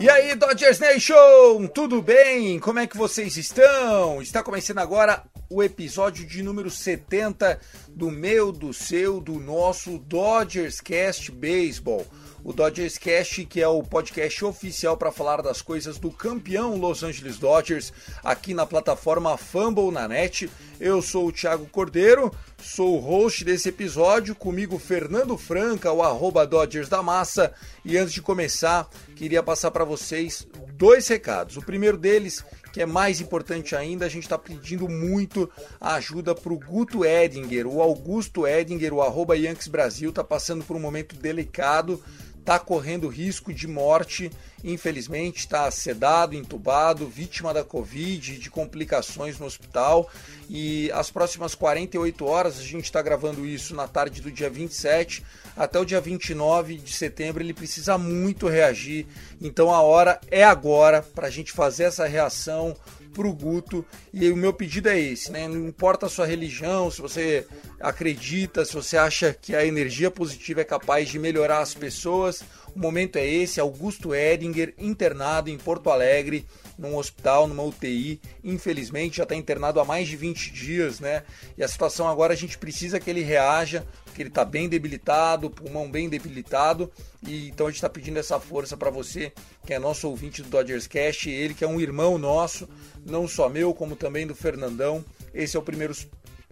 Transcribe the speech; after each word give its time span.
E 0.00 0.10
aí, 0.10 0.34
Dodgers 0.34 0.80
Nation, 0.80 1.68
tudo 1.72 2.02
bem? 2.02 2.58
Como 2.58 2.80
é 2.80 2.86
que 2.88 2.96
vocês 2.96 3.36
estão? 3.36 4.20
Está 4.20 4.42
começando 4.42 4.78
agora 4.78 5.22
o 5.48 5.62
episódio 5.62 6.26
de 6.26 6.42
número 6.42 6.68
70 6.68 7.60
do 7.88 8.10
meu, 8.10 8.50
do 8.50 8.74
seu, 8.74 9.20
do 9.20 9.38
nosso 9.38 9.98
Dodgers 9.98 10.80
Cast 10.80 11.30
Baseball. 11.30 12.04
O 12.44 12.52
Dodgers 12.52 12.98
Cast, 12.98 13.44
que 13.44 13.60
é 13.60 13.68
o 13.68 13.84
podcast 13.84 14.44
oficial 14.44 14.96
para 14.96 15.12
falar 15.12 15.40
das 15.42 15.62
coisas 15.62 15.96
do 15.96 16.10
campeão 16.10 16.76
Los 16.76 17.04
Angeles 17.04 17.38
Dodgers, 17.38 17.92
aqui 18.22 18.52
na 18.52 18.66
plataforma 18.66 19.36
Fumble 19.36 19.92
na 19.92 20.08
net. 20.08 20.50
Eu 20.80 21.00
sou 21.00 21.28
o 21.28 21.32
Thiago 21.32 21.66
Cordeiro, 21.66 22.34
sou 22.60 22.96
o 22.96 22.98
host 22.98 23.44
desse 23.44 23.68
episódio, 23.68 24.34
comigo 24.34 24.76
Fernando 24.76 25.38
Franca, 25.38 25.92
o 25.92 26.02
arroba 26.02 26.44
Dodgers 26.44 26.88
da 26.88 27.00
Massa. 27.00 27.52
E 27.84 27.96
antes 27.96 28.12
de 28.12 28.20
começar, 28.20 28.90
queria 29.14 29.42
passar 29.42 29.70
para 29.70 29.84
vocês 29.84 30.44
dois 30.74 31.06
recados. 31.06 31.56
O 31.56 31.62
primeiro 31.62 31.96
deles, 31.96 32.44
que 32.72 32.82
é 32.82 32.86
mais 32.86 33.20
importante 33.20 33.76
ainda, 33.76 34.04
a 34.04 34.08
gente 34.08 34.24
está 34.24 34.36
pedindo 34.36 34.88
muito 34.88 35.48
a 35.80 35.94
ajuda 35.94 36.34
para 36.34 36.52
o 36.52 36.58
Guto 36.58 37.04
Edinger, 37.04 37.68
o 37.68 37.80
Augusto 37.80 38.48
Edinger, 38.48 38.92
o 38.92 39.00
arroba 39.00 39.36
Yankees 39.36 39.68
Brasil, 39.68 40.10
está 40.10 40.24
passando 40.24 40.64
por 40.64 40.76
um 40.76 40.80
momento 40.80 41.14
delicado, 41.14 42.02
está 42.42 42.58
correndo 42.58 43.08
risco 43.08 43.54
de 43.54 43.68
morte, 43.68 44.30
infelizmente, 44.64 45.38
está 45.38 45.70
sedado, 45.70 46.34
entubado, 46.34 47.06
vítima 47.06 47.54
da 47.54 47.64
Covid, 47.64 48.36
de 48.36 48.50
complicações 48.50 49.38
no 49.38 49.46
hospital. 49.46 50.10
E 50.50 50.90
as 50.92 51.08
próximas 51.10 51.54
48 51.54 52.24
horas, 52.26 52.58
a 52.58 52.62
gente 52.62 52.84
está 52.84 53.00
gravando 53.00 53.46
isso 53.46 53.74
na 53.74 53.86
tarde 53.86 54.20
do 54.20 54.30
dia 54.30 54.50
27, 54.50 55.24
até 55.56 55.78
o 55.78 55.84
dia 55.84 56.00
29 56.00 56.76
de 56.76 56.92
setembro, 56.92 57.42
ele 57.42 57.54
precisa 57.54 57.96
muito 57.96 58.48
reagir. 58.48 59.06
Então 59.40 59.72
a 59.72 59.80
hora 59.80 60.20
é 60.30 60.42
agora 60.42 61.00
para 61.00 61.28
a 61.28 61.30
gente 61.30 61.52
fazer 61.52 61.84
essa 61.84 62.06
reação 62.06 62.76
pro 63.12 63.32
Guto. 63.32 63.84
E 64.12 64.30
o 64.30 64.36
meu 64.36 64.52
pedido 64.52 64.88
é 64.88 64.98
esse, 64.98 65.30
né? 65.30 65.46
Não 65.46 65.68
importa 65.68 66.06
a 66.06 66.08
sua 66.08 66.26
religião, 66.26 66.90
se 66.90 67.00
você 67.00 67.46
acredita, 67.80 68.64
se 68.64 68.74
você 68.74 68.96
acha 68.96 69.36
que 69.40 69.54
a 69.54 69.64
energia 69.64 70.10
positiva 70.10 70.60
é 70.60 70.64
capaz 70.64 71.08
de 71.08 71.18
melhorar 71.18 71.60
as 71.60 71.74
pessoas, 71.74 72.42
o 72.74 72.78
momento 72.78 73.16
é 73.16 73.26
esse, 73.26 73.60
Augusto 73.60 74.14
Edinger 74.14 74.74
internado 74.78 75.50
em 75.50 75.58
Porto 75.58 75.90
Alegre, 75.90 76.46
num 76.78 76.96
hospital, 76.96 77.46
numa 77.46 77.62
UTI, 77.62 78.20
infelizmente 78.42 79.18
já 79.18 79.22
está 79.22 79.34
internado 79.34 79.80
há 79.80 79.84
mais 79.84 80.08
de 80.08 80.16
20 80.16 80.52
dias, 80.52 81.00
né? 81.00 81.22
E 81.56 81.62
a 81.62 81.68
situação 81.68 82.08
agora 82.08 82.32
a 82.32 82.36
gente 82.36 82.58
precisa 82.58 82.98
que 82.98 83.08
ele 83.08 83.22
reaja, 83.22 83.86
porque 84.04 84.22
ele 84.22 84.28
está 84.28 84.44
bem 84.44 84.68
debilitado, 84.68 85.50
pulmão 85.50 85.90
bem 85.90 86.08
debilitado, 86.08 86.90
e 87.26 87.48
então 87.48 87.66
a 87.66 87.70
gente 87.70 87.78
está 87.78 87.88
pedindo 87.88 88.18
essa 88.18 88.38
força 88.38 88.76
para 88.76 88.90
você, 88.90 89.32
que 89.64 89.72
é 89.72 89.78
nosso 89.78 90.08
ouvinte 90.08 90.42
do 90.42 90.48
Dodgers 90.48 90.86
Cast, 90.86 91.30
ele 91.30 91.54
que 91.54 91.64
é 91.64 91.68
um 91.68 91.80
irmão 91.80 92.18
nosso, 92.18 92.68
não 93.04 93.26
só 93.26 93.48
meu, 93.48 93.72
como 93.74 93.96
também 93.96 94.26
do 94.26 94.34
Fernandão. 94.34 95.04
Esse 95.34 95.56
é 95.56 95.60
o 95.60 95.62
primeiro 95.62 95.94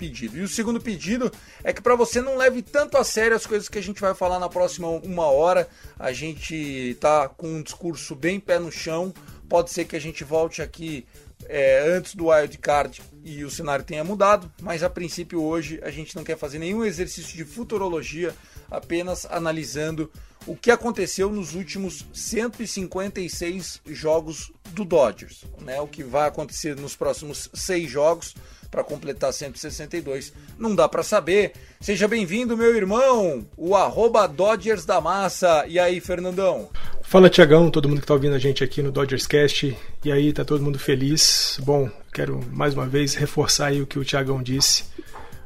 pedido. 0.01 0.39
E 0.39 0.41
o 0.41 0.49
segundo 0.49 0.81
pedido 0.81 1.31
é 1.63 1.75
que 1.75 1.83
para 1.83 1.95
você 1.95 2.23
não 2.23 2.35
leve 2.35 2.63
tanto 2.63 2.97
a 2.97 3.05
sério 3.05 3.37
as 3.37 3.45
coisas 3.45 3.69
que 3.69 3.79
a 3.79 3.83
gente 3.83 4.01
vai 4.01 4.15
falar 4.15 4.39
na 4.39 4.49
próxima 4.49 4.89
uma 4.89 5.27
hora. 5.27 5.69
A 5.99 6.11
gente 6.11 6.97
tá 6.99 7.29
com 7.29 7.47
um 7.47 7.63
discurso 7.63 8.17
bem 8.17 8.41
pé 8.41 8.59
no 8.59 8.73
chão. 8.73 9.13
Pode 9.51 9.73
ser 9.73 9.85
que 9.85 9.97
a 9.97 10.01
gente 10.01 10.23
volte 10.23 10.63
aqui 10.63 11.05
é, 11.47 11.83
antes 11.97 12.15
do 12.15 12.29
wild 12.29 12.57
card 12.59 13.03
e 13.25 13.43
o 13.43 13.51
cenário 13.51 13.85
tenha 13.85 14.05
mudado, 14.05 14.49
mas 14.63 14.85
a 14.85 14.89
princípio 14.89 15.43
hoje 15.43 15.81
a 15.83 15.91
gente 15.91 16.15
não 16.15 16.23
quer 16.23 16.39
fazer 16.39 16.61
nenhum 16.61 16.85
exercício 16.85 17.37
de 17.37 17.45
futurologia, 17.45 18.33
apenas 18.71 19.27
analisando 19.27 20.09
o 20.47 20.55
que 20.55 20.71
aconteceu 20.71 21.31
nos 21.31 21.57
últimos 21.57 22.07
156 22.15 23.81
jogos 23.87 24.53
do 24.73 24.85
Dodgers, 24.85 25.45
né? 25.61 25.81
O 25.81 25.89
que 25.89 26.05
vai 26.05 26.29
acontecer 26.29 26.77
nos 26.77 26.95
próximos 26.95 27.51
seis 27.53 27.91
jogos 27.91 28.37
para 28.71 28.85
completar 28.85 29.33
162, 29.33 30.33
não 30.59 30.75
dá 30.75 30.89
para 30.89 31.03
saber. 31.03 31.53
Seja 31.81 32.07
bem-vindo, 32.07 32.57
meu 32.57 32.75
irmão, 32.77 33.45
o 33.57 33.75
arroba 33.75 34.29
Dodgers 34.29 34.85
da 34.85 35.01
Massa. 35.01 35.65
E 35.67 35.79
aí, 35.79 36.01
Fernandão? 36.01 36.69
Fala 37.03 37.29
Tiagão, 37.29 37.71
todo 37.71 37.89
mundo 37.89 37.99
que 37.99 38.05
está 38.05 38.15
ouvindo 38.15 38.37
a 38.37 38.39
gente 38.39 38.63
aqui 38.63 38.83
no 38.83 38.93
Dodgers 38.93 39.27
Cast. 39.27 39.77
E 40.05 40.13
aí, 40.13 40.33
tá 40.33 40.45
todo 40.45 40.63
mundo 40.63 40.79
feliz? 40.79 41.59
Bom, 41.65 41.91
quero 42.13 42.41
mais 42.53 42.75
uma 42.75 42.87
vez 42.87 43.15
reforçar 43.15 43.73
o 43.73 43.87
que 43.87 43.99
o 43.99 44.05
Tiagão 44.05 44.41
disse. 44.41 44.85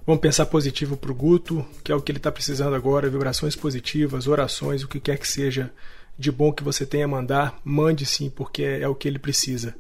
Vamos 0.07 0.21
pensar 0.21 0.45
positivo 0.45 0.97
pro 0.99 1.15
Guto, 1.15 1.65
que 1.83 1.91
é 1.91 1.95
o 1.95 2.03
que 2.03 2.13
ele 2.13 2.19
está 2.19 2.31
precisando 2.31 2.75
agora, 2.75 3.09
vibrações 3.09 3.57
positivas, 3.57 4.27
orações, 4.27 4.83
o 4.83 4.89
que 4.89 5.01
quer 5.01 5.19
que 5.19 5.27
seja 5.27 5.73
de 6.19 6.31
bom 6.31 6.53
que 6.53 6.63
você 6.63 6.85
tenha 6.85 7.07
a 7.07 7.09
mandar, 7.09 7.59
mande 7.65 8.05
sim, 8.05 8.29
porque 8.29 8.63
é 8.63 8.87
o 8.87 8.95
que 8.95 9.09
ele 9.09 9.19
precisa. 9.19 9.75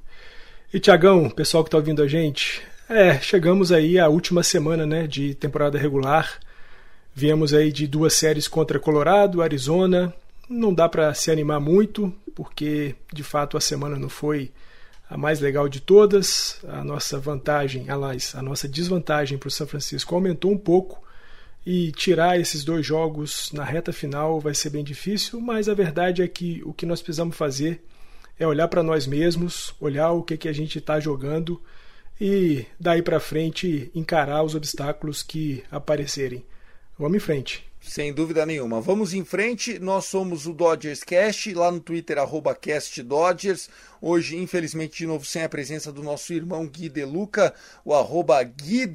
E 0.72 0.80
Tiagão, 0.80 1.28
pessoal 1.28 1.62
que 1.62 1.68
está 1.68 1.76
ouvindo 1.76 2.02
a 2.02 2.08
gente, 2.08 2.62
é, 2.88 3.18
chegamos 3.20 3.72
aí 3.72 3.98
à 3.98 4.08
última 4.08 4.42
semana 4.42 4.86
né, 4.86 5.06
de 5.06 5.34
temporada 5.34 5.78
regular. 5.78 6.38
Viemos 7.14 7.54
aí 7.54 7.72
de 7.72 7.86
duas 7.86 8.14
séries 8.14 8.48
contra 8.48 8.78
Colorado, 8.78 9.40
Arizona. 9.40 10.12
Não 10.48 10.74
dá 10.74 10.88
para 10.88 11.14
se 11.14 11.30
animar 11.30 11.60
muito, 11.60 12.12
porque 12.34 12.94
de 13.12 13.22
fato 13.22 13.56
a 13.56 13.60
semana 13.60 13.96
não 13.98 14.08
foi 14.08 14.50
a 15.08 15.16
mais 15.16 15.40
legal 15.40 15.68
de 15.68 15.80
todas. 15.80 16.58
A 16.68 16.84
nossa 16.84 17.18
vantagem, 17.18 17.88
aliás, 17.88 18.34
a 18.34 18.42
nossa 18.42 18.68
desvantagem 18.68 19.38
para 19.38 19.48
o 19.48 19.50
São 19.50 19.66
Francisco 19.66 20.14
aumentou 20.14 20.50
um 20.50 20.58
pouco. 20.58 21.02
E 21.66 21.92
tirar 21.92 22.38
esses 22.38 22.62
dois 22.62 22.84
jogos 22.84 23.50
na 23.52 23.64
reta 23.64 23.90
final 23.90 24.38
vai 24.38 24.52
ser 24.52 24.68
bem 24.68 24.84
difícil, 24.84 25.40
mas 25.40 25.66
a 25.66 25.72
verdade 25.72 26.20
é 26.20 26.28
que 26.28 26.60
o 26.62 26.74
que 26.74 26.84
nós 26.84 27.00
precisamos 27.00 27.34
fazer 27.34 27.82
é 28.38 28.46
olhar 28.46 28.68
para 28.68 28.82
nós 28.82 29.06
mesmos, 29.06 29.74
olhar 29.80 30.10
o 30.10 30.22
que, 30.22 30.36
que 30.36 30.48
a 30.48 30.52
gente 30.52 30.76
está 30.78 31.00
jogando 31.00 31.58
e 32.20 32.66
daí 32.78 33.02
para 33.02 33.20
frente 33.20 33.90
encarar 33.94 34.42
os 34.42 34.54
obstáculos 34.54 35.22
que 35.22 35.64
aparecerem. 35.70 36.44
Vamos 36.98 37.16
em 37.16 37.20
frente. 37.20 37.74
Sem 37.86 38.14
dúvida 38.14 38.46
nenhuma. 38.46 38.80
Vamos 38.80 39.12
em 39.12 39.24
frente. 39.24 39.78
Nós 39.78 40.06
somos 40.06 40.46
o 40.46 40.54
Dodgers 40.54 41.04
Cast, 41.04 41.52
lá 41.52 41.70
no 41.70 41.80
Twitter, 41.80 42.18
arroba 42.18 42.54
CastDodgers. 42.54 43.68
Hoje, 44.00 44.36
infelizmente, 44.36 44.98
de 44.98 45.06
novo, 45.06 45.24
sem 45.24 45.42
a 45.42 45.48
presença 45.48 45.92
do 45.92 46.02
nosso 46.02 46.32
irmão 46.32 46.66
Gui 46.66 46.88
Deluca, 46.88 47.54
o 47.84 47.94
arroba 47.94 48.42
Gui 48.42 48.90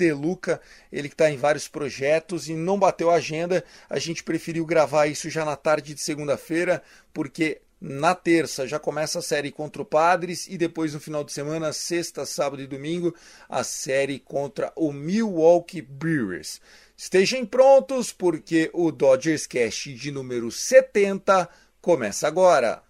ele 0.91 1.07
que 1.07 1.13
está 1.13 1.29
em 1.29 1.37
vários 1.37 1.67
projetos 1.67 2.49
e 2.49 2.53
não 2.53 2.79
bateu 2.79 3.11
a 3.11 3.15
agenda. 3.15 3.63
A 3.87 3.99
gente 3.99 4.23
preferiu 4.23 4.65
gravar 4.65 5.05
isso 5.05 5.29
já 5.29 5.45
na 5.45 5.55
tarde 5.55 5.93
de 5.93 6.01
segunda-feira, 6.01 6.81
porque 7.13 7.61
na 7.79 8.13
terça 8.13 8.67
já 8.67 8.77
começa 8.77 9.19
a 9.19 9.21
série 9.21 9.51
contra 9.51 9.81
o 9.81 9.85
Padres 9.85 10.47
e 10.47 10.57
depois 10.57 10.93
no 10.93 10.99
final 10.99 11.23
de 11.23 11.31
semana, 11.31 11.71
sexta, 11.71 12.25
sábado 12.25 12.61
e 12.61 12.67
domingo, 12.67 13.15
a 13.47 13.63
série 13.63 14.19
contra 14.19 14.71
o 14.75 14.91
Milwaukee 14.91 15.81
Brewers. 15.81 16.59
Estejam 16.97 17.45
prontos 17.45 18.11
porque 18.11 18.69
o 18.73 18.91
Dodgers 18.91 19.47
Cast 19.47 19.93
de 19.93 20.11
número 20.11 20.51
70 20.51 21.47
começa 21.81 22.27
agora. 22.27 22.83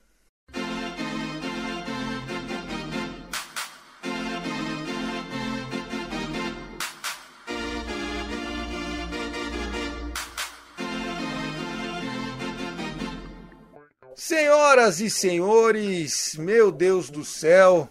Senhoras 14.30 15.00
e 15.02 15.10
senhores, 15.10 16.36
meu 16.38 16.72
Deus 16.72 17.10
do 17.10 17.26
céu, 17.26 17.90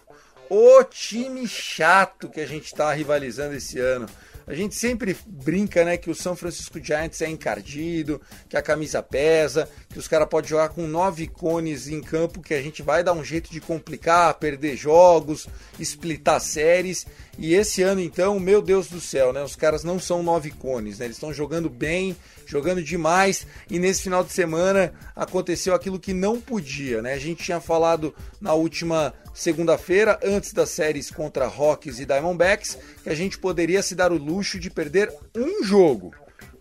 o 0.49 0.81
time 0.85 1.45
chato 1.45 2.29
que 2.29 2.39
a 2.39 2.45
gente 2.45 2.67
está 2.67 2.93
rivalizando 2.93 3.55
esse 3.55 3.77
ano. 3.77 4.05
A 4.47 4.53
gente 4.53 4.73
sempre 4.73 5.17
brinca, 5.27 5.83
né, 5.83 5.97
que 5.97 6.09
o 6.09 6.15
São 6.15 6.37
Francisco 6.37 6.79
Giants 6.81 7.21
é 7.21 7.29
encardido, 7.29 8.21
que 8.47 8.55
a 8.55 8.61
camisa 8.61 9.03
pesa, 9.03 9.69
que 9.89 9.99
os 9.99 10.07
caras 10.07 10.29
podem 10.29 10.49
jogar 10.49 10.69
com 10.69 10.87
nove 10.87 11.27
cones 11.27 11.89
em 11.89 11.99
campo, 11.99 12.41
que 12.41 12.53
a 12.53 12.61
gente 12.61 12.81
vai 12.81 13.03
dar 13.03 13.11
um 13.11 13.23
jeito 13.23 13.51
de 13.51 13.59
complicar, 13.59 14.33
perder 14.35 14.77
jogos, 14.77 15.45
splitar 15.77 16.39
séries. 16.39 17.05
E 17.37 17.53
esse 17.53 17.83
ano, 17.83 17.99
então, 17.99 18.39
meu 18.39 18.61
Deus 18.61 18.87
do 18.87 19.01
céu, 19.01 19.33
né? 19.33 19.43
Os 19.43 19.57
caras 19.57 19.83
não 19.83 19.99
são 19.99 20.23
nove 20.23 20.51
cones, 20.51 20.99
né? 20.99 21.05
Eles 21.05 21.17
estão 21.17 21.33
jogando 21.33 21.69
bem, 21.69 22.15
jogando 22.49 22.81
demais. 22.81 23.45
E 23.69 23.77
nesse 23.77 24.03
final 24.03 24.23
de 24.23 24.33
semana 24.33 24.91
aconteceu 25.15 25.75
aquilo 25.75 25.99
que 25.99 26.13
não 26.13 26.41
podia, 26.41 27.01
né? 27.01 27.13
A 27.13 27.19
gente 27.19 27.43
tinha 27.43 27.61
falado 27.61 28.13
na 28.41 28.53
última 28.53 29.13
segunda-feira, 29.33 30.19
antes 30.23 30.51
das 30.51 30.69
séries 30.69 31.11
contra 31.11 31.47
Rockies 31.47 31.99
e 31.99 32.05
Diamondbacks, 32.05 32.77
que 33.03 33.09
a 33.09 33.15
gente 33.15 33.37
poderia 33.37 33.83
se 33.83 33.93
dar 33.93 34.11
o 34.11 34.17
luxo 34.17 34.59
de 34.59 34.69
perder 34.69 35.13
um 35.35 35.63
jogo. 35.63 36.11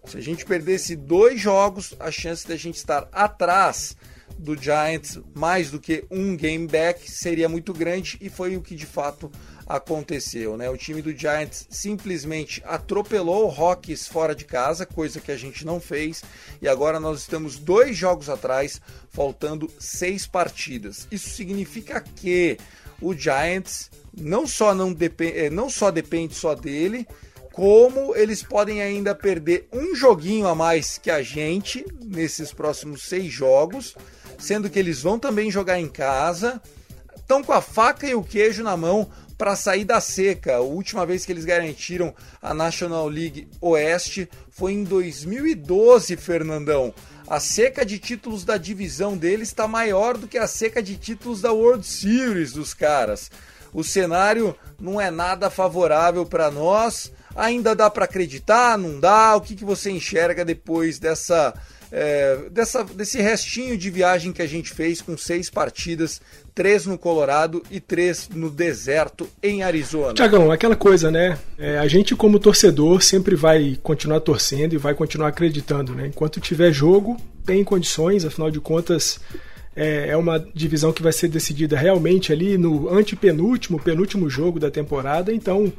Se 0.05 0.19
a 0.19 0.21
gente 0.21 0.45
perdesse 0.45 0.95
dois 0.95 1.41
jogos, 1.41 1.95
a 1.99 2.11
chance 2.11 2.47
da 2.47 2.57
gente 2.57 2.77
estar 2.77 3.09
atrás 3.13 3.97
do 4.39 4.57
Giants 4.57 5.19
mais 5.35 5.71
do 5.71 5.81
que 5.81 6.05
um 6.11 6.37
game 6.37 6.67
back 6.67 7.11
seria 7.11 7.49
muito 7.49 7.73
grande 7.73 8.17
e 8.21 8.29
foi 8.29 8.57
o 8.57 8.63
que 8.63 8.75
de 8.75 8.87
fato 8.87 9.31
aconteceu, 9.58 9.58
né? 10.57 10.71
O 10.71 10.77
time 10.77 11.03
do 11.03 11.17
Giants 11.17 11.67
simplesmente 11.71 12.63
atropelou 12.65 13.45
o 13.45 13.49
Rockies 13.49 14.07
fora 14.07 14.35
de 14.35 14.45
casa, 14.45 14.87
coisa 14.87 15.21
que 15.21 15.31
a 15.31 15.37
gente 15.37 15.65
não 15.65 15.81
fez, 15.81 16.23
e 16.63 16.69
agora 16.69 16.99
nós 16.99 17.21
estamos 17.21 17.59
dois 17.59 17.97
jogos 17.97 18.29
atrás, 18.29 18.81
faltando 19.11 19.71
seis 19.79 20.27
partidas. 20.27 21.07
Isso 21.11 21.31
significa 21.31 22.01
que 22.01 22.57
o 23.01 23.15
Giants 23.15 23.91
não 24.17 24.47
só 24.47 24.75
não, 24.75 24.93
depend, 24.93 25.33
eh, 25.37 25.51
não 25.51 25.69
só 25.69 25.91
depende 25.91 26.35
só 26.35 26.55
dele, 26.55 27.07
como 27.53 28.15
eles 28.17 28.43
podem 28.43 28.81
ainda 28.81 29.15
perder 29.15 29.69
um 29.73 29.95
joguinho 29.95 30.47
a 30.47 30.55
mais 30.55 30.97
que 30.97 31.11
a 31.11 31.23
gente 31.23 31.85
nesses 32.01 32.53
próximos 32.53 33.03
seis 33.03 33.33
jogos 33.33 33.95
sendo 34.39 34.71
que 34.71 34.79
eles 34.79 35.03
vão 35.03 35.19
também 35.19 35.51
jogar 35.51 35.79
em 35.79 35.89
casa, 35.89 36.63
estão 37.17 37.43
com 37.43 37.53
a 37.53 37.61
faca 37.61 38.07
e 38.07 38.15
o 38.15 38.23
queijo 38.23 38.63
na 38.63 38.77
mão 38.77 39.11
para 39.39 39.55
sair 39.55 39.85
da 39.85 40.01
seca. 40.01 40.57
A 40.57 40.61
última 40.61 41.07
vez 41.07 41.25
que 41.25 41.31
eles 41.31 41.45
garantiram 41.45 42.13
a 42.43 42.53
National 42.53 43.07
League 43.07 43.49
Oeste 43.61 44.29
foi 44.51 44.73
em 44.73 44.83
2012, 44.83 46.17
Fernandão. 46.17 46.93
A 47.29 47.39
seca 47.39 47.87
de 47.87 47.99
títulos 47.99 48.45
da 48.45 48.57
divisão 48.57 49.17
deles 49.17 49.49
está 49.49 49.69
maior 49.69 50.19
do 50.19 50.27
que 50.27 50.37
a 50.37 50.47
seca 50.49 50.83
de 50.83 50.97
títulos 50.97 51.41
da 51.41 51.53
World 51.53 51.87
Series 51.87 52.53
dos 52.53 52.75
caras. 52.75 53.31
O 53.73 53.85
cenário 53.85 54.57
não 54.81 55.01
é 55.01 55.11
nada 55.11 55.49
favorável 55.49 56.27
para 56.27 56.51
nós. 56.51 57.13
Ainda 57.37 57.77
dá 57.77 57.89
para 57.89 58.07
acreditar? 58.07 58.77
Não 58.77 58.99
dá? 58.99 59.37
O 59.37 59.41
que, 59.41 59.55
que 59.55 59.65
você 59.65 59.91
enxerga 59.91 60.45
depois 60.45 60.99
dessa 60.99 61.55
é, 61.91 62.49
dessa, 62.51 62.85
desse 62.85 63.21
restinho 63.21 63.77
de 63.77 63.91
viagem 63.91 64.33
que 64.33 64.43
a 64.43 64.47
gente 64.47 64.73
fez 64.73 65.01
com 65.01 65.17
seis 65.17 65.49
partidas, 65.49 66.21
três 66.59 66.87
no 66.87 66.99
Colorado 66.99 67.63
e 67.71 67.79
três 67.79 68.29
no 68.35 68.51
deserto 68.51 69.29
em 69.41 69.63
Arizona. 69.63 70.13
Tiagão, 70.13 70.51
aquela 70.51 70.75
coisa, 70.75 71.09
né? 71.09 71.39
É, 71.57 71.79
a 71.79 71.87
gente, 71.87 72.17
como 72.17 72.41
torcedor, 72.41 73.01
sempre 73.01 73.37
vai 73.37 73.79
continuar 73.81 74.19
torcendo 74.19 74.73
e 74.73 74.77
vai 74.77 74.93
continuar 74.93 75.29
acreditando, 75.29 75.95
né? 75.95 76.09
Enquanto 76.09 76.41
tiver 76.41 76.73
jogo, 76.73 77.17
tem 77.47 77.63
condições, 77.63 78.25
afinal 78.25 78.51
de 78.51 78.59
contas. 78.59 79.21
É, 79.77 80.09
é 80.09 80.17
uma 80.17 80.45
divisão 80.53 80.93
que 80.93 81.01
vai 81.01 81.13
ser 81.13 81.29
decidida 81.29 81.79
realmente 81.79 82.33
ali 82.33 82.59
no 82.59 82.93
antepenúltimo, 82.93 83.79
penúltimo 83.79 84.29
jogo 84.29 84.59
da 84.59 84.69
temporada, 84.69 85.33
então 85.33 85.73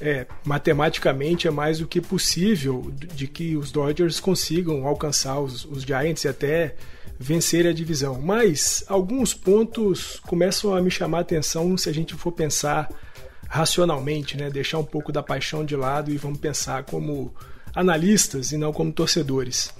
é, 0.00 0.26
matematicamente 0.44 1.48
é 1.48 1.50
mais 1.50 1.80
do 1.80 1.88
que 1.88 2.00
possível 2.00 2.92
de 3.16 3.26
que 3.26 3.56
os 3.56 3.72
Dodgers 3.72 4.20
consigam 4.20 4.86
alcançar 4.86 5.40
os, 5.40 5.64
os 5.64 5.82
Giants 5.82 6.22
e 6.22 6.28
até 6.28 6.76
vencer 7.22 7.66
a 7.66 7.72
divisão. 7.72 8.18
Mas 8.18 8.82
alguns 8.88 9.34
pontos 9.34 10.18
começam 10.26 10.74
a 10.74 10.80
me 10.80 10.90
chamar 10.90 11.18
a 11.18 11.20
atenção 11.20 11.76
se 11.76 11.90
a 11.90 11.92
gente 11.92 12.14
for 12.14 12.32
pensar 12.32 12.88
racionalmente, 13.46 14.38
né? 14.38 14.48
deixar 14.48 14.78
um 14.78 14.84
pouco 14.84 15.12
da 15.12 15.22
paixão 15.22 15.62
de 15.62 15.76
lado 15.76 16.10
e 16.10 16.16
vamos 16.16 16.38
pensar 16.38 16.84
como 16.84 17.34
analistas 17.74 18.52
e 18.52 18.56
não 18.56 18.72
como 18.72 18.90
torcedores. 18.90 19.70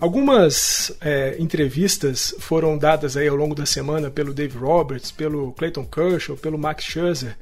Algumas 0.00 0.96
é, 1.00 1.36
entrevistas 1.38 2.34
foram 2.38 2.78
dadas 2.78 3.16
aí 3.16 3.28
ao 3.28 3.36
longo 3.36 3.54
da 3.54 3.66
semana 3.66 4.10
pelo 4.10 4.32
Dave 4.32 4.56
Roberts, 4.56 5.10
pelo 5.10 5.52
Clayton 5.52 5.84
Kershaw, 5.84 6.36
pelo 6.36 6.56
Max 6.56 6.84
Scherzer, 6.84 7.36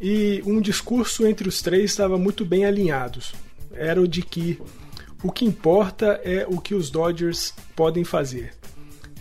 e 0.00 0.42
um 0.44 0.60
discurso 0.60 1.26
entre 1.26 1.46
os 1.48 1.60
três 1.60 1.90
estava 1.90 2.18
muito 2.18 2.44
bem 2.44 2.64
alinhados. 2.64 3.34
Era 3.74 4.00
o 4.00 4.08
de 4.08 4.22
que 4.22 4.58
o 5.22 5.30
que 5.30 5.44
importa 5.44 6.20
é 6.24 6.46
o 6.48 6.58
que 6.58 6.74
os 6.74 6.90
Dodgers 6.90 7.54
podem 7.76 8.02
fazer. 8.02 8.61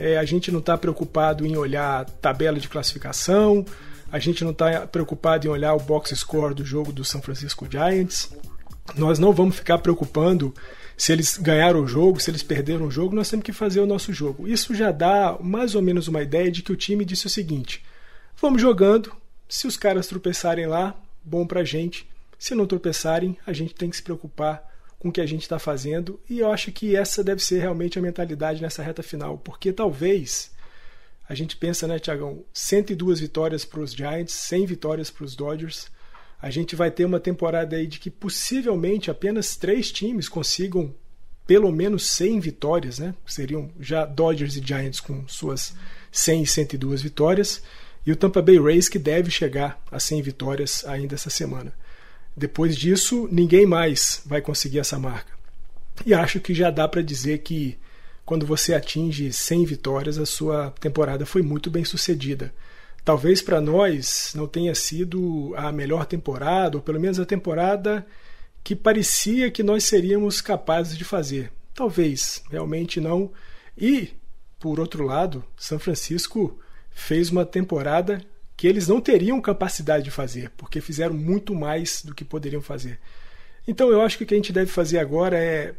É, 0.01 0.17
a 0.17 0.25
gente 0.25 0.51
não 0.51 0.61
está 0.61 0.75
preocupado 0.75 1.45
em 1.45 1.55
olhar 1.55 2.05
tabela 2.05 2.59
de 2.59 2.67
classificação, 2.67 3.63
a 4.11 4.17
gente 4.17 4.43
não 4.43 4.49
está 4.49 4.87
preocupado 4.87 5.45
em 5.45 5.49
olhar 5.51 5.75
o 5.75 5.79
box 5.79 6.15
score 6.15 6.55
do 6.55 6.65
jogo 6.65 6.91
do 6.91 7.05
São 7.05 7.21
Francisco 7.21 7.67
Giants. 7.69 8.35
Nós 8.95 9.19
não 9.19 9.31
vamos 9.31 9.57
ficar 9.57 9.77
preocupando 9.77 10.55
se 10.97 11.11
eles 11.11 11.37
ganharam 11.37 11.81
o 11.81 11.87
jogo, 11.87 12.19
se 12.19 12.31
eles 12.31 12.41
perderam 12.41 12.87
o 12.87 12.91
jogo, 12.91 13.15
nós 13.15 13.29
temos 13.29 13.45
que 13.45 13.53
fazer 13.53 13.79
o 13.79 13.85
nosso 13.85 14.11
jogo. 14.11 14.47
Isso 14.47 14.73
já 14.73 14.91
dá 14.91 15.37
mais 15.39 15.75
ou 15.75 15.83
menos 15.83 16.07
uma 16.07 16.23
ideia 16.23 16.51
de 16.51 16.63
que 16.63 16.71
o 16.71 16.75
time 16.75 17.05
disse 17.05 17.27
o 17.27 17.29
seguinte: 17.29 17.85
vamos 18.41 18.59
jogando, 18.59 19.15
se 19.47 19.67
os 19.67 19.77
caras 19.77 20.07
tropeçarem 20.07 20.65
lá, 20.65 20.95
bom 21.23 21.45
pra 21.45 21.63
gente. 21.63 22.09
Se 22.39 22.55
não 22.55 22.65
tropeçarem, 22.65 23.37
a 23.45 23.53
gente 23.53 23.75
tem 23.75 23.87
que 23.87 23.97
se 23.97 24.01
preocupar 24.01 24.67
com 25.01 25.09
o 25.09 25.11
que 25.11 25.19
a 25.19 25.25
gente 25.25 25.41
está 25.41 25.57
fazendo. 25.57 26.19
E 26.29 26.39
eu 26.39 26.51
acho 26.51 26.71
que 26.71 26.95
essa 26.95 27.23
deve 27.23 27.43
ser 27.43 27.59
realmente 27.59 27.97
a 27.97 28.01
mentalidade 28.01 28.61
nessa 28.61 28.83
reta 28.83 29.01
final. 29.01 29.35
Porque 29.39 29.73
talvez 29.73 30.51
a 31.27 31.33
gente 31.33 31.57
pensa, 31.57 31.87
né, 31.87 31.97
Tiagão? 31.97 32.45
102 32.53 33.19
vitórias 33.19 33.65
para 33.65 33.79
os 33.79 33.93
Giants, 33.93 34.31
100 34.33 34.65
vitórias 34.67 35.09
para 35.09 35.25
os 35.25 35.35
Dodgers. 35.35 35.87
A 36.39 36.51
gente 36.51 36.75
vai 36.75 36.91
ter 36.91 37.03
uma 37.03 37.19
temporada 37.19 37.75
aí 37.75 37.87
de 37.87 37.99
que 37.99 38.11
possivelmente 38.11 39.09
apenas 39.09 39.55
três 39.55 39.91
times 39.91 40.29
consigam 40.29 40.93
pelo 41.47 41.71
menos 41.71 42.05
100 42.05 42.39
vitórias, 42.39 42.99
né? 42.99 43.15
Seriam 43.25 43.71
já 43.79 44.05
Dodgers 44.05 44.55
e 44.55 44.61
Giants 44.63 44.99
com 44.99 45.27
suas 45.27 45.73
100 46.11 46.43
e 46.43 46.47
102 46.47 47.01
vitórias 47.01 47.63
e 48.05 48.11
o 48.11 48.15
Tampa 48.15 48.41
Bay 48.41 48.59
Rays 48.59 48.87
que 48.87 48.99
deve 48.99 49.31
chegar 49.31 49.81
a 49.91 49.99
100 49.99 50.21
vitórias 50.21 50.85
ainda 50.85 51.15
essa 51.15 51.31
semana. 51.31 51.73
Depois 52.35 52.75
disso, 52.75 53.27
ninguém 53.31 53.65
mais 53.65 54.21
vai 54.25 54.41
conseguir 54.41 54.79
essa 54.79 54.97
marca. 54.97 55.33
E 56.05 56.13
acho 56.13 56.39
que 56.39 56.53
já 56.53 56.71
dá 56.71 56.87
para 56.87 57.01
dizer 57.01 57.39
que 57.39 57.77
quando 58.25 58.45
você 58.45 58.73
atinge 58.73 59.31
100 59.31 59.65
vitórias, 59.65 60.17
a 60.17 60.25
sua 60.25 60.71
temporada 60.79 61.25
foi 61.25 61.41
muito 61.41 61.69
bem 61.69 61.83
sucedida. 61.83 62.53
Talvez 63.03 63.41
para 63.41 63.59
nós 63.59 64.31
não 64.35 64.47
tenha 64.47 64.75
sido 64.75 65.53
a 65.57 65.71
melhor 65.71 66.05
temporada, 66.05 66.77
ou 66.77 66.83
pelo 66.83 66.99
menos 66.99 67.19
a 67.19 67.25
temporada 67.25 68.05
que 68.63 68.75
parecia 68.75 69.49
que 69.49 69.63
nós 69.63 69.83
seríamos 69.83 70.39
capazes 70.39 70.97
de 70.97 71.03
fazer. 71.03 71.51
Talvez, 71.73 72.43
realmente 72.49 73.01
não. 73.01 73.31
E, 73.77 74.09
por 74.59 74.79
outro 74.79 75.03
lado, 75.03 75.43
São 75.57 75.79
Francisco 75.79 76.59
fez 76.91 77.31
uma 77.31 77.45
temporada 77.45 78.23
que 78.61 78.67
eles 78.67 78.87
não 78.87 79.01
teriam 79.01 79.41
capacidade 79.41 80.03
de 80.03 80.11
fazer, 80.11 80.51
porque 80.55 80.79
fizeram 80.79 81.15
muito 81.15 81.55
mais 81.55 82.03
do 82.05 82.13
que 82.13 82.23
poderiam 82.23 82.61
fazer. 82.61 82.99
Então 83.67 83.89
eu 83.89 83.99
acho 84.03 84.19
que 84.19 84.23
o 84.23 84.27
que 84.27 84.35
a 84.35 84.37
gente 84.37 84.53
deve 84.53 84.69
fazer 84.69 84.99
agora 84.99 85.35
é 85.35 85.73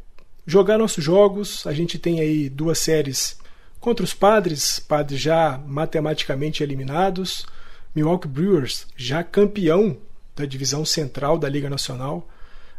jogar 0.44 0.78
nossos 0.78 1.04
jogos. 1.04 1.64
A 1.64 1.72
gente 1.72 1.96
tem 1.96 2.18
aí 2.18 2.48
duas 2.48 2.80
séries 2.80 3.38
contra 3.78 4.04
os 4.04 4.12
Padres, 4.12 4.80
Padres 4.80 5.20
já 5.20 5.62
matematicamente 5.64 6.64
eliminados, 6.64 7.46
Milwaukee 7.94 8.26
Brewers 8.26 8.88
já 8.96 9.22
campeão 9.22 9.96
da 10.34 10.44
divisão 10.44 10.84
central 10.84 11.38
da 11.38 11.48
Liga 11.48 11.70
Nacional. 11.70 12.28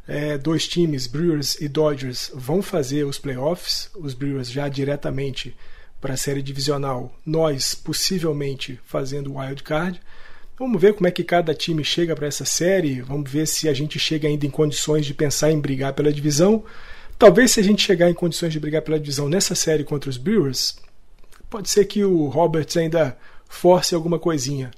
É, 0.06 0.38
dois 0.38 0.68
times, 0.68 1.08
Brewers 1.08 1.56
e 1.62 1.70
Dodgers, 1.70 2.30
vão 2.36 2.62
fazer 2.62 3.06
os 3.06 3.18
playoffs, 3.18 3.90
os 3.96 4.14
Brewers 4.14 4.52
já 4.52 4.68
diretamente 4.68 5.56
para 6.04 6.16
a 6.16 6.18
série 6.18 6.42
divisional, 6.42 7.18
nós 7.26 7.74
possivelmente 7.74 8.78
fazendo 8.86 9.32
o 9.32 9.40
wild 9.40 9.64
card. 9.64 10.02
Vamos 10.60 10.82
ver 10.82 10.94
como 10.96 11.08
é 11.08 11.12
que 11.12 11.24
cada 11.24 11.56
time 11.56 11.82
chega 11.82 12.14
para 12.14 12.28
essa 12.28 12.44
série, 12.44 13.00
vamos 13.00 13.32
ver 13.32 13.48
se 13.48 13.70
a 13.70 13.74
gente 13.74 13.98
chega 13.98 14.28
ainda 14.28 14.46
em 14.46 14.50
condições 14.50 15.06
de 15.06 15.14
pensar 15.14 15.50
em 15.50 15.62
brigar 15.62 15.94
pela 15.94 16.12
divisão. 16.12 16.66
Talvez 17.18 17.52
se 17.52 17.62
a 17.62 17.64
gente 17.64 17.82
chegar 17.82 18.10
em 18.10 18.14
condições 18.14 18.52
de 18.52 18.60
brigar 18.60 18.82
pela 18.82 19.00
divisão 19.00 19.30
nessa 19.30 19.56
série 19.56 19.86
contra 19.86 20.10
os 20.10 20.18
Brewers, 20.18 20.76
pode 21.50 21.70
ser 21.70 21.86
que 21.86 22.04
o 22.04 22.28
Roberts 22.28 22.76
ainda 22.76 23.18
force 23.48 23.96
alguma 23.96 24.20
coisinha. 24.20 24.72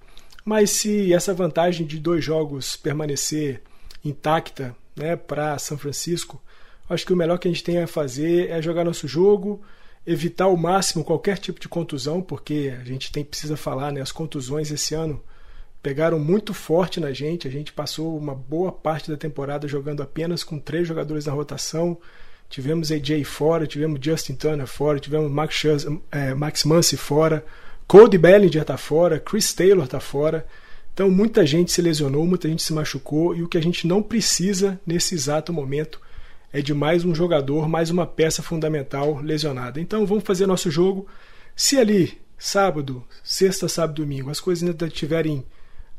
Mas 0.45 0.69
se 0.69 1.11
essa 1.11 1.33
vantagem 1.33 1.87
de 1.87 1.97
dois 1.97 2.23
jogos 2.23 2.77
permanecer 2.77 3.63
intacta 4.03 4.75
né, 4.95 5.15
para 5.15 5.57
São 5.57 5.75
Francisco, 5.75 6.39
acho 6.87 7.03
que 7.03 7.13
o 7.13 7.17
melhor 7.17 7.39
que 7.39 7.47
a 7.47 7.51
gente 7.51 7.63
tem 7.63 7.79
a 7.79 7.87
fazer 7.87 8.51
é 8.51 8.61
jogar 8.61 8.83
nosso 8.83 9.07
jogo, 9.07 9.63
evitar 10.05 10.45
ao 10.45 10.55
máximo 10.55 11.03
qualquer 11.03 11.37
tipo 11.37 11.59
de 11.59 11.67
contusão, 11.67 12.21
porque 12.21 12.73
a 12.79 12.83
gente 12.83 13.11
tem 13.11 13.23
precisa 13.23 13.57
falar, 13.57 13.91
né? 13.91 14.01
As 14.01 14.11
contusões 14.11 14.69
esse 14.71 14.93
ano 14.93 15.21
pegaram 15.81 16.19
muito 16.19 16.53
forte 16.53 16.99
na 16.99 17.11
gente. 17.11 17.47
A 17.47 17.51
gente 17.51 17.73
passou 17.73 18.17
uma 18.17 18.35
boa 18.35 18.71
parte 18.71 19.09
da 19.09 19.17
temporada 19.17 19.67
jogando 19.67 20.01
apenas 20.01 20.43
com 20.43 20.59
três 20.59 20.87
jogadores 20.87 21.25
na 21.25 21.33
rotação. 21.33 21.97
Tivemos 22.49 22.91
AJ 22.91 23.23
fora, 23.23 23.65
tivemos 23.65 23.99
Justin 24.01 24.35
Turner 24.35 24.67
fora, 24.67 24.99
tivemos 24.99 25.31
Max, 25.31 25.55
Scherz, 25.55 25.87
é, 26.11 26.33
Max 26.33 26.63
Muncy 26.63 26.95
fora, 26.97 27.43
Cody 27.87 28.17
Bellinger 28.17 28.61
está 28.61 28.77
fora, 28.77 29.19
Chris 29.19 29.53
Taylor 29.53 29.85
está 29.85 29.99
fora. 29.99 30.45
Então 30.93 31.09
muita 31.09 31.45
gente 31.45 31.71
se 31.71 31.81
lesionou, 31.81 32.25
muita 32.25 32.47
gente 32.47 32.63
se 32.63 32.73
machucou 32.73 33.35
e 33.35 33.43
o 33.43 33.47
que 33.47 33.57
a 33.57 33.61
gente 33.61 33.85
não 33.85 34.01
precisa 34.01 34.79
nesse 34.85 35.13
exato 35.15 35.51
momento 35.51 35.99
é 36.55 36.61
de 36.61 36.73
mais 36.73 37.03
um 37.03 37.13
jogador, 37.13 37.67
mais 37.67 37.89
uma 37.89 38.07
peça 38.07 38.41
fundamental 38.41 39.19
lesionada. 39.21 39.81
Então 39.81 40.05
vamos 40.05 40.23
fazer 40.23 40.47
nosso 40.47 40.71
jogo. 40.71 41.05
Se 41.53 41.77
ali, 41.77 42.17
sábado, 42.37 43.05
sexta, 43.21 43.67
sábado, 43.67 44.01
domingo, 44.01 44.29
as 44.29 44.39
coisas 44.39 44.65
ainda 44.65 44.87
estiverem 44.87 45.45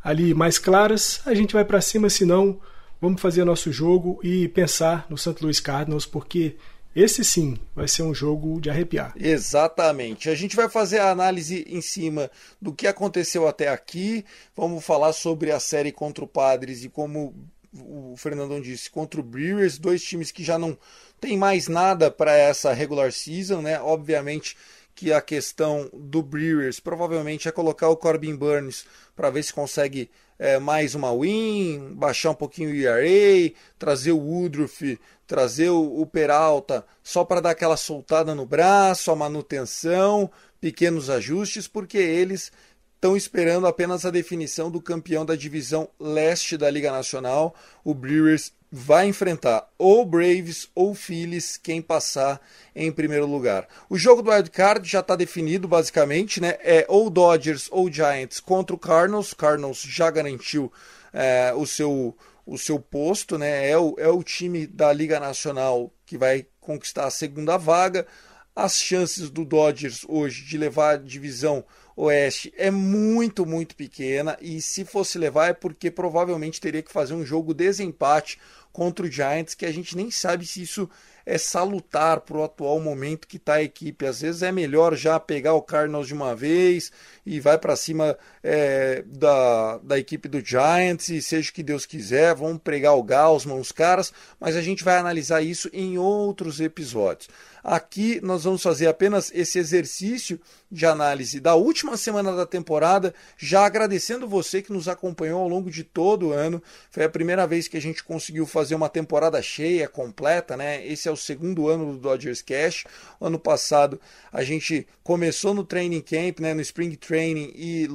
ali 0.02 0.32
mais 0.32 0.58
claras, 0.58 1.20
a 1.26 1.34
gente 1.34 1.52
vai 1.52 1.62
para 1.62 1.82
cima, 1.82 2.08
se 2.08 2.24
não, 2.24 2.58
vamos 2.98 3.20
fazer 3.20 3.44
nosso 3.44 3.70
jogo 3.70 4.18
e 4.22 4.48
pensar 4.48 5.04
no 5.10 5.18
St. 5.18 5.36
Louis 5.42 5.60
Cardinals, 5.60 6.06
porque 6.06 6.56
esse 6.94 7.22
sim 7.22 7.58
vai 7.74 7.86
ser 7.86 8.04
um 8.04 8.14
jogo 8.14 8.58
de 8.58 8.70
arrepiar. 8.70 9.12
Exatamente. 9.14 10.30
A 10.30 10.34
gente 10.34 10.56
vai 10.56 10.70
fazer 10.70 11.00
a 11.00 11.10
análise 11.10 11.66
em 11.68 11.82
cima 11.82 12.30
do 12.62 12.72
que 12.72 12.86
aconteceu 12.86 13.46
até 13.46 13.68
aqui. 13.68 14.24
Vamos 14.56 14.82
falar 14.82 15.12
sobre 15.12 15.52
a 15.52 15.60
série 15.60 15.92
contra 15.92 16.24
o 16.24 16.26
Padres 16.26 16.82
e 16.82 16.88
como 16.88 17.34
o 17.80 18.14
Fernandão 18.16 18.60
disse, 18.60 18.90
contra 18.90 19.20
o 19.20 19.22
Brewers, 19.22 19.78
dois 19.78 20.02
times 20.02 20.30
que 20.30 20.44
já 20.44 20.58
não 20.58 20.76
tem 21.20 21.36
mais 21.36 21.68
nada 21.68 22.10
para 22.10 22.36
essa 22.36 22.72
regular 22.72 23.12
season, 23.12 23.62
né? 23.62 23.80
Obviamente 23.80 24.56
que 24.94 25.12
a 25.12 25.20
questão 25.20 25.90
do 25.92 26.22
Brewers 26.22 26.80
provavelmente 26.80 27.46
é 27.46 27.52
colocar 27.52 27.88
o 27.88 27.96
Corbin 27.96 28.34
Burns 28.34 28.86
para 29.14 29.28
ver 29.28 29.42
se 29.42 29.52
consegue 29.52 30.10
é, 30.38 30.58
mais 30.58 30.94
uma 30.94 31.14
win, 31.14 31.94
baixar 31.94 32.30
um 32.30 32.34
pouquinho 32.34 32.70
o 32.70 32.74
ERA, 32.74 33.52
trazer 33.78 34.12
o 34.12 34.18
Woodruff, 34.18 34.98
trazer 35.26 35.68
o, 35.68 36.00
o 36.00 36.06
Peralta 36.06 36.84
só 37.02 37.24
para 37.24 37.40
dar 37.40 37.50
aquela 37.50 37.76
soltada 37.76 38.34
no 38.34 38.46
braço, 38.46 39.10
a 39.10 39.16
manutenção, 39.16 40.30
pequenos 40.60 41.10
ajustes, 41.10 41.68
porque 41.68 41.98
eles 41.98 42.50
estão 42.96 43.16
esperando 43.16 43.66
apenas 43.66 44.04
a 44.04 44.10
definição 44.10 44.70
do 44.70 44.80
campeão 44.80 45.24
da 45.24 45.36
divisão 45.36 45.88
leste 46.00 46.56
da 46.56 46.68
Liga 46.68 46.90
Nacional. 46.90 47.54
O 47.84 47.94
Brewers 47.94 48.52
vai 48.72 49.06
enfrentar 49.06 49.68
ou 49.78 50.04
Braves 50.04 50.68
ou 50.74 50.94
Phillies, 50.94 51.56
quem 51.56 51.80
passar 51.80 52.40
em 52.74 52.90
primeiro 52.90 53.26
lugar. 53.26 53.68
O 53.88 53.96
jogo 53.96 54.22
do 54.22 54.30
Wild 54.30 54.50
Card 54.50 54.88
já 54.88 55.00
está 55.00 55.14
definido 55.14 55.68
basicamente, 55.68 56.40
né? 56.40 56.56
É 56.60 56.84
ou 56.88 57.08
Dodgers 57.08 57.68
ou 57.70 57.90
Giants 57.90 58.40
contra 58.40 58.74
o 58.74 58.78
Cardinals. 58.78 59.32
Cardinals 59.34 59.82
já 59.82 60.10
garantiu 60.10 60.72
é, 61.12 61.52
o 61.54 61.66
seu 61.66 62.16
o 62.44 62.56
seu 62.56 62.78
posto, 62.78 63.36
né? 63.36 63.68
É 63.68 63.76
o, 63.76 63.96
é 63.98 64.08
o 64.08 64.22
time 64.22 64.66
da 64.66 64.92
Liga 64.92 65.18
Nacional 65.18 65.92
que 66.06 66.16
vai 66.16 66.46
conquistar 66.60 67.06
a 67.06 67.10
segunda 67.10 67.56
vaga. 67.56 68.06
As 68.54 68.80
chances 68.80 69.28
do 69.28 69.44
Dodgers 69.44 70.04
hoje 70.08 70.44
de 70.44 70.56
levar 70.56 70.94
a 70.94 70.96
divisão 70.96 71.64
Oeste 71.96 72.52
é 72.58 72.70
muito, 72.70 73.46
muito 73.46 73.74
pequena 73.74 74.36
e 74.38 74.60
se 74.60 74.84
fosse 74.84 75.16
levar 75.16 75.48
é 75.48 75.52
porque 75.54 75.90
provavelmente 75.90 76.60
teria 76.60 76.82
que 76.82 76.92
fazer 76.92 77.14
um 77.14 77.24
jogo 77.24 77.54
desempate 77.54 78.38
contra 78.70 79.06
o 79.06 79.10
Giants, 79.10 79.54
que 79.54 79.64
a 79.64 79.72
gente 79.72 79.96
nem 79.96 80.10
sabe 80.10 80.44
se 80.44 80.60
isso 80.60 80.90
é 81.24 81.38
salutar 81.38 82.20
para 82.20 82.36
o 82.36 82.44
atual 82.44 82.78
momento 82.78 83.26
que 83.26 83.38
está 83.38 83.54
a 83.54 83.62
equipe. 83.62 84.04
Às 84.04 84.20
vezes 84.20 84.42
é 84.42 84.52
melhor 84.52 84.94
já 84.94 85.18
pegar 85.18 85.54
o 85.54 85.62
Cardinals 85.62 86.06
de 86.06 86.12
uma 86.12 86.36
vez 86.36 86.92
e 87.24 87.40
vai 87.40 87.56
para 87.56 87.74
cima 87.74 88.18
é, 88.48 89.02
da, 89.04 89.78
da 89.78 89.98
equipe 89.98 90.28
do 90.28 90.40
Giants 90.40 91.08
e 91.08 91.20
seja 91.20 91.50
o 91.50 91.52
que 91.52 91.64
Deus 91.64 91.84
quiser, 91.84 92.32
vamos 92.32 92.62
pregar 92.62 92.96
o 92.96 93.02
Gaussman, 93.02 93.58
os 93.58 93.72
caras, 93.72 94.12
mas 94.38 94.54
a 94.54 94.62
gente 94.62 94.84
vai 94.84 94.98
analisar 94.98 95.42
isso 95.42 95.68
em 95.72 95.98
outros 95.98 96.60
episódios. 96.60 97.28
Aqui 97.68 98.20
nós 98.22 98.44
vamos 98.44 98.62
fazer 98.62 98.86
apenas 98.86 99.32
esse 99.34 99.58
exercício 99.58 100.40
de 100.70 100.86
análise 100.86 101.40
da 101.40 101.56
última 101.56 101.96
semana 101.96 102.30
da 102.30 102.46
temporada, 102.46 103.12
já 103.36 103.66
agradecendo 103.66 104.28
você 104.28 104.62
que 104.62 104.72
nos 104.72 104.86
acompanhou 104.86 105.40
ao 105.40 105.48
longo 105.48 105.68
de 105.68 105.82
todo 105.82 106.28
o 106.28 106.32
ano. 106.32 106.62
Foi 106.92 107.02
a 107.02 107.08
primeira 107.08 107.44
vez 107.44 107.66
que 107.66 107.76
a 107.76 107.80
gente 107.80 108.04
conseguiu 108.04 108.46
fazer 108.46 108.76
uma 108.76 108.88
temporada 108.88 109.42
cheia, 109.42 109.88
completa, 109.88 110.56
né? 110.56 110.86
Esse 110.86 111.08
é 111.08 111.10
o 111.10 111.16
segundo 111.16 111.68
ano 111.68 111.92
do 111.92 111.98
Dodgers 111.98 112.40
Cash. 112.40 112.84
Ano 113.20 113.38
passado 113.38 114.00
a 114.32 114.44
gente 114.44 114.86
começou 115.02 115.52
no 115.52 115.64
training 115.64 116.02
camp, 116.02 116.38
né, 116.38 116.54
no 116.54 116.60
spring 116.60 116.94
training 116.94 117.52
e 117.56 117.88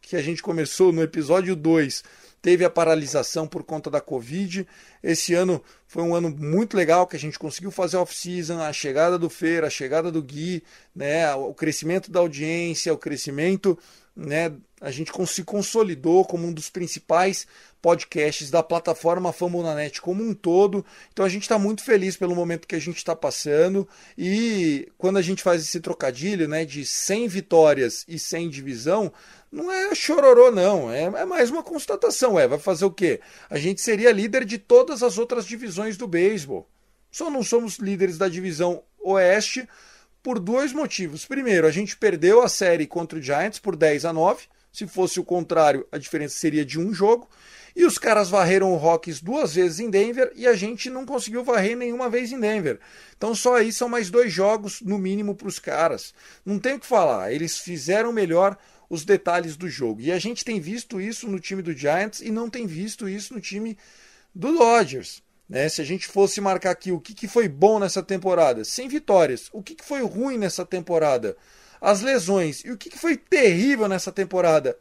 que 0.00 0.16
a 0.16 0.22
gente 0.22 0.42
começou 0.42 0.92
no 0.92 1.02
episódio 1.02 1.56
2, 1.56 2.04
teve 2.42 2.64
a 2.64 2.70
paralisação 2.70 3.46
por 3.46 3.62
conta 3.62 3.88
da 3.88 4.00
Covid. 4.00 4.66
Esse 5.02 5.32
ano 5.32 5.62
foi 5.86 6.02
um 6.02 6.14
ano 6.14 6.28
muito 6.28 6.76
legal 6.76 7.06
que 7.06 7.16
a 7.16 7.18
gente 7.18 7.38
conseguiu 7.38 7.70
fazer 7.70 7.96
off-season, 7.96 8.60
a 8.60 8.72
chegada 8.72 9.18
do 9.18 9.30
Feira, 9.30 9.68
a 9.68 9.70
chegada 9.70 10.10
do 10.10 10.20
Gui, 10.20 10.62
né, 10.94 11.32
o 11.34 11.54
crescimento 11.54 12.10
da 12.10 12.20
audiência, 12.20 12.92
o 12.92 12.98
crescimento, 12.98 13.78
né, 14.14 14.52
a 14.80 14.90
gente 14.90 15.12
se 15.26 15.44
consolidou 15.44 16.24
como 16.24 16.46
um 16.46 16.52
dos 16.52 16.68
principais 16.68 17.46
podcasts 17.82 18.48
da 18.48 18.62
plataforma 18.62 19.32
Fambonanet 19.32 20.00
como 20.00 20.22
um 20.22 20.32
todo. 20.32 20.86
Então 21.12 21.26
a 21.26 21.28
gente 21.28 21.42
está 21.42 21.58
muito 21.58 21.82
feliz 21.82 22.16
pelo 22.16 22.36
momento 22.36 22.68
que 22.68 22.76
a 22.76 22.80
gente 22.80 22.96
está 22.96 23.14
passando 23.14 23.86
e 24.16 24.88
quando 24.96 25.16
a 25.18 25.22
gente 25.22 25.42
faz 25.42 25.62
esse 25.62 25.80
trocadilho, 25.80 26.46
né, 26.48 26.64
de 26.64 26.86
100 26.86 27.26
vitórias 27.26 28.04
e 28.06 28.20
100 28.20 28.48
divisão, 28.48 29.12
não 29.50 29.70
é 29.70 29.94
chororô, 29.94 30.52
não. 30.52 30.90
É, 30.90 31.02
é, 31.02 31.24
mais 31.24 31.50
uma 31.50 31.62
constatação. 31.62 32.38
É, 32.38 32.46
vai 32.46 32.58
fazer 32.58 32.84
o 32.84 32.90
quê? 32.90 33.20
A 33.50 33.58
gente 33.58 33.80
seria 33.80 34.12
líder 34.12 34.44
de 34.44 34.56
todas 34.56 35.02
as 35.02 35.18
outras 35.18 35.44
divisões 35.44 35.96
do 35.96 36.06
beisebol. 36.06 36.68
Só 37.10 37.28
não 37.28 37.42
somos 37.42 37.76
líderes 37.76 38.16
da 38.16 38.28
divisão 38.28 38.82
Oeste 39.00 39.68
por 40.22 40.38
dois 40.38 40.72
motivos. 40.72 41.26
Primeiro, 41.26 41.66
a 41.66 41.70
gente 41.72 41.96
perdeu 41.96 42.42
a 42.42 42.48
série 42.48 42.86
contra 42.86 43.18
o 43.18 43.22
Giants 43.22 43.58
por 43.58 43.74
10 43.74 44.04
a 44.04 44.12
9. 44.12 44.44
Se 44.72 44.86
fosse 44.86 45.20
o 45.20 45.24
contrário, 45.24 45.86
a 45.92 45.98
diferença 45.98 46.38
seria 46.38 46.64
de 46.64 46.78
um 46.78 46.94
jogo. 46.94 47.28
E 47.74 47.84
os 47.84 47.98
caras 47.98 48.28
varreram 48.28 48.72
o 48.72 48.76
Rockies 48.76 49.20
duas 49.20 49.54
vezes 49.54 49.80
em 49.80 49.88
Denver 49.88 50.30
e 50.34 50.46
a 50.46 50.54
gente 50.54 50.90
não 50.90 51.06
conseguiu 51.06 51.42
varrer 51.42 51.76
nenhuma 51.76 52.10
vez 52.10 52.30
em 52.30 52.38
Denver. 52.38 52.78
Então 53.16 53.34
só 53.34 53.56
aí 53.56 53.72
são 53.72 53.88
mais 53.88 54.10
dois 54.10 54.32
jogos 54.32 54.80
no 54.82 54.98
mínimo 54.98 55.34
para 55.34 55.48
os 55.48 55.58
caras. 55.58 56.12
Não 56.44 56.58
tem 56.58 56.74
o 56.74 56.80
que 56.80 56.86
falar. 56.86 57.32
Eles 57.32 57.58
fizeram 57.58 58.12
melhor 58.12 58.58
os 58.90 59.06
detalhes 59.06 59.56
do 59.56 59.70
jogo. 59.70 60.02
E 60.02 60.12
a 60.12 60.18
gente 60.18 60.44
tem 60.44 60.60
visto 60.60 61.00
isso 61.00 61.26
no 61.26 61.40
time 61.40 61.62
do 61.62 61.72
Giants 61.72 62.20
e 62.20 62.30
não 62.30 62.50
tem 62.50 62.66
visto 62.66 63.08
isso 63.08 63.32
no 63.32 63.40
time 63.40 63.78
do 64.34 64.52
Dodgers. 64.52 65.22
Né? 65.48 65.68
Se 65.68 65.80
a 65.80 65.84
gente 65.84 66.06
fosse 66.06 66.40
marcar 66.40 66.72
aqui 66.72 66.92
o 66.92 67.00
que, 67.00 67.14
que 67.14 67.26
foi 67.26 67.48
bom 67.48 67.78
nessa 67.78 68.02
temporada, 68.02 68.64
sem 68.64 68.88
vitórias, 68.88 69.48
o 69.52 69.62
que, 69.62 69.74
que 69.74 69.84
foi 69.84 70.02
ruim 70.02 70.36
nessa 70.36 70.64
temporada, 70.66 71.36
as 71.80 72.00
lesões 72.02 72.62
e 72.64 72.70
o 72.70 72.76
que, 72.76 72.90
que 72.90 72.98
foi 72.98 73.16
terrível 73.16 73.88
nessa 73.88 74.12
temporada, 74.12 74.76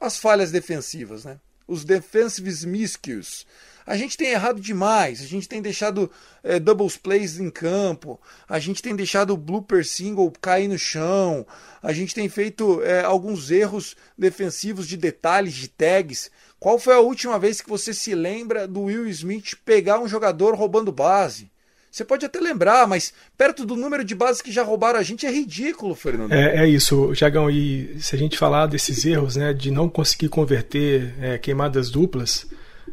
as 0.00 0.18
falhas 0.18 0.50
defensivas, 0.50 1.24
né? 1.24 1.38
Os 1.66 1.84
defensive 1.84 2.66
miscues. 2.66 3.46
A 3.86 3.96
gente 3.96 4.16
tem 4.16 4.30
errado 4.30 4.60
demais, 4.60 5.22
a 5.22 5.26
gente 5.26 5.48
tem 5.48 5.62
deixado 5.62 6.10
é, 6.42 6.58
doubles 6.58 6.96
plays 6.96 7.38
em 7.38 7.48
campo, 7.48 8.20
a 8.48 8.58
gente 8.58 8.82
tem 8.82 8.96
deixado 8.96 9.32
o 9.32 9.36
blooper 9.36 9.86
single 9.86 10.32
cair 10.40 10.66
no 10.66 10.76
chão, 10.76 11.46
a 11.80 11.92
gente 11.92 12.12
tem 12.12 12.28
feito 12.28 12.82
é, 12.82 13.02
alguns 13.04 13.48
erros 13.48 13.94
defensivos 14.18 14.88
de 14.88 14.96
detalhes, 14.96 15.54
de 15.54 15.68
tags. 15.68 16.32
Qual 16.58 16.80
foi 16.80 16.94
a 16.94 17.00
última 17.00 17.38
vez 17.38 17.60
que 17.60 17.68
você 17.68 17.94
se 17.94 18.12
lembra 18.12 18.66
do 18.66 18.82
Will 18.82 19.06
Smith 19.06 19.54
pegar 19.64 20.00
um 20.00 20.08
jogador 20.08 20.56
roubando 20.56 20.90
base? 20.90 21.48
Você 21.96 22.04
pode 22.04 22.26
até 22.26 22.38
lembrar, 22.38 22.86
mas 22.86 23.14
perto 23.38 23.64
do 23.64 23.74
número 23.74 24.04
de 24.04 24.14
bases 24.14 24.42
que 24.42 24.52
já 24.52 24.62
roubaram 24.62 24.98
a 24.98 25.02
gente 25.02 25.24
é 25.24 25.30
ridículo, 25.30 25.94
Fernando. 25.94 26.30
É, 26.30 26.64
é 26.64 26.68
isso, 26.68 27.10
Tiagão. 27.14 27.50
E 27.50 27.96
se 28.00 28.14
a 28.14 28.18
gente 28.18 28.36
falar 28.36 28.66
desses 28.66 29.06
erros, 29.06 29.36
né, 29.36 29.54
de 29.54 29.70
não 29.70 29.88
conseguir 29.88 30.28
converter 30.28 31.14
é, 31.18 31.38
queimadas 31.38 31.88
duplas, 31.88 32.46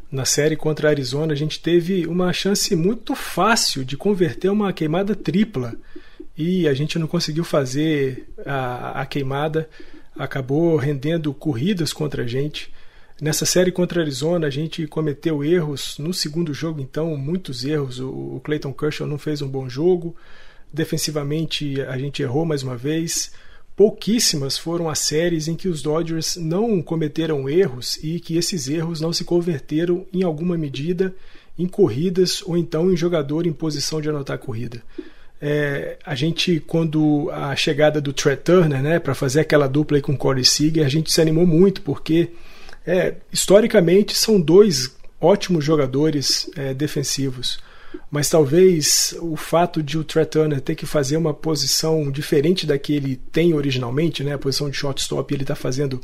na 0.10 0.24
série 0.24 0.56
contra 0.56 0.88
a 0.88 0.92
Arizona, 0.92 1.34
a 1.34 1.36
gente 1.36 1.60
teve 1.60 2.08
uma 2.08 2.32
chance 2.32 2.74
muito 2.78 3.14
fácil 3.14 3.84
de 3.84 3.98
converter 3.98 4.48
uma 4.48 4.72
queimada 4.72 5.14
tripla 5.18 5.76
e 6.38 6.66
a 6.66 6.74
gente 6.74 6.98
não 6.98 7.06
conseguiu 7.06 7.44
fazer 7.44 8.26
a, 8.46 9.02
a 9.02 9.06
queimada, 9.06 9.68
acabou 10.16 10.78
rendendo 10.78 11.34
corridas 11.34 11.92
contra 11.92 12.24
a 12.24 12.28
gente. 12.28 12.72
Nessa 13.24 13.46
série 13.46 13.72
contra 13.72 14.02
a 14.02 14.04
Arizona, 14.04 14.48
a 14.48 14.50
gente 14.50 14.86
cometeu 14.86 15.46
erros 15.46 15.98
no 15.98 16.14
segundo 16.14 16.54
jogo, 16.54 16.82
então, 16.82 17.16
muitos 17.16 17.64
erros. 17.64 17.98
O 17.98 18.42
Clayton 18.44 18.74
Kershaw 18.74 19.08
não 19.08 19.18
fez 19.18 19.42
um 19.42 19.48
bom 19.48 19.70
jogo. 19.70 20.14
Defensivamente, 20.74 21.80
a 21.84 21.98
gente 21.98 22.22
errou 22.22 22.44
mais 22.44 22.64
uma 22.64 22.76
vez. 22.76 23.32
Pouquíssimas 23.78 24.58
foram 24.58 24.90
as 24.90 25.00
séries 25.00 25.48
em 25.48 25.56
que 25.56 25.70
os 25.70 25.82
Dodgers 25.82 26.36
não 26.36 26.82
cometeram 26.82 27.48
erros 27.48 27.98
e 28.04 28.20
que 28.20 28.36
esses 28.36 28.68
erros 28.68 29.00
não 29.00 29.14
se 29.14 29.24
converteram 29.24 30.06
em 30.12 30.24
alguma 30.24 30.58
medida 30.58 31.16
em 31.58 31.66
corridas 31.66 32.44
ou 32.46 32.58
então 32.58 32.92
em 32.92 32.98
jogador 32.98 33.48
em 33.48 33.54
posição 33.54 34.02
de 34.02 34.10
anotar 34.10 34.38
corrida. 34.38 34.84
É, 35.42 35.98
a 36.06 36.14
gente, 36.14 36.60
quando 36.60 37.30
a 37.32 37.56
chegada 37.56 38.02
do 38.02 38.12
Trey 38.12 38.36
Turner, 38.36 38.84
né, 38.84 39.00
para 39.00 39.16
fazer 39.16 39.40
aquela 39.40 39.68
dupla 39.68 39.98
aí 39.98 40.02
com 40.02 40.12
o 40.12 40.18
Corey 40.18 40.44
Seager, 40.44 40.86
a 40.86 40.90
gente 40.90 41.10
se 41.10 41.22
animou 41.22 41.48
muito, 41.48 41.82
porque 41.84 42.30
é, 42.86 43.16
historicamente 43.32 44.16
são 44.16 44.40
dois 44.40 44.96
ótimos 45.20 45.64
jogadores 45.64 46.50
é, 46.56 46.74
defensivos. 46.74 47.60
Mas 48.10 48.30
talvez 48.30 49.16
o 49.22 49.36
fato 49.36 49.82
de 49.82 49.98
o 49.98 50.04
Trey 50.04 50.26
ter 50.64 50.76
que 50.76 50.86
fazer 50.86 51.16
uma 51.16 51.34
posição 51.34 52.12
diferente 52.12 52.66
da 52.66 52.78
que 52.78 52.94
ele 52.96 53.16
tem 53.32 53.54
originalmente, 53.54 54.24
né, 54.24 54.34
a 54.34 54.38
posição 54.38 54.70
de 54.70 54.76
shortstop, 54.76 55.34
ele 55.34 55.44
está 55.44 55.56
fazendo 55.56 56.02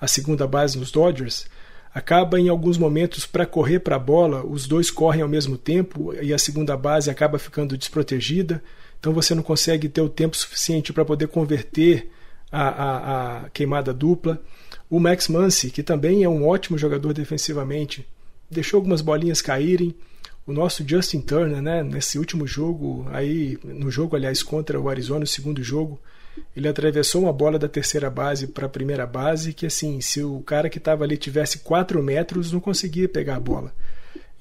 a 0.00 0.06
segunda 0.06 0.46
base 0.46 0.78
nos 0.78 0.90
Dodgers, 0.90 1.46
acaba 1.94 2.38
em 2.38 2.48
alguns 2.48 2.78
momentos 2.78 3.26
para 3.26 3.44
correr 3.44 3.80
para 3.80 3.96
a 3.96 3.98
bola, 3.98 4.44
os 4.44 4.66
dois 4.66 4.90
correm 4.90 5.22
ao 5.22 5.28
mesmo 5.28 5.58
tempo 5.58 6.14
e 6.20 6.32
a 6.32 6.38
segunda 6.38 6.76
base 6.76 7.10
acaba 7.10 7.38
ficando 7.38 7.76
desprotegida, 7.76 8.62
então 8.98 9.12
você 9.12 9.34
não 9.34 9.42
consegue 9.42 9.88
ter 9.88 10.00
o 10.00 10.08
tempo 10.08 10.36
suficiente 10.36 10.92
para 10.92 11.04
poder 11.04 11.28
converter 11.28 12.10
a, 12.52 12.68
a, 12.68 13.36
a, 13.44 13.50
queimada 13.50 13.92
dupla. 13.92 14.40
O 14.90 14.98
Max 14.98 15.28
Muncy, 15.28 15.70
que 15.70 15.84
também 15.84 16.24
é 16.24 16.28
um 16.28 16.44
ótimo 16.46 16.76
jogador 16.76 17.12
defensivamente, 17.14 18.04
deixou 18.50 18.78
algumas 18.78 19.00
bolinhas 19.00 19.40
caírem. 19.40 19.94
O 20.44 20.52
nosso 20.52 20.86
Justin 20.86 21.20
Turner, 21.20 21.62
né, 21.62 21.84
nesse 21.84 22.18
último 22.18 22.44
jogo, 22.44 23.06
aí 23.12 23.56
no 23.62 23.88
jogo 23.88 24.16
aliás 24.16 24.42
contra 24.42 24.80
o 24.80 24.88
Arizona, 24.88 25.24
segundo 25.24 25.62
jogo, 25.62 26.00
ele 26.56 26.66
atravessou 26.66 27.22
uma 27.22 27.32
bola 27.32 27.56
da 27.56 27.68
terceira 27.68 28.10
base 28.10 28.48
para 28.48 28.66
a 28.66 28.68
primeira 28.68 29.06
base, 29.06 29.52
que 29.52 29.64
assim, 29.64 30.00
se 30.00 30.24
o 30.24 30.40
cara 30.40 30.68
que 30.68 30.78
estava 30.78 31.04
ali 31.04 31.16
tivesse 31.16 31.60
4 31.60 32.02
metros, 32.02 32.50
não 32.50 32.58
conseguia 32.58 33.08
pegar 33.08 33.36
a 33.36 33.40
bola. 33.40 33.72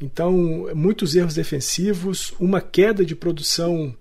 Então, 0.02 0.68
muitos 0.74 1.16
erros 1.16 1.36
defensivos, 1.36 2.34
uma 2.40 2.62
queda 2.62 3.06
de 3.06 3.16
produção 3.16 3.96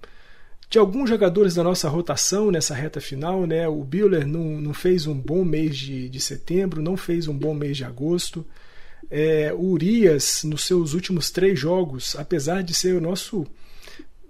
de 0.71 0.79
alguns 0.79 1.09
jogadores 1.09 1.55
da 1.55 1.65
nossa 1.65 1.89
rotação 1.89 2.51
nessa 2.51 2.75
reta 2.75 3.01
final. 3.01 3.47
Né? 3.47 3.67
O 3.67 3.83
Biller 3.83 4.27
não, 4.27 4.61
não 4.61 4.75
fez 4.75 5.07
um 5.07 5.15
bom 5.15 5.45
mês 5.45 5.77
de, 5.77 6.09
de 6.09 6.21
setembro, 6.21 6.83
não 6.83 6.97
fez 6.97 7.27
um 7.27 7.35
bom 7.35 7.55
mês 7.55 7.77
de 7.77 7.85
agosto. 7.85 8.45
É, 9.11 9.53
o 9.55 9.71
Urias, 9.71 10.43
nos 10.45 10.65
seus 10.65 10.93
últimos 10.93 11.31
três 11.31 11.59
jogos, 11.59 12.15
apesar 12.17 12.63
de 12.63 12.75
ser 12.75 12.95
o 12.95 13.01
nosso 13.01 13.47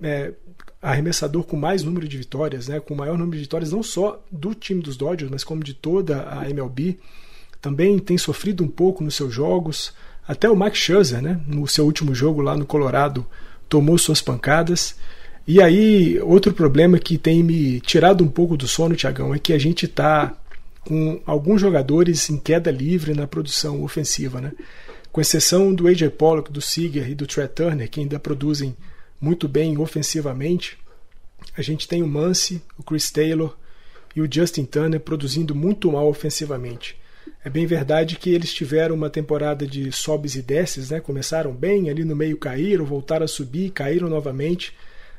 é, 0.00 0.32
arremessador 0.80 1.42
com 1.42 1.56
mais 1.56 1.82
número 1.82 2.06
de 2.06 2.16
vitórias, 2.16 2.68
né, 2.68 2.78
com 2.78 2.94
maior 2.94 3.18
número 3.18 3.36
de 3.36 3.42
vitórias 3.42 3.72
não 3.72 3.82
só 3.82 4.22
do 4.30 4.54
time 4.54 4.80
dos 4.80 4.96
Dodgers, 4.96 5.30
mas 5.30 5.42
como 5.42 5.64
de 5.64 5.74
toda 5.74 6.28
a 6.30 6.48
MLB. 6.48 6.98
Também 7.60 7.98
tem 7.98 8.16
sofrido 8.16 8.62
um 8.62 8.68
pouco 8.68 9.02
nos 9.02 9.16
seus 9.16 9.34
jogos. 9.34 9.92
Até 10.26 10.48
o 10.48 10.54
Max 10.54 10.78
Scherzer, 10.78 11.20
né, 11.20 11.40
no 11.44 11.66
seu 11.66 11.84
último 11.84 12.14
jogo 12.14 12.40
lá 12.40 12.56
no 12.56 12.64
Colorado, 12.64 13.26
tomou 13.68 13.98
suas 13.98 14.22
pancadas. 14.22 14.94
E 15.50 15.62
aí, 15.62 16.20
outro 16.20 16.52
problema 16.52 16.98
que 16.98 17.16
tem 17.16 17.42
me 17.42 17.80
tirado 17.80 18.22
um 18.22 18.28
pouco 18.28 18.54
do 18.54 18.68
sono, 18.68 18.94
Tiagão, 18.94 19.34
é 19.34 19.38
que 19.38 19.54
a 19.54 19.58
gente 19.58 19.86
está 19.86 20.36
com 20.80 21.22
alguns 21.24 21.58
jogadores 21.58 22.28
em 22.28 22.36
queda 22.36 22.70
livre 22.70 23.14
na 23.14 23.26
produção 23.26 23.82
ofensiva, 23.82 24.42
né? 24.42 24.52
Com 25.10 25.22
exceção 25.22 25.74
do 25.74 25.88
AJ 25.88 26.10
Pollock, 26.18 26.52
do 26.52 26.60
Seager 26.60 27.08
e 27.08 27.14
do 27.14 27.26
Trey 27.26 27.48
Turner, 27.48 27.88
que 27.88 27.98
ainda 27.98 28.18
produzem 28.18 28.76
muito 29.18 29.48
bem 29.48 29.78
ofensivamente. 29.78 30.76
A 31.56 31.62
gente 31.62 31.88
tem 31.88 32.02
o 32.02 32.06
Mance, 32.06 32.60
o 32.76 32.82
Chris 32.82 33.10
Taylor 33.10 33.56
e 34.14 34.20
o 34.20 34.28
Justin 34.30 34.66
Turner 34.66 35.00
produzindo 35.00 35.54
muito 35.54 35.90
mal 35.90 36.08
ofensivamente. 36.08 36.94
É 37.42 37.48
bem 37.48 37.64
verdade 37.64 38.16
que 38.16 38.28
eles 38.28 38.52
tiveram 38.52 38.94
uma 38.94 39.08
temporada 39.08 39.66
de 39.66 39.90
sobes 39.92 40.34
e 40.34 40.42
desces, 40.42 40.90
né? 40.90 41.00
começaram 41.00 41.54
bem, 41.54 41.88
ali 41.88 42.04
no 42.04 42.14
meio 42.14 42.36
caíram, 42.36 42.84
voltaram 42.84 43.24
a 43.24 43.28
subir, 43.28 43.70
caíram 43.70 44.10
novamente, 44.10 44.74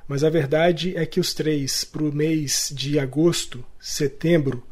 mas 0.09 0.23
a 0.23 0.29
verdade 0.29 0.97
é 0.97 1.05
que 1.05 1.19
os 1.19 1.35
três, 1.35 1.83
para 1.83 2.01
o 2.01 2.11
mês 2.11 2.73
de 2.75 2.97
agosto, 2.97 3.63
setembro, 3.79 4.63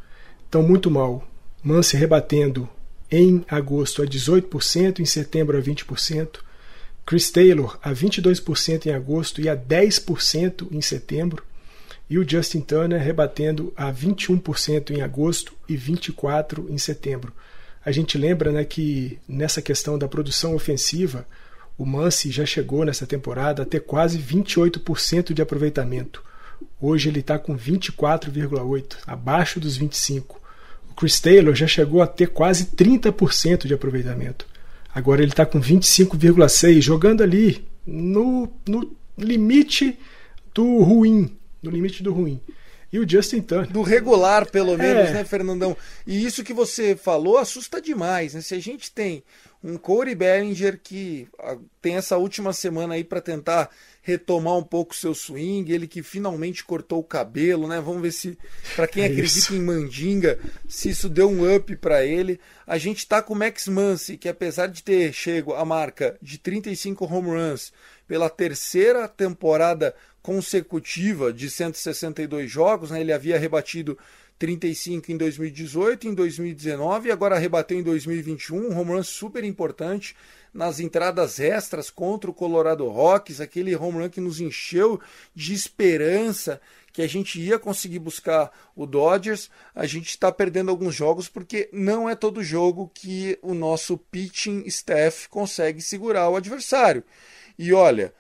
estão 0.43 0.63
muito 0.63 0.89
mal. 0.89 1.28
Mance 1.63 1.95
rebatendo 1.95 2.67
em 3.12 3.45
agosto 3.47 4.02
a 4.02 4.06
18%, 4.08 5.00
em 5.00 5.06
setembro 5.06 5.56
a 5.56 5.62
20%, 5.62 6.39
Chris 7.06 7.30
Taylor 7.30 7.78
a 7.84 7.93
22% 7.93 8.88
em 8.88 8.89
agosto 8.89 9.39
e 9.39 9.47
a 9.47 9.56
10% 9.56 10.69
em 10.71 10.82
setembro, 10.82 11.43
e 12.10 12.17
o 12.17 12.28
Justin 12.28 12.62
Turner 12.62 13.00
rebatendo 13.00 13.71
a 13.78 13.93
21% 13.93 14.89
em 14.89 15.02
agosto 15.02 15.54
e 15.69 15.78
24% 15.78 16.65
em 16.67 16.80
setembro. 16.80 17.32
A 17.86 17.91
gente 17.91 18.17
lembra 18.17 18.52
né, 18.52 18.65
que 18.65 19.19
nessa 19.28 19.62
questão 19.62 20.00
da 20.00 20.08
produção 20.08 20.56
ofensiva, 20.56 21.28
o 21.78 21.86
Mance 21.86 22.32
já 22.32 22.46
chegou 22.46 22.84
nessa 22.84 23.06
temporada 23.06 23.62
a 23.62 23.66
ter 23.66 23.82
quase 23.82 24.18
28% 24.18 25.34
de 25.34 25.42
aproveitamento. 25.42 26.24
Hoje 26.82 27.10
ele 27.10 27.20
está 27.20 27.38
com 27.38 27.56
24,8%, 27.56 28.98
abaixo 29.06 29.60
dos 29.60 29.78
25%. 29.78 30.24
O 30.90 30.96
Chris 30.96 31.20
Taylor 31.20 31.54
já 31.54 31.68
chegou 31.68 32.02
a 32.02 32.08
ter 32.08 32.30
quase 32.30 32.66
30% 32.66 33.68
de 33.68 33.74
aproveitamento. 33.74 34.48
Agora 34.94 35.22
ele 35.22 35.32
está 35.32 35.46
com 35.46 35.62
25,6, 35.62 36.82
jogando 36.82 37.22
ali 37.22 37.63
no, 37.86 38.52
no 38.68 38.90
limite 39.16 39.98
do 40.54 40.80
ruim. 40.80 41.38
No 41.62 41.70
limite 41.70 42.02
do 42.02 42.12
ruim. 42.12 42.42
E 42.92 42.98
o 42.98 43.08
Justin 43.08 43.42
Turner. 43.42 43.70
Do 43.70 43.84
regular, 43.84 44.50
pelo 44.50 44.76
menos, 44.78 45.10
é. 45.10 45.13
né, 45.13 45.24
Fernandão? 45.24 45.78
E 46.06 46.26
isso 46.26 46.44
que 46.44 46.54
você 46.54 46.96
falou 46.96 47.38
assusta 47.38 47.82
demais, 47.82 48.34
né? 48.34 48.42
Se 48.42 48.56
a 48.56 48.60
gente 48.60 48.92
tem 48.92 49.24
um 49.63 49.78
Corey 49.78 50.15
Bellinger 50.15 50.80
que 50.82 51.28
ah, 51.39 51.58
tem 51.82 51.96
essa 51.96 52.17
última 52.17 52.54
semana 52.54 52.93
aí 52.93 53.04
para 53.04 53.22
tentar 53.22 53.70
retomar 54.02 54.56
um 54.56 54.63
pouco 54.63 54.96
seu 54.96 55.13
swing, 55.13 55.72
ele 55.72 55.88
que 55.88 56.02
finalmente 56.02 56.63
cortou 56.63 57.00
o 57.00 57.04
cabelo, 57.04 57.67
né? 57.67 57.82
Vamos 57.82 58.02
ver 58.02 58.12
se 58.12 58.38
para 58.76 58.88
quem 58.88 59.04
é 59.04 59.08
acredita 59.08 59.38
isso. 59.38 59.56
em 59.56 59.62
mandinga, 59.62 60.39
se 60.67 60.89
isso 60.89 61.10
deu 61.10 61.30
um 61.30 61.54
up 61.54 61.76
para 61.76 62.06
ele. 62.06 62.39
A 62.65 62.78
gente 62.78 63.06
tá 63.08 63.22
com 63.22 63.34
o 63.34 63.38
Max 63.38 63.67
Muncy, 63.67 64.17
que 64.17 64.30
apesar 64.30 64.67
de 64.67 64.84
ter 64.84 65.12
chego 65.12 65.54
à 65.54 65.65
marca 65.65 66.17
de 66.22 66.38
35 66.38 67.06
home 67.06 67.30
runs 67.30 67.74
pela 68.08 68.30
terceira 68.30 69.08
temporada 69.08 69.93
consecutiva 70.22 71.34
de 71.34 71.50
162 71.50 72.50
jogos, 72.50 72.91
né? 72.91 73.02
Ele 73.02 73.13
havia 73.13 73.38
rebatido 73.38 73.98
35 74.38 75.12
em 75.12 75.17
2018, 75.17 76.08
em 76.08 76.13
2019 76.13 77.10
e 77.10 77.12
agora 77.12 77.38
rebateu 77.38 77.80
em 77.80 77.84
2021, 77.84 78.56
um 78.56 78.80
home 78.80 78.91
run 78.91 79.04
super 79.04 79.43
importante 79.43 80.15
nas 80.54 80.80
entradas 80.80 81.39
extras 81.39 81.89
contra 81.89 82.30
o 82.30 82.34
Colorado 82.34 82.88
Rocks, 82.88 83.41
aquele 83.41 83.76
home 83.76 84.00
run 84.00 84.10
que 84.10 84.21
nos 84.21 84.39
encheu 84.39 85.00
de 85.36 85.54
esperança 85.54 86.60
que 86.91 87.02
a 87.04 87.08
gente 87.08 87.39
ia 87.39 87.60
conseguir 87.60 88.00
buscar 88.00 88.52
o 88.76 88.88
Dodgers. 88.88 89.52
A 89.76 89.86
gente 89.86 90.10
está 90.10 90.32
perdendo 90.32 90.71
alguns 90.71 90.95
jogos 90.95 91.30
porque 91.30 91.69
não 91.71 92.10
é 92.10 92.15
todo 92.15 92.43
jogo 92.43 92.89
que 92.91 93.38
o 93.43 93.54
nosso 93.54 94.00
pitching 94.00 94.63
staff 94.65 95.30
consegue 95.30 95.80
segurar 95.80 96.28
o 96.28 96.36
adversário. 96.36 97.04
E 97.58 97.71
olha, 97.71 98.12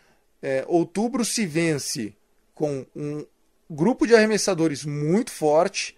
é, 0.43 0.63
outubro 0.67 1.25
se 1.25 1.43
vence 1.43 2.13
com 2.53 2.85
um 2.95 3.25
grupo 3.67 4.05
de 4.05 4.13
arremessadores 4.13 4.85
muito 4.85 5.31
forte, 5.31 5.96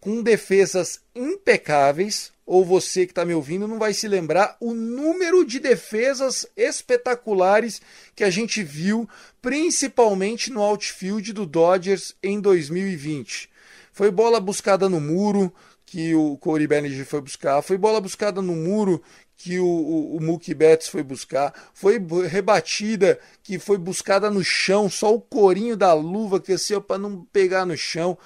com 0.00 0.22
defesas 0.22 1.00
impecáveis, 1.14 2.32
ou 2.46 2.64
você 2.64 3.04
que 3.06 3.12
está 3.12 3.24
me 3.24 3.34
ouvindo 3.34 3.68
não 3.68 3.78
vai 3.78 3.92
se 3.92 4.08
lembrar 4.08 4.56
o 4.58 4.72
número 4.74 5.44
de 5.44 5.60
defesas 5.60 6.46
espetaculares 6.56 7.80
que 8.16 8.24
a 8.24 8.30
gente 8.30 8.62
viu, 8.62 9.08
principalmente 9.40 10.50
no 10.50 10.62
outfield 10.62 11.32
do 11.32 11.46
Dodgers 11.46 12.14
em 12.22 12.40
2020. 12.40 13.48
Foi 13.92 14.10
bola 14.10 14.40
buscada 14.40 14.88
no 14.88 15.00
muro, 15.00 15.52
que 15.84 16.14
o 16.14 16.36
Corey 16.38 16.66
Bellinger 16.66 17.04
foi 17.04 17.20
buscar, 17.20 17.62
foi 17.62 17.76
bola 17.76 18.00
buscada 18.00 18.40
no 18.40 18.54
muro 18.54 19.02
que 19.36 19.58
o, 19.58 19.66
o, 19.66 20.16
o 20.16 20.22
Mookie 20.22 20.54
Betts 20.54 20.88
foi 20.88 21.02
buscar, 21.02 21.52
foi 21.72 21.98
rebatida 22.28 23.18
que 23.42 23.58
foi 23.58 23.78
buscada 23.78 24.30
no 24.30 24.44
chão, 24.44 24.88
só 24.88 25.14
o 25.14 25.20
corinho 25.20 25.76
da 25.76 25.92
luva 25.92 26.38
que 26.38 26.52
assim 26.52 26.80
para 26.80 26.98
não 26.98 27.24
pegar 27.32 27.64
no 27.64 27.76
chão 27.76 28.16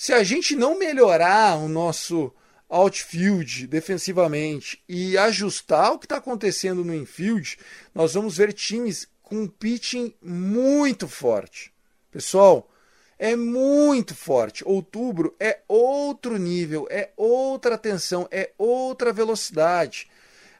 se 0.00 0.14
a 0.14 0.24
gente 0.24 0.56
não 0.56 0.78
melhorar 0.78 1.58
o 1.58 1.68
nosso 1.68 2.32
outfield 2.70 3.66
defensivamente 3.66 4.82
e 4.88 5.18
ajustar 5.18 5.92
o 5.92 5.98
que 5.98 6.06
está 6.06 6.16
acontecendo 6.16 6.82
no 6.82 6.94
infield, 6.94 7.58
nós 7.94 8.14
vamos 8.14 8.38
ver 8.38 8.54
times 8.54 9.06
com 9.22 9.46
pitching 9.46 10.14
muito 10.22 11.06
forte. 11.06 11.70
Pessoal, 12.10 12.72
é 13.18 13.36
muito 13.36 14.14
forte. 14.14 14.66
Outubro 14.66 15.36
é 15.38 15.58
outro 15.68 16.38
nível, 16.38 16.88
é 16.90 17.10
outra 17.14 17.76
tensão, 17.76 18.26
é 18.30 18.52
outra 18.56 19.12
velocidade. 19.12 20.08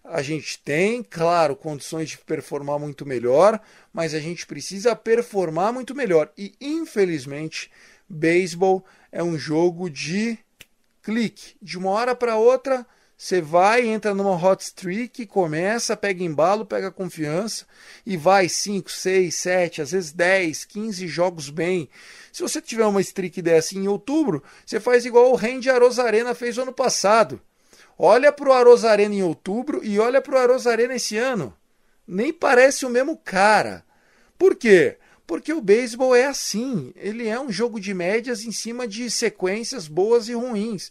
A 0.05 0.21
gente 0.21 0.59
tem, 0.59 1.03
claro, 1.03 1.57
condições 1.57 2.11
de 2.11 2.19
performar 2.19 2.79
muito 2.79 3.07
melhor, 3.07 3.59
mas 3.91 4.13
a 4.13 4.21
gente 4.21 4.47
precisa 4.47 4.95
performar 4.95 5.73
muito 5.73 5.95
melhor. 5.95 6.31
E, 6.37 6.55
infelizmente, 6.61 7.71
beisebol 8.07 8.85
é 9.13 9.23
um 9.23 9.39
jogo 9.39 9.89
de 9.91 10.39
clique. 11.03 11.57
De 11.61 11.79
uma 11.79 11.91
hora 11.91 12.15
para 12.15 12.37
outra, 12.37 12.87
Você 13.23 13.39
vai, 13.39 13.87
entra 13.87 14.15
numa 14.15 14.35
hot 14.35 14.63
streak, 14.63 15.27
começa, 15.27 15.95
pega 15.95 16.25
embalo, 16.25 16.65
pega 16.65 16.91
confiança 16.91 17.67
e 18.07 18.17
vai 18.17 18.49
5, 18.49 18.91
6, 18.91 19.35
7, 19.35 19.83
às 19.83 19.91
vezes 19.91 20.11
10, 20.11 20.65
15 20.65 21.07
jogos 21.07 21.51
bem. 21.51 21.87
Se 22.33 22.41
você 22.41 22.63
tiver 22.63 22.87
uma 22.87 23.03
streak 23.03 23.43
dessa 23.43 23.77
em 23.77 23.87
outubro, 23.87 24.43
você 24.65 24.81
faz 24.81 25.05
igual 25.05 25.31
o 25.31 25.37
Randy 25.37 25.69
Arozarena 25.69 26.35
fez 26.35 26.57
ano 26.57 26.73
passado. 26.73 27.39
Olha 27.99 28.33
para 28.33 28.49
o 28.49 28.53
Arozarena 28.55 29.15
em 29.15 29.23
outubro 29.23 29.85
e 29.85 29.99
olha 29.99 30.23
para 30.23 30.37
o 30.37 30.39
Arozarena 30.39 30.95
esse 30.95 31.19
ano. 31.19 31.55
Nem 32.09 32.33
parece 32.33 32.87
o 32.87 32.91
mesmo 32.91 33.19
cara. 33.19 33.85
Por 34.39 34.57
quê? 34.57 34.97
Porque 35.31 35.53
o 35.53 35.61
beisebol 35.61 36.13
é 36.13 36.27
assim. 36.27 36.93
Ele 36.97 37.29
é 37.29 37.39
um 37.39 37.53
jogo 37.53 37.79
de 37.79 37.95
médias 37.95 38.45
em 38.45 38.51
cima 38.51 38.85
de 38.89 39.09
sequências 39.09 39.87
boas 39.87 40.29
e 40.29 40.35
ruins. 40.35 40.91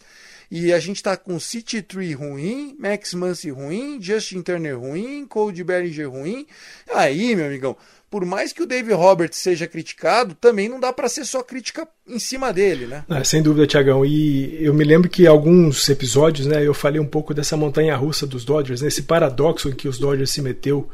E 0.50 0.72
a 0.72 0.80
gente 0.80 0.96
está 0.96 1.18
com 1.18 1.38
City 1.42 1.82
Tree 1.82 2.14
ruim, 2.14 2.74
Max 2.80 3.14
Muncy 3.14 3.50
ruim, 3.50 4.00
Justin 4.02 4.42
Turner 4.42 4.80
ruim, 4.80 5.26
Cody 5.28 5.62
Bellinger 5.62 6.10
ruim. 6.10 6.48
Aí, 6.90 7.36
meu 7.36 7.48
amigão, 7.48 7.76
por 8.10 8.24
mais 8.24 8.54
que 8.54 8.64
o 8.64 8.66
Dave 8.66 8.94
Roberts 8.94 9.40
seja 9.40 9.68
criticado, 9.68 10.34
também 10.36 10.70
não 10.70 10.80
dá 10.80 10.94
para 10.94 11.10
ser 11.10 11.26
só 11.26 11.44
crítica 11.44 11.86
em 12.08 12.18
cima 12.18 12.54
dele, 12.54 12.88
né? 12.88 13.04
É, 13.10 13.22
sem 13.26 13.44
dúvida, 13.44 13.68
Tiagão. 13.68 14.06
E 14.06 14.58
eu 14.64 14.74
me 14.74 14.86
lembro 14.86 15.10
que 15.10 15.28
alguns 15.28 15.90
episódios, 15.90 16.48
né, 16.48 16.66
eu 16.66 16.74
falei 16.74 17.02
um 17.02 17.06
pouco 17.06 17.34
dessa 17.34 17.58
montanha 17.58 17.94
russa 17.98 18.26
dos 18.26 18.46
Dodgers, 18.46 18.82
né, 18.82 18.88
esse 18.88 19.04
paradoxo 19.04 19.68
em 19.68 19.74
que 19.74 19.90
os 19.90 20.00
Dodgers 20.00 20.32
se 20.32 20.42
meteu 20.42 20.90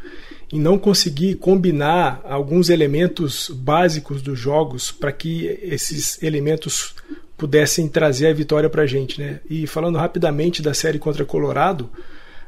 em 0.51 0.59
não 0.59 0.77
conseguir 0.77 1.35
combinar 1.35 2.21
alguns 2.23 2.69
elementos 2.69 3.49
básicos 3.49 4.21
dos 4.21 4.39
jogos 4.39 4.91
para 4.91 5.11
que 5.11 5.45
esses 5.61 6.21
elementos 6.21 6.95
pudessem 7.37 7.87
trazer 7.87 8.27
a 8.27 8.33
vitória 8.33 8.69
para 8.69 8.83
a 8.83 8.87
gente. 8.87 9.19
Né? 9.19 9.39
E 9.49 9.67
falando 9.67 9.97
rapidamente 9.97 10.61
da 10.61 10.73
série 10.73 10.99
contra 10.99 11.25
Colorado, 11.25 11.89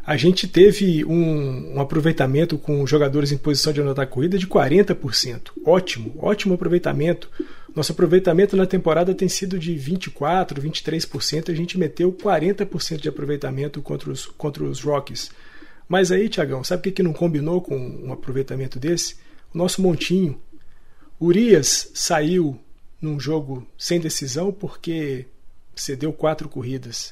a 0.05 0.15
gente 0.15 0.47
teve 0.47 1.03
um, 1.03 1.75
um, 1.75 1.81
aproveitamento 1.81 2.57
com 2.57 2.87
jogadores 2.87 3.33
em 3.33 3.37
posição 3.37 3.73
de 3.73 3.81
anotar 3.81 4.07
corrida 4.07 4.37
de 4.37 4.47
40%. 4.47 5.51
Ótimo, 5.65 6.15
ótimo 6.17 6.53
aproveitamento. 6.53 7.29
Nosso 7.75 7.91
aproveitamento 7.91 8.55
na 8.55 8.65
temporada 8.65 9.13
tem 9.13 9.27
sido 9.27 9.59
de 9.59 9.73
24%, 9.73 10.61
23%. 10.61 11.51
A 11.51 11.53
gente 11.53 11.77
meteu 11.77 12.13
40% 12.13 13.01
de 13.01 13.09
aproveitamento 13.09 13.81
contra 13.81 14.09
os, 14.09 14.25
contra 14.25 14.63
os 14.63 14.81
Rockies. 14.81 15.29
Mas 15.87 16.11
aí, 16.11 16.27
Tiagão, 16.27 16.63
sabe 16.63 16.79
o 16.79 16.83
que, 16.83 16.91
que 16.91 17.03
não 17.03 17.13
combinou 17.13 17.61
com 17.61 17.77
um 17.77 18.11
aproveitamento 18.11 18.79
desse? 18.79 19.15
O 19.53 19.57
nosso 19.57 19.81
montinho. 19.81 20.39
Urias 21.19 21.89
saiu 21.93 22.59
num 23.01 23.19
jogo 23.19 23.65
sem 23.77 23.99
decisão 23.99 24.51
porque 24.51 25.25
cedeu 25.75 26.11
quatro 26.11 26.49
corridas. 26.49 27.11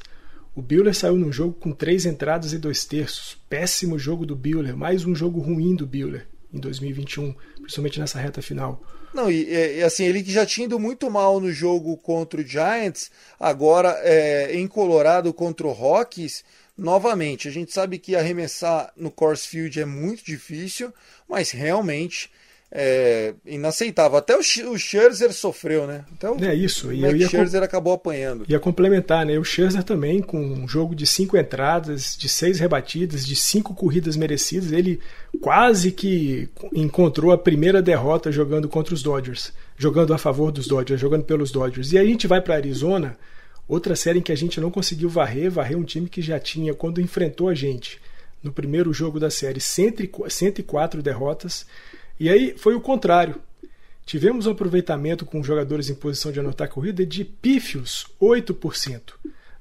O 0.56 0.62
Buehler 0.62 0.96
saiu 0.96 1.16
num 1.16 1.32
jogo 1.32 1.54
com 1.54 1.72
três 1.72 2.06
entradas 2.06 2.54
e 2.54 2.58
dois 2.58 2.86
terços. 2.86 3.38
Péssimo 3.50 4.00
jogo 4.00 4.26
do 4.26 4.36
Buehler, 4.36 4.76
mais 4.76 5.06
um 5.06 5.16
jogo 5.16 5.40
ruim 5.40 5.76
do 5.76 5.86
Buehler 5.86 6.28
em 6.54 6.60
2021, 6.60 7.36
principalmente 7.62 8.00
nessa 8.00 8.20
reta 8.20 8.42
final. 8.42 8.82
Não, 9.14 9.30
e, 9.30 9.50
e, 9.50 9.84
assim, 9.84 10.06
ele 10.06 10.24
que 10.24 10.32
já 10.32 10.46
tinha 10.46 10.66
ido 10.66 10.80
muito 10.80 11.10
mal 11.10 11.40
no 11.40 11.52
jogo 11.52 11.96
contra 11.98 12.40
o 12.40 12.44
Giants, 12.44 13.12
agora 13.40 13.90
é, 14.04 14.56
em 14.56 14.68
Colorado 14.68 15.34
contra 15.34 15.68
o 15.68 15.72
Rockies, 15.72 16.44
novamente, 16.78 17.48
a 17.48 17.52
gente 17.52 17.74
sabe 17.74 17.98
que 17.98 18.16
arremessar 18.16 18.92
no 18.96 19.10
course 19.10 19.48
field 19.48 19.80
é 19.80 19.86
muito 19.86 20.24
difícil, 20.24 20.94
mas 21.28 21.52
realmente 21.52 22.30
é, 22.72 23.34
inaceitável. 23.46 24.18
Até 24.18 24.36
o, 24.36 24.40
o 24.40 24.78
Scherzer 24.78 25.32
sofreu, 25.32 25.88
né? 25.88 26.04
Até 26.14 26.30
o, 26.30 26.44
é 26.44 26.54
isso. 26.54 26.92
E 26.92 27.06
o 27.06 27.30
Scherzer 27.30 27.64
acabou 27.64 27.94
apanhando. 27.94 28.46
Ia 28.50 28.60
complementar, 28.60 29.26
né? 29.26 29.38
O 29.40 29.44
Scherzer 29.44 29.84
também, 29.84 30.22
com 30.22 30.38
um 30.38 30.68
jogo 30.68 30.94
de 30.94 31.08
cinco 31.08 31.38
entradas, 31.38 32.18
de 32.18 32.28
seis 32.28 32.60
rebatidas, 32.60 33.26
de 33.26 33.36
cinco 33.36 33.74
corridas 33.74 34.18
merecidas, 34.18 34.74
ele 34.74 35.00
quase 35.42 35.92
que 35.92 36.50
encontrou 36.74 37.32
a 37.32 37.38
primeira 37.38 37.82
derrota 37.82 38.32
jogando 38.32 38.68
contra 38.68 38.94
os 38.94 39.02
Dodgers, 39.02 39.54
jogando 39.78 40.14
a 40.14 40.18
favor 40.18 40.52
dos 40.52 40.68
Dodgers, 40.68 41.00
jogando 41.00 41.24
pelos 41.24 41.52
Dodgers. 41.52 41.94
E 41.94 41.98
aí 41.98 42.08
a 42.08 42.10
gente 42.10 42.28
vai 42.28 42.42
para 42.42 42.56
Arizona, 42.56 43.18
outra 43.68 43.96
série 43.96 44.20
em 44.20 44.22
que 44.22 44.32
a 44.32 44.38
gente 44.38 44.60
não 44.60 44.72
conseguiu 44.72 45.10
varrer, 45.10 45.52
varrer 45.52 45.78
um 45.78 45.84
time 45.84 46.10
que 46.10 46.22
já 46.22 46.40
tinha, 46.40 46.74
quando 46.74 47.02
enfrentou 47.02 47.50
a 47.50 47.56
gente 47.56 48.00
no 48.44 48.52
primeiro 48.52 48.94
jogo 48.94 49.20
da 49.20 49.30
série, 49.30 49.60
104 49.60 51.02
derrotas 51.02 51.66
e 52.20 52.30
aí 52.30 52.56
foi 52.58 52.76
o 52.76 52.82
contrário. 52.82 53.42
Tivemos 54.06 54.46
um 54.46 54.52
aproveitamento 54.52 55.26
com 55.26 55.44
jogadores 55.44 55.90
em 55.90 55.96
posição 55.96 56.32
de 56.32 56.40
anotar 56.40 56.70
corrida 56.70 57.06
de 57.06 57.26
pífios 57.26 58.06
8%. 58.22 59.14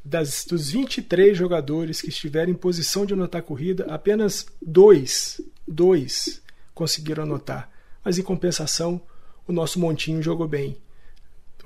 Das, 0.04 0.44
dos 0.44 0.70
23 0.70 1.36
jogadores 1.36 2.02
que 2.02 2.10
estiveram 2.10 2.52
em 2.52 2.54
posição 2.54 3.06
de 3.06 3.14
anotar 3.14 3.42
corrida, 3.42 3.86
apenas 3.88 4.46
dois, 4.60 5.40
dois 5.66 6.42
conseguiram 6.74 7.22
anotar. 7.22 7.70
Mas 8.04 8.18
em 8.18 8.22
compensação, 8.22 9.00
o 9.48 9.52
nosso 9.52 9.80
montinho 9.80 10.22
jogou 10.22 10.46
bem. 10.46 10.76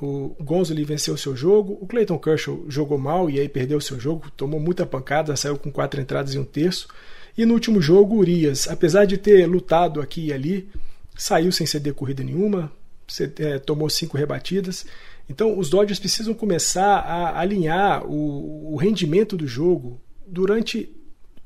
O 0.01 0.37
Gonzoli 0.41 0.85
venceu 0.85 1.17
seu 1.17 1.35
jogo, 1.35 1.77
o 1.81 1.87
Clayton 1.87 2.19
Kershaw 2.19 2.65
jogou 2.69 2.99
mal 2.99 3.29
e 3.29 3.41
aí 3.41 3.49
perdeu 3.49 3.81
seu 3.81 3.99
jogo, 3.99 4.31
tomou 4.37 4.61
muita 4.61 4.87
pancada, 4.87 5.35
saiu 5.35 5.59
com 5.59 5.73
quatro 5.73 6.01
entradas 6.01 6.35
e 6.35 6.39
um 6.39 6.45
terço. 6.45 6.89
E 7.37 7.45
no 7.45 7.55
último 7.55 7.81
jogo, 7.81 8.17
Urias, 8.17 8.69
apesar 8.69 9.05
de 9.05 9.19
ter 9.19 9.47
lutado 9.47 10.01
aqui 10.01 10.27
e 10.27 10.33
ali, 10.33 10.69
saiu 11.17 11.51
sem 11.51 11.67
ceder 11.67 11.95
corrida 11.95 12.23
nenhuma, 12.23 12.71
é, 13.39 13.59
tomou 13.59 13.91
cinco 13.91 14.17
rebatidas. 14.17 14.87
Então, 15.29 15.59
os 15.59 15.69
Dodgers 15.69 15.99
precisam 15.99 16.33
começar 16.33 16.99
a 16.99 17.39
alinhar 17.39 18.07
o, 18.07 18.73
o 18.73 18.77
rendimento 18.77 19.37
do 19.37 19.47
jogo 19.47 20.01
durante 20.27 20.91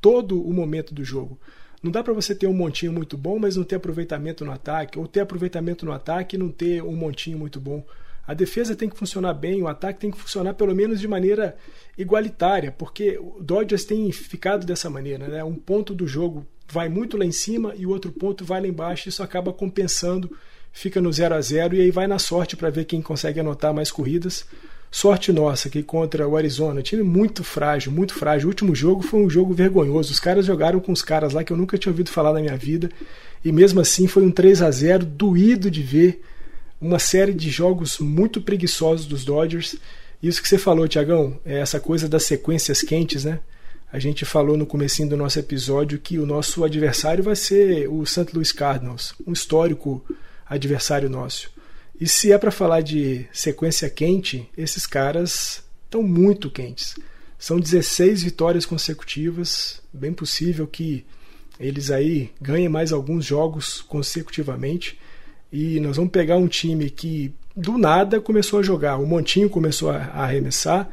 todo 0.01 0.41
o 0.41 0.53
momento 0.53 0.95
do 0.95 1.05
jogo. 1.05 1.39
Não 1.83 1.91
dá 1.91 2.03
para 2.03 2.13
você 2.13 2.35
ter 2.35 2.47
um 2.47 2.53
montinho 2.53 2.93
muito 2.93 3.17
bom, 3.17 3.39
mas 3.39 3.57
não 3.57 3.65
ter 3.65 3.77
aproveitamento 3.77 4.45
no 4.45 4.53
ataque, 4.53 4.99
ou 4.99 5.07
ter 5.07 5.21
aproveitamento 5.21 5.85
no 5.85 5.93
ataque 5.93 6.37
e 6.37 6.39
não 6.39 6.49
ter 6.49 6.83
um 6.83 6.95
montinho 6.95 7.39
muito 7.39 7.61
bom. 7.61 7.85
A 8.27 8.35
defesa 8.35 8.77
tem 8.77 8.89
que 8.89 8.97
funcionar 8.97 9.35
bem, 9.35 9.63
o 9.63 9.69
ataque 9.69 10.01
tem 10.01 10.11
que 10.11 10.19
funcionar 10.19 10.55
pelo 10.55 10.75
menos 10.75 11.01
de 11.01 11.09
maneira 11.09 11.57
igualitária, 11.99 12.71
porque 12.71 13.19
o 13.19 13.43
Dodgers 13.43 13.85
tem 13.85 14.11
ficado 14.13 14.65
dessa 14.65 14.89
maneira, 14.89 15.27
né? 15.27 15.43
Um 15.43 15.57
ponto 15.57 15.93
do 15.93 16.07
jogo 16.07 16.47
vai 16.71 16.89
muito 16.89 17.17
lá 17.17 17.25
em 17.25 17.33
cima 17.33 17.75
e 17.77 17.85
o 17.85 17.91
outro 17.91 18.13
ponto 18.13 18.45
vai 18.45 18.61
lá 18.61 18.69
embaixo, 18.69 19.09
isso 19.09 19.23
acaba 19.23 19.53
compensando, 19.53 20.35
fica 20.73 21.01
no 21.01 21.13
0 21.13 21.35
a 21.35 21.41
0 21.41 21.75
e 21.75 21.81
aí 21.81 21.91
vai 21.91 22.07
na 22.07 22.19
sorte 22.19 22.57
para 22.57 22.71
ver 22.71 22.85
quem 22.85 23.03
consegue 23.03 23.41
anotar 23.41 23.75
mais 23.75 23.91
corridas. 23.91 24.47
Sorte 24.91 25.33
nossa 25.33 25.71
que 25.71 25.83
contra 25.83 26.29
o 26.29 26.37
Arizona, 26.37 26.83
time 26.83 27.03
muito 27.03 27.43
frágil, 27.43 27.91
muito 27.91 28.15
frágil. 28.15 28.47
O 28.47 28.51
último 28.51 28.75
jogo 28.75 29.03
foi 29.03 29.21
um 29.21 29.29
jogo 29.29 29.55
vergonhoso. 29.55 30.13
Os 30.13 30.21
caras 30.21 30.45
jogaram 30.45 30.81
com 30.81 30.93
os 30.93 31.03
caras 31.03 31.33
lá 31.33 31.43
que 31.43 31.51
eu 31.51 31.57
nunca 31.57 31.79
tinha 31.79 31.91
ouvido 31.91 32.11
falar 32.11 32.35
na 32.35 32.41
minha 32.41 32.57
vida. 32.59 32.91
E 33.43 33.51
mesmo 33.51 33.81
assim 33.81 34.07
foi 34.07 34.23
um 34.23 34.31
3 34.31 34.61
a 34.61 34.71
0 34.71 35.07
doído 35.07 35.71
de 35.71 35.83
ver 35.83 36.23
uma 36.83 36.99
série 36.99 37.33
de 37.33 37.49
jogos 37.49 38.01
muito 38.01 38.41
preguiçosos 38.41 39.07
dos 39.07 39.25
Dodgers. 39.25 39.77
Isso 40.21 40.43
que 40.43 40.49
você 40.49 40.59
falou, 40.59 40.89
Tiagão, 40.89 41.41
é 41.45 41.61
essa 41.61 41.79
coisa 41.79 42.09
das 42.09 42.25
sequências 42.25 42.83
quentes, 42.83 43.25
né? 43.25 43.39
A 43.93 44.01
gente 44.01 44.25
falou 44.25 44.57
no 44.57 44.67
comecinho 44.67 45.09
do 45.09 45.17
nosso 45.17 45.39
episódio 45.39 46.01
que 46.01 46.19
o 46.19 46.27
nosso 46.27 46.65
adversário 46.65 47.23
vai 47.23 47.37
ser 47.37 47.89
o 47.89 48.05
St. 48.05 48.27
Louis 48.35 48.51
Cardinals, 48.51 49.15
um 49.25 49.33
histórico 49.33 50.05
adversário 50.45 51.09
nosso. 51.09 51.51
E 52.01 52.09
se 52.09 52.33
é 52.33 52.39
para 52.39 52.51
falar 52.51 52.81
de 52.81 53.27
sequência 53.33 53.89
quente, 53.89 54.49
esses 54.57 54.85
caras 54.85 55.63
estão 55.85 56.03
muito 56.03 56.51
quentes. 56.51 56.97
São 57.39 57.61
16 57.61 58.25
vitórias 58.25 58.67
consecutivas, 58.67 59.81
bem 59.93 60.13
possível 60.13 60.67
que 60.67 61.05
eles 61.61 61.93
aí 61.93 62.33
ganhem 62.41 62.69
mais 62.69 62.93
alguns 62.93 63.25
jogos 63.25 63.83
consecutivamente. 63.83 64.99
E 65.53 65.79
nós 65.81 65.97
vamos 65.97 66.11
pegar 66.11 66.37
um 66.37 66.49
time 66.49 66.89
que 66.89 67.33
do 67.55 67.77
nada 67.77 68.21
começou 68.21 68.61
a 68.61 68.63
jogar. 68.63 68.97
O 68.97 69.07
Montinho 69.07 69.51
começou 69.51 69.91
a 69.91 69.97
arremessar. 69.97 70.89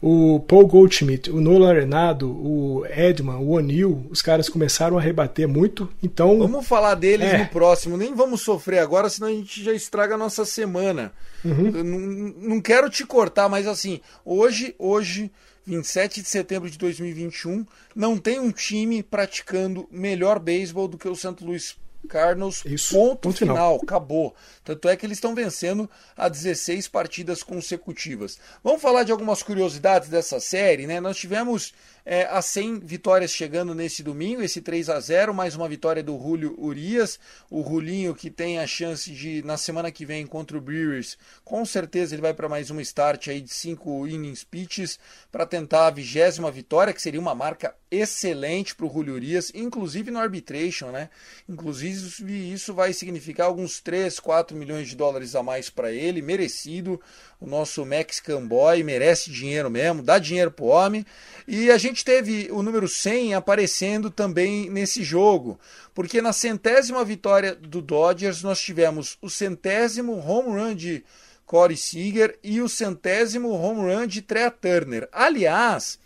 O 0.00 0.40
Paul 0.40 0.66
Goldschmidt, 0.66 1.30
o 1.30 1.40
Nolan 1.40 1.70
Arenado, 1.70 2.30
o 2.30 2.86
Edman, 2.86 3.36
o 3.36 3.50
O'Neill, 3.50 4.06
os 4.08 4.22
caras 4.22 4.48
começaram 4.48 4.96
a 4.96 5.00
rebater 5.00 5.46
muito. 5.46 5.90
Então. 6.02 6.38
Vamos 6.38 6.66
falar 6.66 6.94
deles 6.94 7.26
é. 7.26 7.38
no 7.38 7.46
próximo. 7.48 7.96
Nem 7.96 8.14
vamos 8.14 8.40
sofrer 8.40 8.78
agora, 8.78 9.10
senão 9.10 9.28
a 9.28 9.32
gente 9.32 9.62
já 9.62 9.72
estraga 9.72 10.14
a 10.14 10.18
nossa 10.18 10.44
semana. 10.44 11.12
Uhum. 11.44 11.70
Não, 11.70 12.48
não 12.54 12.60
quero 12.60 12.88
te 12.88 13.04
cortar, 13.04 13.48
mas 13.48 13.66
assim, 13.66 14.00
hoje, 14.24 14.74
hoje, 14.78 15.30
27 15.66 16.22
de 16.22 16.28
setembro 16.28 16.70
de 16.70 16.78
2021, 16.78 17.66
não 17.94 18.16
tem 18.16 18.40
um 18.40 18.50
time 18.50 19.02
praticando 19.02 19.86
melhor 19.90 20.38
beisebol 20.38 20.88
do 20.88 20.96
que 20.96 21.08
o 21.08 21.16
St. 21.16 21.36
Louis 21.42 21.76
Cardinals, 22.08 22.64
Isso, 22.64 22.94
ponto, 22.94 23.16
ponto 23.18 23.38
final, 23.38 23.56
final, 23.56 23.80
acabou. 23.82 24.34
Tanto 24.64 24.88
é 24.88 24.96
que 24.96 25.06
eles 25.06 25.18
estão 25.18 25.34
vencendo 25.34 25.88
a 26.16 26.28
16 26.28 26.88
partidas 26.88 27.42
consecutivas. 27.42 28.38
Vamos 28.64 28.82
falar 28.82 29.04
de 29.04 29.12
algumas 29.12 29.42
curiosidades 29.42 30.08
dessa 30.08 30.40
série, 30.40 30.86
né? 30.86 31.00
Nós 31.00 31.16
tivemos 31.16 31.72
é, 32.10 32.24
as 32.24 32.46
100 32.46 32.80
vitórias 32.80 33.30
chegando 33.30 33.72
nesse 33.72 34.02
domingo, 34.02 34.42
esse 34.42 34.60
3 34.60 34.90
a 34.90 34.98
0 34.98 35.32
mais 35.32 35.54
uma 35.54 35.68
vitória 35.68 36.02
do 36.02 36.18
Julio 36.20 36.56
Urias, 36.58 37.20
o 37.48 37.60
Rulinho 37.60 38.16
que 38.16 38.28
tem 38.28 38.58
a 38.58 38.66
chance 38.66 39.12
de, 39.12 39.44
na 39.44 39.56
semana 39.56 39.92
que 39.92 40.04
vem 40.04 40.26
contra 40.26 40.58
o 40.58 40.60
Brewers, 40.60 41.16
com 41.44 41.64
certeza 41.64 42.12
ele 42.12 42.22
vai 42.22 42.34
para 42.34 42.48
mais 42.48 42.68
uma 42.68 42.82
start 42.82 43.28
aí 43.28 43.40
de 43.40 43.54
5 43.54 44.08
innings 44.08 44.42
pitches 44.42 44.98
para 45.30 45.46
tentar 45.46 45.86
a 45.86 45.90
vigésima 45.90 46.50
vitória, 46.50 46.92
que 46.92 47.00
seria 47.00 47.20
uma 47.20 47.32
marca 47.32 47.76
excelente 47.90 48.74
para 48.74 48.86
o 48.86 48.92
Julio 48.92 49.14
Urias, 49.14 49.52
inclusive 49.54 50.10
no 50.10 50.18
arbitration, 50.18 50.90
né? 50.90 51.10
Inclusive 51.48 52.52
isso 52.52 52.72
vai 52.74 52.92
significar 52.92 53.46
alguns 53.46 53.80
3, 53.80 54.18
4 54.18 54.56
milhões 54.56 54.88
de 54.88 54.96
dólares 54.96 55.36
a 55.36 55.42
mais 55.42 55.70
para 55.70 55.92
ele, 55.92 56.22
merecido. 56.22 57.00
O 57.40 57.46
nosso 57.46 57.86
Mexican 57.86 58.46
Boy 58.46 58.82
merece 58.82 59.30
dinheiro 59.30 59.70
mesmo, 59.70 60.02
dá 60.02 60.18
dinheiro 60.18 60.50
pro 60.50 60.66
homem. 60.66 61.06
E 61.48 61.70
a 61.70 61.78
gente 61.78 62.04
teve 62.04 62.48
o 62.50 62.62
número 62.62 62.86
100 62.86 63.34
aparecendo 63.34 64.10
também 64.10 64.68
nesse 64.68 65.02
jogo, 65.02 65.58
porque 65.94 66.20
na 66.20 66.34
centésima 66.34 67.02
vitória 67.02 67.54
do 67.54 67.80
Dodgers 67.80 68.42
nós 68.42 68.60
tivemos 68.60 69.16
o 69.22 69.30
centésimo 69.30 70.18
home 70.18 70.50
run 70.50 70.74
de 70.74 71.02
Corey 71.46 71.78
Seager 71.78 72.38
e 72.44 72.60
o 72.60 72.68
centésimo 72.68 73.48
home 73.48 73.90
run 73.90 74.06
de 74.06 74.20
Trea 74.20 74.50
Turner. 74.50 75.08
Aliás, 75.10 75.98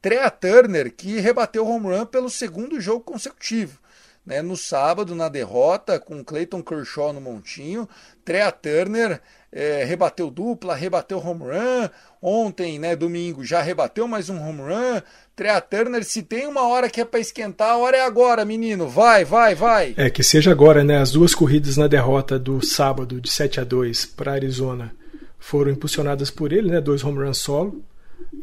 Trea 0.00 0.30
Turner 0.30 0.92
que 0.94 1.18
rebateu 1.18 1.66
o 1.66 1.68
home 1.68 1.88
run 1.88 2.06
pelo 2.06 2.30
segundo 2.30 2.80
jogo 2.80 3.00
consecutivo. 3.00 3.80
Né, 4.28 4.42
no 4.42 4.58
sábado, 4.58 5.14
na 5.14 5.26
derrota, 5.26 5.98
com 5.98 6.22
Clayton 6.22 6.62
Kershaw 6.62 7.14
no 7.14 7.20
montinho, 7.20 7.88
Trea 8.22 8.52
Turner 8.52 9.22
é, 9.50 9.84
rebateu 9.84 10.30
dupla, 10.30 10.74
rebateu 10.74 11.16
home 11.18 11.44
run. 11.44 11.88
Ontem, 12.20 12.78
né, 12.78 12.94
domingo, 12.94 13.42
já 13.42 13.62
rebateu 13.62 14.06
mais 14.06 14.28
um 14.28 14.38
home 14.38 14.60
run. 14.60 15.00
Trea 15.34 15.58
Turner, 15.62 16.04
se 16.04 16.22
tem 16.22 16.46
uma 16.46 16.68
hora 16.68 16.90
que 16.90 17.00
é 17.00 17.06
para 17.06 17.20
esquentar, 17.20 17.70
a 17.70 17.78
hora 17.78 17.96
é 17.96 18.04
agora, 18.04 18.44
menino. 18.44 18.86
Vai, 18.86 19.24
vai, 19.24 19.54
vai. 19.54 19.94
É, 19.96 20.10
que 20.10 20.22
seja 20.22 20.50
agora, 20.50 20.84
né? 20.84 20.98
As 20.98 21.10
duas 21.10 21.34
corridas 21.34 21.78
na 21.78 21.86
derrota 21.86 22.38
do 22.38 22.60
sábado 22.60 23.22
de 23.22 23.30
7 23.30 23.60
a 23.60 23.64
2 23.64 24.04
para 24.04 24.32
Arizona 24.32 24.94
foram 25.38 25.70
impulsionadas 25.70 26.30
por 26.30 26.52
ele, 26.52 26.70
né? 26.70 26.82
Dois 26.82 27.02
home 27.02 27.24
runs 27.24 27.38
solo. 27.38 27.82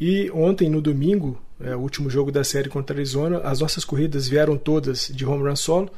E 0.02 0.32
ontem, 0.32 0.68
no 0.68 0.82
domingo, 0.82 1.40
é, 1.60 1.76
o 1.76 1.80
último 1.80 2.10
jogo 2.10 2.32
da 2.32 2.44
série 2.44 2.70
contra 2.70 2.96
Arizona, 2.96 3.40
as 3.40 3.60
nossas 3.60 3.86
corridas 3.86 4.28
vieram 4.28 4.58
todas 4.58 5.10
de 5.14 5.26
home 5.26 5.44
run 5.44 5.56
solo. 5.56 5.90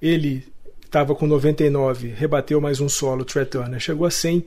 Ele 0.00 0.44
estava 0.84 1.14
com 1.14 1.26
99, 1.26 2.08
rebateu 2.08 2.60
mais 2.60 2.80
um 2.80 2.88
solo, 2.88 3.24
Trey 3.24 3.46
Turner 3.46 3.80
chegou 3.80 4.06
a 4.06 4.10
100. 4.10 4.44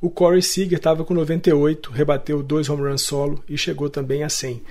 O 0.00 0.08
Corey 0.08 0.40
Seager 0.40 0.78
estava 0.78 1.04
com 1.04 1.12
98, 1.12 1.90
rebateu 1.90 2.40
dois 2.40 2.68
home 2.68 2.82
runs 2.82 3.02
solo 3.02 3.42
e 3.48 3.58
chegou 3.58 3.90
também 3.90 4.22
a 4.22 4.28
100. 4.28 4.62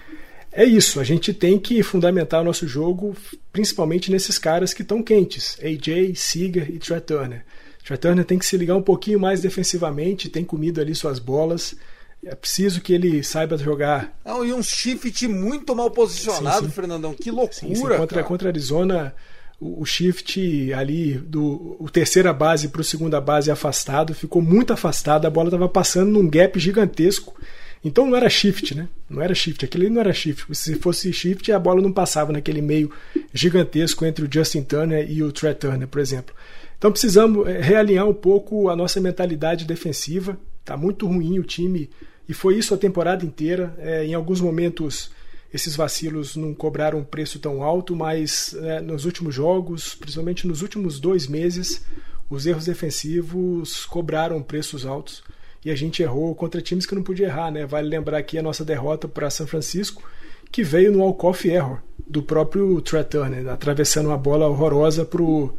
É 0.54 0.64
isso, 0.64 1.00
a 1.02 1.04
gente 1.04 1.34
tem 1.34 1.60
que 1.60 1.84
fundamentar 1.84 2.42
o 2.42 2.46
nosso 2.46 2.66
jogo 2.68 3.16
principalmente 3.52 4.10
nesses 4.10 4.40
caras 4.40 4.74
que 4.74 4.82
estão 4.82 5.04
quentes, 5.04 5.58
AJ, 5.62 6.16
Seager 6.16 6.70
e 6.70 6.80
Trey 6.80 7.02
Turner. 7.02 7.46
Trey 7.84 7.98
Turner 7.98 8.24
tem 8.24 8.40
que 8.40 8.46
se 8.46 8.58
ligar 8.58 8.76
um 8.76 8.82
pouquinho 8.82 9.20
mais 9.20 9.42
defensivamente, 9.42 10.30
tem 10.30 10.46
comido 10.46 10.80
ali 10.80 10.96
suas 10.96 11.20
bolas. 11.20 11.76
É 12.25 12.36
preciso 12.36 12.82
que 12.82 12.93
ele 12.93 13.23
saiba 13.23 13.58
jogar. 13.58 14.17
Não, 14.25 14.43
e 14.43 14.51
um 14.51 14.62
shift 14.62 15.27
muito 15.27 15.75
mal 15.75 15.89
posicionado, 15.91 16.62
sim, 16.62 16.65
sim. 16.65 16.71
Fernandão. 16.71 17.13
Que 17.13 17.32
loucura. 17.32 17.53
Sim. 17.53 17.97
Contra, 17.97 18.23
contra 18.23 18.49
Arizona, 18.49 19.13
o, 19.60 19.86
shift 19.86 20.73
ali 20.73 21.13
do 21.13 21.77
o 21.80 21.89
terceira 21.89 22.34
base 22.34 22.67
para 22.67 22.82
o 22.82 22.84
segunda 22.84 23.19
base 23.19 23.49
afastado 23.49 24.13
ficou 24.13 24.41
muito 24.41 24.73
afastado, 24.73 25.25
a 25.25 25.30
bola 25.30 25.47
estava 25.47 25.69
passando 25.69 26.12
num 26.12 26.30
gap 26.30 26.60
gigantesco. 26.60 27.36
Então 27.84 28.08
não 28.08 28.17
era 28.17 28.30
shift, 28.30 28.75
né? 28.75 28.88
Não 29.10 29.21
era 29.21 29.34
shift, 29.34 29.63
aquele 29.63 29.89
não 29.89 30.01
era 30.01 30.13
shift. 30.13 30.53
Se 30.56 30.75
fosse 30.75 31.13
shift, 31.13 31.51
a 31.51 31.60
bola 31.60 31.82
não 31.82 31.91
passava 31.91 32.34
naquele 32.34 32.62
meio 32.62 32.91
gigantesco 33.34 34.06
entre 34.06 34.25
o 34.25 34.30
Justin 34.32 34.63
Turner 34.63 35.10
e 35.10 35.23
o 35.23 35.32
Trey 35.32 35.53
Turner, 35.53 35.88
por 35.88 36.01
exemplo. 36.01 36.36
Então 36.77 36.91
precisamos 36.91 37.47
é, 37.47 37.62
realinhar 37.62 38.08
um 38.08 38.13
pouco 38.13 38.69
a 38.69 38.75
nossa 38.75 38.99
mentalidade 38.99 39.65
defensiva. 39.65 40.38
Tá 40.67 40.75
muito 40.75 41.08
ruim 41.08 41.39
o 41.39 41.43
time 41.43 41.89
e 42.27 42.34
foi 42.34 42.58
isso 42.58 42.73
a 42.73 42.77
temporada 42.77 43.23
inteira. 43.23 43.73
É, 43.77 44.06
em 44.06 44.13
alguns 44.13 44.41
momentos 44.41 45.10
esses 45.53 45.77
vacilos 45.77 46.36
não 46.36 46.53
cobraram 46.53 46.99
um 46.99 47.06
preço 47.06 47.39
tão 47.39 47.63
alto, 47.63 47.95
mas 47.95 48.53
é, 48.53 48.82
nos 48.82 49.06
últimos 49.06 49.34
jogos, 49.34 49.95
principalmente 49.95 50.45
nos 50.45 50.62
últimos 50.62 50.99
dois 50.99 51.25
meses, 51.25 51.86
os 52.30 52.45
erros 52.45 52.65
defensivos 52.65 53.86
cobraram 53.86 54.43
preços 54.43 54.86
altos 54.86 55.23
e 55.63 55.71
a 55.71 55.75
gente 55.75 56.03
errou 56.03 56.36
contra 56.36 56.62
times 56.62 56.86
que 56.86 56.93
não 56.93 57.01
podia 57.01 57.27
errar, 57.27 57.49
né? 57.49 57.65
Vale 57.65 57.88
lembrar 57.88 58.17
aqui 58.17 58.38
a 58.38 58.43
nossa 58.43 58.65
derrota 58.65 59.08
para 59.08 59.30
São 59.30 59.47
Francisco, 59.47 60.03
que 60.51 60.63
veio 60.63 60.91
no 60.91 60.99
walk-off 60.99 61.47
error 61.47 61.82
do 62.06 62.21
próprio 62.21 62.82
Trey 62.82 63.06
Turner, 63.06 63.47
atravessando 63.47 64.08
uma 64.08 64.17
bola 64.17 64.49
horrorosa 64.49 65.06
pro 65.06 65.53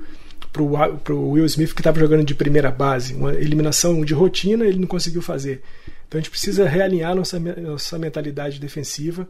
pro, 0.52 0.98
pro 0.98 1.30
Will 1.30 1.46
Smith 1.46 1.74
que 1.74 1.80
estava 1.80 1.98
jogando 1.98 2.24
de 2.24 2.34
primeira 2.34 2.70
base, 2.70 3.14
uma 3.14 3.34
eliminação 3.34 4.04
de 4.04 4.14
rotina 4.14 4.64
ele 4.64 4.78
não 4.78 4.86
conseguiu 4.86 5.22
fazer. 5.22 5.62
Então 6.06 6.18
a 6.18 6.22
gente 6.22 6.30
precisa 6.30 6.68
realinhar 6.68 7.14
nossa, 7.14 7.38
nossa 7.38 7.98
mentalidade 7.98 8.58
defensiva 8.58 9.28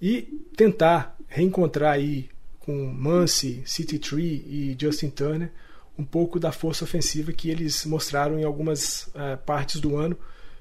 e 0.00 0.22
tentar 0.56 1.16
reencontrar 1.28 1.94
aí 1.94 2.28
com 2.60 2.72
Muncy, 2.72 3.62
City 3.64 3.98
Tree 3.98 4.44
e 4.46 4.76
Justin 4.80 5.10
Turner 5.10 5.50
um 5.98 6.04
pouco 6.04 6.40
da 6.40 6.52
força 6.52 6.84
ofensiva 6.84 7.32
que 7.32 7.50
eles 7.50 7.84
mostraram 7.84 8.38
em 8.38 8.44
algumas 8.44 9.08
uh, 9.08 9.36
partes 9.44 9.80
do 9.80 9.96
ano 9.96 10.16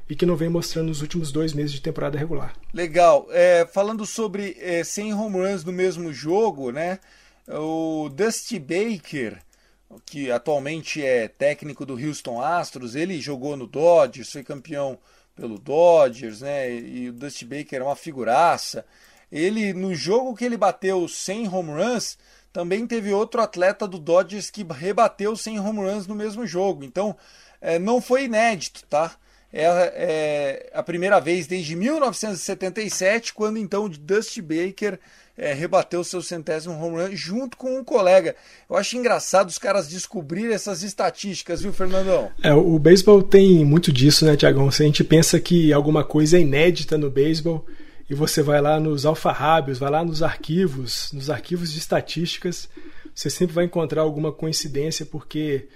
e 0.10 0.16
que 0.16 0.26
não 0.26 0.36
vem 0.36 0.50
mostrando 0.50 0.88
nos 0.88 1.02
últimos 1.02 1.32
dois 1.32 1.54
meses 1.54 1.72
de 1.72 1.82
temporada 1.82 2.18
regular. 2.18 2.54
Legal. 2.74 3.28
É, 3.32 3.66
falando 3.66 4.06
sobre 4.06 4.58
é, 4.60 4.84
100 4.84 5.14
home 5.14 5.38
runs 5.38 5.64
no 5.64 5.72
mesmo 5.72 6.12
jogo, 6.12 6.72
né? 6.72 7.00
O 7.48 8.10
Dusty 8.10 8.60
Baker, 8.60 9.38
que 10.06 10.32
atualmente 10.32 11.04
é 11.04 11.28
técnico 11.28 11.86
do 11.86 11.94
Houston 11.96 12.42
Astros, 12.42 12.96
ele 12.96 13.20
jogou 13.20 13.56
no 13.58 13.68
Dodgers, 13.68 14.32
foi 14.32 14.44
campeão 14.44 14.98
pelo 15.36 15.58
Dodgers, 15.58 16.42
né? 16.42 16.72
E 16.72 17.10
o 17.10 17.14
Dusty 17.14 17.46
Baker 17.46 17.82
é 17.82 17.84
uma 17.84 17.96
figuraça. 17.96 18.86
Ele, 19.32 19.74
no 19.74 19.96
jogo 19.96 20.36
que 20.36 20.46
ele 20.46 20.58
bateu 20.58 21.08
100 21.08 21.48
home 21.48 21.72
runs, 21.72 22.18
também 22.52 22.86
teve 22.86 23.14
outro 23.14 23.42
atleta 23.42 23.88
do 23.88 23.98
Dodgers 23.98 24.52
que 24.52 24.66
rebateu 24.70 25.36
100 25.36 25.60
home 25.60 25.80
runs 25.80 26.08
no 26.08 26.16
mesmo 26.16 26.46
jogo. 26.46 26.84
Então, 26.84 27.16
é, 27.62 27.80
não 27.80 28.02
foi 28.02 28.26
inédito, 28.26 28.84
tá? 28.90 29.16
É, 29.54 29.66
é, 29.66 30.70
a 30.74 30.82
primeira 30.82 31.20
vez 31.20 31.46
desde 31.46 31.76
1977, 31.76 33.34
quando 33.34 33.58
então 33.58 33.90
Dusty 33.90 34.42
Baker 34.42 35.00
é, 35.38 35.54
rebateu 35.54 36.04
seu 36.04 36.22
centésimo 36.22 36.74
home 36.74 37.02
run 37.02 37.16
junto 37.16 37.58
com 37.58 37.80
um 37.80 37.84
colega. 37.84 38.36
Eu 38.70 38.76
acho 38.76 38.98
engraçado 38.98 39.50
os 39.50 39.58
caras 39.58 39.88
descobrirem 39.88 40.54
essas 40.54 40.84
estatísticas, 40.84 41.62
viu, 41.62 41.74
Fernandão? 41.74 42.32
É, 42.44 42.54
o 42.54 42.78
beisebol 42.78 43.24
tem 43.24 43.64
muito 43.66 43.92
disso, 43.92 44.26
né, 44.26 44.36
Tiagão? 44.36 44.70
Se 44.72 44.84
a 44.84 44.86
gente 44.86 45.04
pensa 45.04 45.40
que 45.40 45.74
alguma 45.74 46.04
coisa 46.04 46.38
é 46.38 46.42
inédita 46.42 46.98
no 46.98 47.10
beisebol, 47.10 47.66
e 48.10 48.14
você 48.14 48.42
vai 48.42 48.60
lá 48.60 48.78
nos 48.78 49.06
alfarrábios, 49.06 49.80
vai 49.80 49.90
lá 49.90 50.04
nos 50.04 50.22
arquivos, 50.22 51.12
nos 51.14 51.30
arquivos 51.30 51.72
de 51.72 51.80
estatísticas, 51.80 52.68
você 53.16 53.30
sempre 53.30 53.56
vai 53.56 53.64
encontrar 53.64 54.02
alguma 54.02 54.34
coincidência, 54.34 55.06
porque 55.06 55.70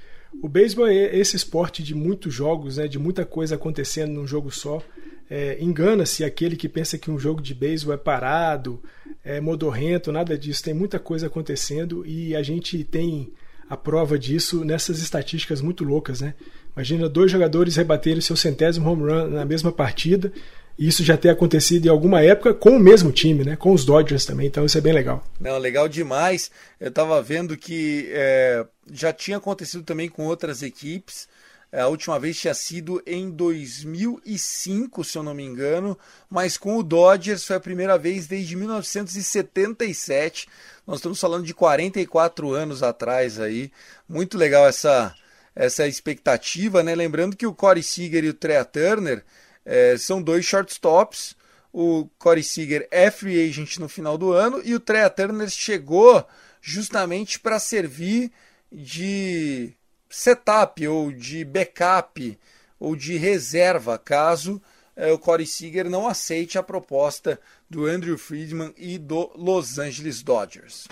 o 0.43 0.49
beisebol 0.49 0.87
é 0.87 1.15
esse 1.15 1.37
esporte 1.37 1.81
de 1.81 1.95
muitos 1.95 2.33
jogos, 2.33 2.75
né, 2.75 2.89
de 2.89 2.99
muita 2.99 3.25
coisa 3.25 3.55
acontecendo 3.55 4.11
num 4.11 4.27
jogo 4.27 4.51
só. 4.51 4.81
É, 5.29 5.57
Engana-se 5.59 6.23
aquele 6.23 6.55
que 6.55 6.69
pensa 6.69 6.97
que 6.97 7.09
um 7.09 7.17
jogo 7.17 7.41
de 7.41 7.53
beisebol 7.53 7.93
é 7.93 7.97
parado, 7.97 8.81
é 9.23 9.41
modorrento, 9.41 10.11
nada 10.11 10.37
disso. 10.37 10.63
Tem 10.63 10.73
muita 10.73 10.99
coisa 10.99 11.27
acontecendo 11.27 12.05
e 12.05 12.35
a 12.35 12.43
gente 12.43 12.83
tem 12.83 13.31
a 13.69 13.75
prova 13.75 14.19
disso 14.19 14.63
nessas 14.63 14.99
estatísticas 14.99 15.61
muito 15.61 15.83
loucas, 15.83 16.21
né? 16.21 16.35
Imagina 16.75 17.09
dois 17.09 17.31
jogadores 17.31 17.75
rebaterem 17.75 18.21
seu 18.21 18.35
centésimo 18.35 18.87
home 18.89 19.03
run 19.03 19.27
na 19.27 19.45
mesma 19.45 19.71
partida 19.71 20.31
isso 20.77 21.03
já 21.03 21.15
ter 21.15 21.29
acontecido 21.29 21.85
em 21.85 21.89
alguma 21.89 22.21
época 22.21 22.53
com 22.53 22.71
o 22.71 22.79
mesmo 22.79 23.11
time, 23.11 23.43
né? 23.43 23.55
Com 23.55 23.71
os 23.71 23.85
Dodgers 23.85 24.25
também, 24.25 24.47
então 24.47 24.65
isso 24.65 24.77
é 24.77 24.81
bem 24.81 24.93
legal. 24.93 25.25
Não, 25.39 25.57
legal 25.57 25.87
demais. 25.87 26.51
Eu 26.79 26.89
estava 26.89 27.21
vendo 27.21 27.55
que 27.55 28.09
é, 28.11 28.65
já 28.91 29.13
tinha 29.13 29.37
acontecido 29.37 29.83
também 29.83 30.09
com 30.09 30.25
outras 30.25 30.61
equipes. 30.61 31.27
É, 31.71 31.81
a 31.81 31.87
última 31.87 32.19
vez 32.19 32.39
tinha 32.39 32.53
sido 32.53 33.01
em 33.05 33.29
2005, 33.29 35.03
se 35.03 35.17
eu 35.17 35.23
não 35.23 35.33
me 35.33 35.43
engano, 35.43 35.97
mas 36.29 36.57
com 36.57 36.77
o 36.77 36.83
Dodgers 36.83 37.45
foi 37.45 37.55
a 37.55 37.59
primeira 37.59 37.97
vez 37.97 38.27
desde 38.27 38.55
1977. 38.55 40.47
Nós 40.87 40.97
estamos 40.97 41.19
falando 41.19 41.45
de 41.45 41.53
44 41.53 42.51
anos 42.51 42.81
atrás 42.83 43.39
aí. 43.39 43.71
Muito 44.07 44.37
legal 44.37 44.67
essa 44.67 45.15
essa 45.55 45.87
expectativa, 45.87 46.83
né? 46.83 46.93
Lembrando 46.93 47.35
que 47.35 47.47
o 47.47 47.53
Corey 47.53 47.81
Seager 47.81 48.25
e 48.25 48.29
o 48.29 48.33
Trea 48.33 48.65
Turner 48.65 49.23
é, 49.65 49.97
são 49.97 50.21
dois 50.21 50.45
shortstops. 50.45 51.35
O 51.71 52.09
Corey 52.19 52.43
Seager 52.43 52.87
é 52.91 53.09
free 53.09 53.49
agent 53.49 53.77
no 53.77 53.87
final 53.87 54.17
do 54.17 54.31
ano 54.33 54.61
e 54.63 54.75
o 54.75 54.79
Trea 54.79 55.09
Turner 55.09 55.49
chegou 55.49 56.25
justamente 56.61 57.39
para 57.39 57.59
servir 57.59 58.31
de 58.71 59.73
setup 60.15 60.87
ou 60.87 61.11
de 61.11 61.43
backup 61.43 62.39
ou 62.79 62.95
de 62.95 63.17
reserva 63.17 63.97
caso 63.97 64.61
é, 64.95 65.11
o 65.11 65.19
Corey 65.19 65.45
Seager 65.45 65.89
não 65.89 66.07
aceite 66.07 66.57
a 66.57 66.63
proposta 66.63 67.37
do 67.69 67.85
Andrew 67.85 68.17
Friedman 68.17 68.73
e 68.77 68.97
do 68.97 69.29
Los 69.35 69.77
Angeles 69.77 70.23
Dodgers. 70.23 70.87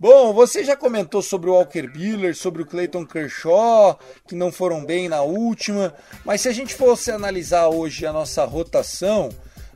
Bom, 0.00 0.32
você 0.32 0.64
já 0.64 0.74
comentou 0.74 1.20
sobre 1.20 1.50
o 1.50 1.52
Walker 1.52 1.86
Buehler, 1.86 2.34
sobre 2.34 2.62
o 2.62 2.66
Clayton 2.66 3.04
Kershaw, 3.04 4.00
que 4.26 4.34
não 4.34 4.50
foram 4.50 4.86
bem 4.86 5.06
na 5.06 5.20
última, 5.20 5.94
mas 6.24 6.40
se 6.40 6.48
a 6.48 6.52
gente 6.52 6.74
fosse 6.74 7.10
analisar 7.10 7.68
hoje 7.68 8.06
a 8.06 8.12
nossa 8.12 8.42
rotação, 8.46 9.28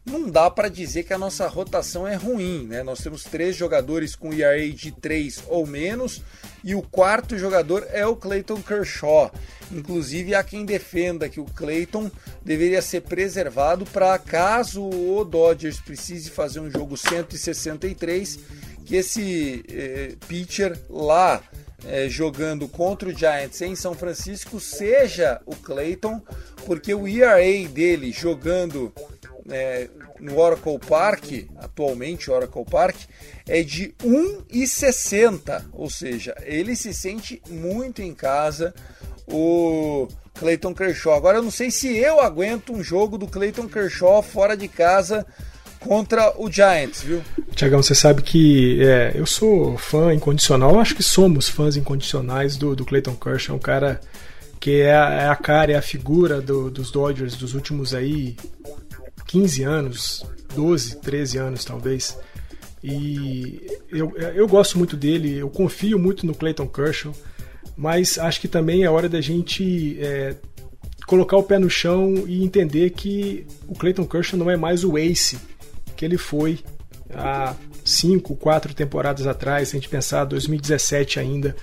não 0.07 0.31
dá 0.31 0.49
para 0.49 0.69
dizer 0.69 1.03
que 1.03 1.13
a 1.13 1.19
nossa 1.19 1.49
rotação 1.49 2.07
é 2.07 2.15
ruim, 2.15 2.67
né? 2.67 2.83
Nós 2.85 3.01
temos 3.01 3.25
três 3.25 3.57
jogadores 3.57 4.15
com 4.15 4.33
ERA 4.33 4.71
de 4.71 4.93
3 4.93 5.43
ou 5.49 5.67
menos 5.67 6.23
e 6.63 6.75
o 6.77 6.83
quarto 6.83 7.37
jogador 7.37 7.85
é 7.91 8.07
o 8.07 8.15
Clayton 8.15 8.63
Kershaw. 8.63 9.33
Inclusive 9.73 10.35
há 10.35 10.45
quem 10.45 10.65
defenda 10.65 11.29
que 11.29 11.41
o 11.41 11.45
Clayton 11.45 12.09
deveria 12.45 12.81
ser 12.81 13.03
preservado 13.03 13.85
para 13.85 14.17
caso 14.19 14.83
o 14.83 15.25
Dodgers 15.25 15.81
precise 15.81 16.31
fazer 16.31 16.61
um 16.61 16.71
jogo 16.71 16.97
163 16.97 18.39
que 18.85 18.95
esse 18.95 19.65
eh, 19.69 20.15
pitcher 20.29 20.79
lá 20.89 21.43
eh, 21.85 22.09
jogando 22.09 22.67
contra 22.67 23.09
o 23.09 23.13
Giants 23.13 23.61
em 23.61 23.77
São 23.77 23.95
Francisco 23.95 24.59
seja 24.59 25.41
o 25.45 25.55
Clayton, 25.55 26.23
porque 26.65 26.95
o 26.95 27.07
ERA 27.07 27.69
dele 27.69 28.13
jogando 28.13 28.93
eh, 29.51 29.89
no 30.21 30.39
Oracle 30.39 30.79
Park, 30.79 31.25
atualmente 31.59 32.31
Oracle 32.31 32.65
Park, 32.65 32.97
é 33.47 33.63
de 33.63 33.95
1,60, 34.05 35.65
ou 35.73 35.89
seja, 35.89 36.35
ele 36.43 36.75
se 36.75 36.93
sente 36.93 37.43
muito 37.49 38.03
em 38.03 38.15
casa. 38.15 38.75
O 39.29 40.09
Clayton 40.39 40.75
Kershaw. 40.75 41.15
Agora 41.15 41.39
eu 41.39 41.43
não 41.43 41.51
sei 41.51 41.71
se 41.71 41.97
eu 41.97 42.21
aguento 42.21 42.73
um 42.73 42.83
jogo 42.83 43.19
do 43.19 43.27
Clayton 43.27 43.69
Kershaw 43.69 44.23
fora 44.23 44.57
de 44.57 44.69
casa 44.69 45.27
contra 45.81 46.33
o 46.37 46.51
Giants, 46.51 47.03
viu? 47.03 47.23
Tiagão, 47.55 47.83
você 47.83 47.95
sabe 47.95 48.23
que 48.23 48.83
é, 48.83 49.13
eu 49.15 49.27
sou 49.27 49.77
fã 49.79 50.13
incondicional, 50.13 50.79
acho 50.79 50.95
que 50.95 51.03
somos 51.03 51.49
fãs 51.49 51.77
incondicionais 51.77 52.57
do, 52.57 52.75
do 52.75 52.85
Clayton 52.85 53.15
Kershaw, 53.15 53.57
um 53.57 53.61
cara 53.61 54.01
que 54.59 54.81
é 54.81 54.95
a, 54.95 55.11
é 55.13 55.29
a 55.29 55.37
cara, 55.37 55.73
é 55.73 55.77
a 55.77 55.83
figura 55.83 56.41
do, 56.41 56.71
dos 56.71 56.91
Dodgers 56.91 57.37
dos 57.37 57.55
últimos 57.55 57.95
aí 57.95 58.37
15 59.27 59.63
anos, 59.63 60.27
12, 60.55 60.97
13 60.97 61.39
anos 61.39 61.65
talvez. 61.65 62.19
E 62.83 63.67
eu, 63.91 64.17
eu 64.17 64.47
gosto 64.47 64.79
muito 64.79 64.97
dele, 64.97 65.39
eu 65.39 65.51
confio 65.51 65.99
muito 65.99 66.25
no 66.25 66.35
Clayton 66.35 66.69
Kershaw, 66.69 67.13
mas 67.77 68.19
acho 68.19 68.41
que 68.41 68.49
também 68.49 68.85
é 68.85 68.91
hora 68.91 69.09
da 69.09 69.21
gente 69.21 69.99
é, 70.01 70.37
colocar 71.07 71.37
o 71.37 71.43
pé 71.43 71.59
no 71.59 71.69
chão 71.69 72.25
e 72.27 72.45
entender 72.45 72.91
que 72.91 73.47
o 73.67 73.75
Clayton 73.75 74.07
Kershaw 74.07 74.39
não 74.39 74.51
é 74.51 74.57
mais 74.57 74.85
o 74.85 74.97
ace 74.97 75.39
que 75.97 76.05
ele 76.05 76.19
foi 76.19 76.61
há 77.13 77.55
cinco, 77.85 78.35
quatro 78.35 78.75
temporadas 78.75 79.27
atrás, 79.27 79.69
se 79.69 79.77
a 79.77 79.81
gente 79.81 79.89
pensar 79.89 80.25
2017 80.25 81.21
ainda, 81.21 81.57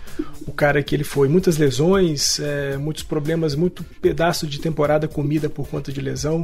o 0.47 0.51
cara 0.51 0.81
que 0.81 0.95
ele 0.95 1.03
foi. 1.03 1.27
Muitas 1.27 1.57
lesões, 1.57 2.39
é, 2.39 2.77
muitos 2.77 3.03
problemas, 3.03 3.55
muito 3.55 3.83
pedaço 4.01 4.47
de 4.47 4.59
temporada 4.59 5.07
comida 5.07 5.49
por 5.49 5.67
conta 5.67 5.91
de 5.91 6.01
lesão, 6.01 6.41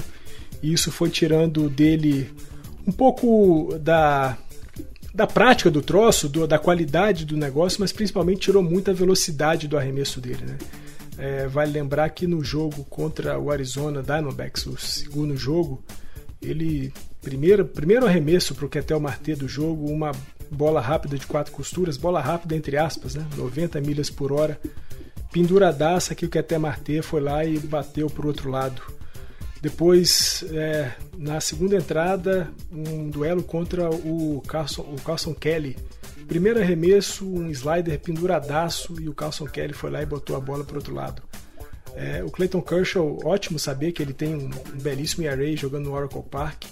e 0.62 0.74
isso 0.74 0.92
foi 0.92 1.10
tirando 1.10 1.70
dele 1.70 2.32
um 2.86 2.92
pouco 2.92 3.78
da, 3.80 4.38
da 5.14 5.28
prática 5.28 5.70
do 5.70 5.82
troço, 5.82 6.28
do, 6.28 6.48
da 6.48 6.58
qualidade 6.58 7.26
do 7.26 7.38
negócio, 7.38 7.80
mas 7.80 7.92
principalmente 7.92 8.42
tirou 8.42 8.64
muita 8.64 8.94
velocidade 8.94 9.68
do 9.68 9.78
arremesso 9.78 10.20
dele. 10.20 10.46
Né? 10.46 10.58
É, 11.18 11.48
vale 11.48 11.72
lembrar 11.72 12.10
que 12.10 12.26
no 12.26 12.44
jogo 12.44 12.84
contra 12.86 13.38
o 13.38 13.52
Arizona 13.52 14.02
Diamondbacks, 14.02 14.66
o 14.66 14.78
segundo 14.78 15.36
jogo, 15.36 15.84
ele 16.42 16.94
primeiro, 17.22 17.66
primeiro 17.66 18.06
arremesso 18.06 18.56
para 18.56 18.66
o 18.66 18.70
Ketel 18.70 19.00
Marte 19.00 19.36
do 19.36 19.48
jogo, 19.48 19.92
uma 19.92 20.12
bola 20.50 20.82
rápida 20.82 21.18
de 21.18 21.28
quatro 21.28 21.52
costuras, 21.52 21.98
bola 21.98 22.22
rápida 22.22 22.56
entre 22.56 22.78
aspas, 22.78 23.16
né, 23.16 23.26
90 23.38 23.80
milhas 23.82 24.10
por 24.10 24.32
hora, 24.32 24.60
penduradaça 25.32 26.16
que 26.16 26.26
o 26.26 26.30
Ketel 26.30 26.60
Marte 26.60 27.02
foi 27.02 27.22
lá 27.22 27.46
e 27.46 27.60
bateu 27.60 28.10
para 28.10 28.24
o 28.24 28.28
outro 28.28 28.50
lado. 28.50 28.82
Depois, 29.62 30.44
é, 30.52 30.92
na 31.18 31.42
segunda 31.42 31.76
entrada, 31.76 32.50
um 32.72 33.10
duelo 33.10 33.44
contra 33.44 33.90
o 33.90 34.42
Carson, 34.48 34.82
o 34.84 35.02
Carson 35.02 35.34
Kelly. 35.34 35.78
Primeiro 36.28 36.60
arremesso, 36.60 37.28
um 37.28 37.50
slider 37.50 38.00
penduradaço 38.00 39.02
e 39.02 39.10
o 39.10 39.14
Carson 39.14 39.46
Kelly 39.46 39.74
foi 39.74 39.90
lá 39.90 40.02
e 40.02 40.06
botou 40.06 40.36
a 40.36 40.40
bola 40.40 40.64
para 40.64 40.78
outro 40.78 40.94
lado. 40.94 41.22
É, 41.96 42.24
o 42.24 42.30
Clayton 42.30 42.62
Kershaw, 42.62 43.20
ótimo 43.26 43.60
saber 43.60 43.92
que 43.92 44.02
ele 44.02 44.14
tem 44.14 44.36
um, 44.36 44.46
um 44.46 44.78
belíssimo 44.82 45.26
ERA 45.26 45.56
jogando 45.58 45.86
no 45.86 45.94
Oracle 45.94 46.24
Park, 46.24 46.66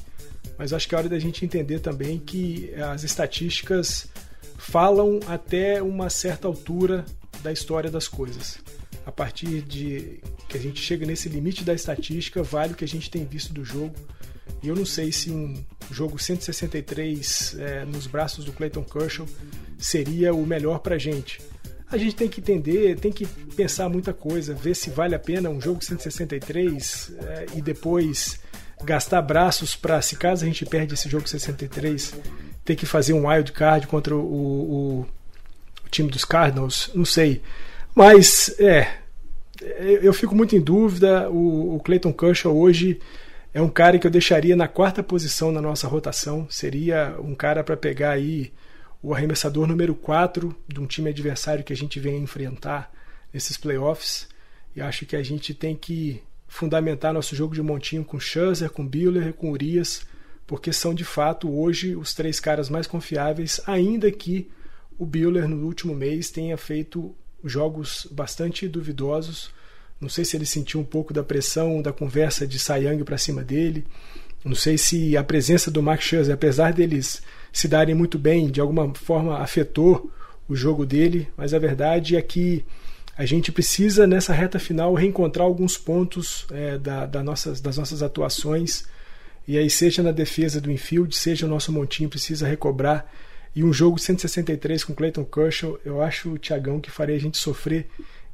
mas 0.58 0.72
acho 0.72 0.88
que 0.88 0.96
é 0.96 0.98
hora 0.98 1.10
da 1.10 1.20
gente 1.20 1.44
entender 1.44 1.80
também 1.80 2.20
que 2.20 2.74
as 2.76 3.04
estatísticas 3.04 4.08
falam 4.58 5.20
até 5.28 5.82
uma 5.82 6.10
certa 6.10 6.48
altura 6.48 7.04
da 7.42 7.52
história 7.52 7.92
das 7.92 8.08
coisas. 8.08 8.60
A 9.08 9.12
partir 9.12 9.62
de 9.62 10.20
que 10.50 10.58
a 10.58 10.60
gente 10.60 10.82
chega 10.82 11.06
nesse 11.06 11.30
limite 11.30 11.64
da 11.64 11.74
estatística, 11.74 12.44
vale 12.44 12.74
o 12.74 12.76
que 12.76 12.84
a 12.84 12.88
gente 12.88 13.10
tem 13.10 13.26
visto 13.26 13.54
do 13.54 13.64
jogo. 13.64 13.96
E 14.62 14.68
eu 14.68 14.76
não 14.76 14.86
sei 14.86 15.12
se 15.12 15.32
um 15.32 15.64
jogo 15.90 16.20
163 16.20 17.56
é, 17.58 17.86
nos 17.86 18.06
braços 18.06 18.44
do 18.44 18.52
Clayton 18.52 18.84
Kershaw 18.84 19.26
seria 19.78 20.34
o 20.34 20.46
melhor 20.46 20.80
para 20.80 20.98
gente 20.98 21.40
a 21.90 21.98
gente 21.98 22.16
tem 22.16 22.28
que 22.28 22.42
entender, 22.42 23.00
tem 23.00 23.12
que 23.12 23.26
pensar 23.26 23.88
muita 23.88 24.14
coisa, 24.14 24.54
ver 24.54 24.76
se 24.76 24.90
vale 24.90 25.16
a 25.16 25.20
pena 25.20 25.50
um 25.50 25.62
jogo 25.62 25.84
163 25.84 27.14
é, 27.18 27.46
e 27.56 27.62
depois 27.62 28.40
gastar 28.84 29.22
braços 29.22 29.76
para, 29.76 30.02
se 30.02 30.18
caso 30.18 30.44
a 30.44 30.48
gente 30.48 30.66
perde 30.66 30.94
esse 30.94 31.10
jogo 31.10 31.28
63, 31.28 32.14
ter 32.66 32.76
que 32.76 32.86
fazer 32.86 33.14
um 33.14 33.28
wild 33.28 33.52
card 33.54 33.88
contra 33.88 34.16
o, 34.16 34.20
o, 34.20 35.00
o 35.02 35.90
time 35.90 36.12
dos 36.12 36.26
Cardinals, 36.26 36.92
não 36.94 37.06
sei. 37.06 37.42
Mas, 37.98 38.54
é, 38.60 39.00
eu 40.04 40.14
fico 40.14 40.36
muito 40.36 40.56
em 40.56 40.62
dúvida. 40.62 41.32
O, 41.32 41.78
o 41.78 41.80
Clayton 41.80 42.14
Kershaw 42.14 42.56
hoje 42.56 43.00
é 43.52 43.60
um 43.60 43.70
cara 43.70 43.98
que 43.98 44.06
eu 44.06 44.12
deixaria 44.12 44.56
na 44.56 44.68
quarta 44.68 45.02
posição 45.02 45.52
na 45.52 45.60
nossa 45.60 45.88
rotação. 45.88 46.46
Seria 46.48 47.16
um 47.20 47.34
cara 47.34 47.64
para 47.64 47.76
pegar 47.76 48.12
aí 48.12 48.54
o 49.02 49.16
arremessador 49.16 49.66
número 49.66 49.96
4 49.96 50.56
de 50.68 50.80
um 50.80 50.86
time 50.86 51.10
adversário 51.10 51.64
que 51.64 51.74
a 51.74 51.76
gente 51.76 52.00
vem 52.00 52.22
enfrentar 52.22 52.94
nesses 53.34 53.58
playoffs. 53.58 54.30
E 54.76 54.80
acho 54.80 55.04
que 55.08 55.16
a 55.16 55.24
gente 55.24 55.56
tem 55.56 55.76
que 55.76 56.22
fundamentar 56.48 57.12
nosso 57.12 57.36
jogo 57.36 57.56
de 57.56 57.64
montinho 57.64 58.06
com 58.06 58.20
Scherzer, 58.20 58.70
com 58.70 58.88
Buehler 58.88 59.30
e 59.30 59.34
com 59.34 59.50
Urias, 59.50 60.06
porque 60.46 60.72
são 60.72 60.94
de 60.94 61.04
fato 61.04 61.52
hoje 61.52 61.96
os 61.96 62.14
três 62.14 62.40
caras 62.40 62.70
mais 62.70 62.86
confiáveis, 62.86 63.60
ainda 63.66 64.12
que 64.12 64.52
o 65.00 65.04
Buehler 65.04 65.48
no 65.48 65.66
último 65.66 65.96
mês 65.96 66.30
tenha 66.30 66.58
feito 66.58 67.16
jogos 67.52 68.08
bastante 68.12 68.68
duvidosos. 68.68 69.52
Não 70.00 70.10
sei 70.10 70.24
se 70.24 70.38
ele 70.38 70.46
sentiu 70.46 70.80
um 70.80 70.84
pouco 70.84 71.14
da 71.14 71.24
pressão 71.24 71.82
da 71.82 71.92
conversa 71.92 72.48
de 72.48 72.60
Sayang 72.60 73.04
para 73.04 73.18
cima 73.18 73.44
dele. 73.44 73.86
Não 74.46 74.56
sei 74.56 74.78
se 74.78 75.18
a 75.18 75.24
presença 75.24 75.72
do 75.72 75.82
Max 75.82 76.06
Scherzer, 76.06 76.34
apesar 76.34 76.72
deles 76.72 77.22
se 77.52 77.68
darem 77.68 77.96
muito 77.96 78.20
bem, 78.20 78.50
de 78.50 78.62
alguma 78.62 78.94
forma 78.94 79.40
afetou 79.40 80.12
o 80.48 80.56
jogo 80.56 80.86
dele, 80.86 81.28
mas 81.36 81.54
a 81.54 81.60
verdade 81.60 82.16
é 82.16 82.22
que 82.22 82.64
a 83.18 83.26
gente 83.26 83.52
precisa 83.52 84.06
nessa 84.06 84.32
reta 84.32 84.60
final 84.60 84.94
reencontrar 84.94 85.46
alguns 85.46 85.78
pontos 85.78 86.46
é, 86.52 86.78
da, 86.78 87.06
da 87.06 87.24
nossas, 87.24 87.60
das 87.60 87.78
nossas 87.78 88.04
atuações 88.04 88.86
e 89.48 89.58
aí 89.58 89.70
seja 89.70 90.04
na 90.04 90.12
defesa 90.12 90.60
do 90.60 90.72
infield, 90.72 91.16
seja 91.16 91.46
o 91.46 91.50
nosso 91.50 91.72
montinho 91.72 92.10
precisa 92.10 92.48
recobrar 92.48 93.12
e 93.58 93.64
um 93.64 93.74
jogo 93.74 93.98
163 93.98 94.84
com 94.84 94.94
Clayton 94.94 95.26
Kershaw, 95.26 95.80
eu 95.84 96.00
acho 96.00 96.38
Thiagão 96.38 96.80
que 96.80 96.92
faria 96.92 97.16
a 97.16 97.20
gente 97.20 97.40
sofrer 97.40 97.88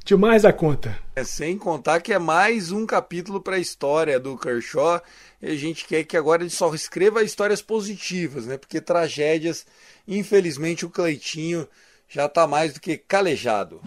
demais 0.03 0.41
da 0.41 0.51
conta. 0.51 0.99
É, 1.15 1.23
sem 1.23 1.57
contar 1.57 2.01
que 2.01 2.11
é 2.11 2.19
mais 2.19 2.73
um 2.73 2.85
capítulo 2.85 3.39
para 3.39 3.55
a 3.55 3.59
história 3.59 4.19
do 4.19 4.37
Kershaw. 4.37 5.01
E 5.41 5.47
a 5.49 5.55
gente 5.55 5.87
quer 5.87 6.03
que 6.03 6.17
agora 6.17 6.43
ele 6.43 6.49
só 6.49 6.75
escreva 6.75 7.23
histórias 7.23 7.61
positivas, 7.61 8.47
né? 8.47 8.57
Porque 8.57 8.81
tragédias, 8.81 9.65
infelizmente, 10.05 10.85
o 10.85 10.89
Cleitinho 10.89 11.69
já 12.09 12.25
está 12.25 12.45
mais 12.45 12.73
do 12.73 12.81
que 12.81 12.97
calejado. 12.97 13.79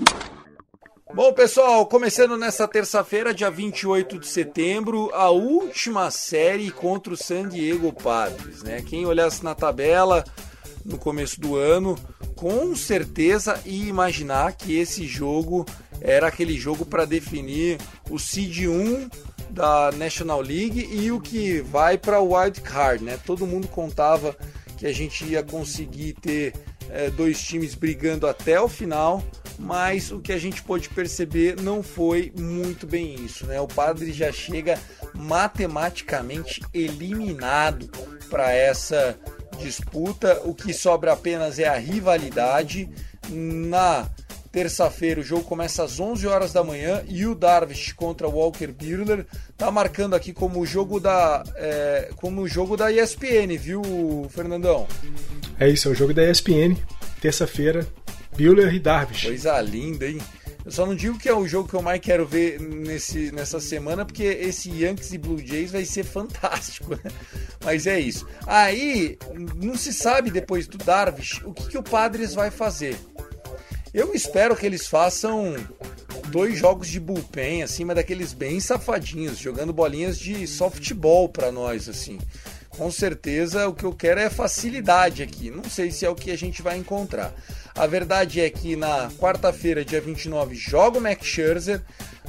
Bom, 1.14 1.34
pessoal, 1.34 1.84
começando 1.84 2.38
nessa 2.38 2.66
terça-feira, 2.66 3.34
dia 3.34 3.50
28 3.50 4.18
de 4.18 4.26
setembro, 4.26 5.10
a 5.12 5.28
última 5.28 6.10
série 6.10 6.70
contra 6.70 7.12
o 7.12 7.16
San 7.16 7.46
Diego 7.46 7.92
Padres, 7.92 8.62
né? 8.62 8.80
Quem 8.80 9.04
olhasse 9.04 9.44
na 9.44 9.54
tabela 9.54 10.24
no 10.86 10.98
começo 10.98 11.40
do 11.40 11.56
ano, 11.56 11.98
com 12.34 12.74
certeza 12.76 13.60
ia 13.64 13.88
imaginar 13.88 14.52
que 14.52 14.76
esse 14.78 15.06
jogo 15.06 15.66
era 16.00 16.28
aquele 16.28 16.56
jogo 16.58 16.84
para 16.84 17.04
definir 17.04 17.78
o 18.10 18.18
seed 18.18 18.66
1 18.66 19.08
da 19.50 19.90
National 19.92 20.40
League 20.40 20.88
e 20.90 21.10
o 21.10 21.20
que 21.20 21.60
vai 21.60 21.96
para 21.96 22.20
o 22.20 22.34
wild 22.34 22.60
card, 22.60 23.02
né? 23.02 23.18
Todo 23.24 23.46
mundo 23.46 23.68
contava 23.68 24.36
que 24.76 24.86
a 24.86 24.92
gente 24.92 25.24
ia 25.24 25.42
conseguir 25.42 26.12
ter 26.14 26.52
é, 26.90 27.10
dois 27.10 27.42
times 27.42 27.74
brigando 27.74 28.26
até 28.26 28.60
o 28.60 28.68
final, 28.68 29.24
mas 29.58 30.12
o 30.12 30.20
que 30.20 30.32
a 30.32 30.38
gente 30.38 30.62
pôde 30.62 30.88
perceber 30.90 31.60
não 31.60 31.82
foi 31.82 32.32
muito 32.38 32.86
bem 32.86 33.14
isso, 33.14 33.46
né? 33.46 33.60
O 33.60 33.66
Padre 33.66 34.12
já 34.12 34.30
chega 34.30 34.78
matematicamente 35.14 36.60
eliminado 36.74 37.88
para 38.28 38.52
essa 38.52 39.18
disputa. 39.56 40.40
O 40.44 40.54
que 40.54 40.72
sobra 40.72 41.12
apenas 41.12 41.58
é 41.58 41.66
a 41.66 41.76
rivalidade. 41.76 42.88
Na 43.28 44.08
terça-feira 44.56 45.20
o 45.20 45.22
jogo 45.22 45.44
começa 45.44 45.84
às 45.84 46.00
11 46.00 46.26
horas 46.26 46.50
da 46.50 46.64
manhã 46.64 47.02
e 47.06 47.26
o 47.26 47.34
Darvish 47.34 47.92
contra 47.92 48.26
o 48.26 48.36
Walker 48.36 48.68
Buehler 48.68 49.26
tá 49.54 49.70
marcando 49.70 50.14
aqui 50.14 50.32
como 50.32 50.60
o 50.60 50.64
jogo 50.64 50.98
da 50.98 51.44
é, 51.56 52.08
como 52.16 52.40
o 52.40 52.48
jogo 52.48 52.74
da 52.74 52.90
ESPN, 52.90 53.58
viu, 53.58 53.82
Fernandão? 54.30 54.86
É 55.60 55.68
isso, 55.68 55.88
é 55.88 55.90
o 55.90 55.94
jogo 55.94 56.14
da 56.14 56.24
ESPN, 56.24 56.74
terça-feira, 57.20 57.86
Buehler 58.34 58.72
e 58.72 58.78
Darvish. 58.78 59.24
Coisa 59.24 59.60
linda, 59.60 60.06
hein? 60.06 60.22
Eu 60.66 60.72
só 60.72 60.84
não 60.84 60.96
digo 60.96 61.16
que 61.16 61.28
é 61.28 61.32
o 61.32 61.46
jogo 61.46 61.68
que 61.68 61.74
eu 61.74 61.80
mais 61.80 62.00
quero 62.00 62.26
ver 62.26 62.60
nesse, 62.60 63.30
nessa 63.30 63.60
semana, 63.60 64.04
porque 64.04 64.24
esse 64.24 64.68
Yankees 64.68 65.12
e 65.12 65.18
Blue 65.18 65.38
Jays 65.38 65.70
vai 65.70 65.84
ser 65.84 66.02
fantástico, 66.04 66.96
né? 66.96 67.12
Mas 67.64 67.86
é 67.86 68.00
isso. 68.00 68.26
Aí, 68.44 69.16
não 69.54 69.76
se 69.76 69.92
sabe 69.92 70.28
depois 70.28 70.66
do 70.66 70.76
Darvish 70.76 71.40
o 71.44 71.54
que, 71.54 71.68
que 71.68 71.78
o 71.78 71.84
Padres 71.84 72.34
vai 72.34 72.50
fazer. 72.50 72.96
Eu 73.94 74.12
espero 74.12 74.56
que 74.56 74.66
eles 74.66 74.88
façam 74.88 75.54
dois 76.30 76.58
jogos 76.58 76.88
de 76.88 76.98
bullpen, 76.98 77.62
assim, 77.62 77.84
mas 77.84 77.94
daqueles 77.94 78.32
bem 78.32 78.58
safadinhos, 78.58 79.38
jogando 79.38 79.72
bolinhas 79.72 80.18
de 80.18 80.48
softball 80.48 81.28
para 81.28 81.52
nós, 81.52 81.88
assim. 81.88 82.18
Com 82.70 82.90
certeza 82.90 83.68
o 83.68 83.72
que 83.72 83.84
eu 83.84 83.92
quero 83.92 84.18
é 84.18 84.28
facilidade 84.28 85.22
aqui. 85.22 85.48
Não 85.48 85.64
sei 85.64 85.92
se 85.92 86.04
é 86.04 86.10
o 86.10 86.14
que 86.16 86.32
a 86.32 86.36
gente 86.36 86.60
vai 86.60 86.76
encontrar. 86.76 87.32
A 87.76 87.86
verdade 87.86 88.40
é 88.40 88.48
que 88.48 88.74
na 88.74 89.10
quarta-feira, 89.18 89.84
dia 89.84 90.00
29, 90.00 90.54
joga 90.54 90.98
o 90.98 91.00
Max 91.00 91.26
Scherzer, 91.26 91.82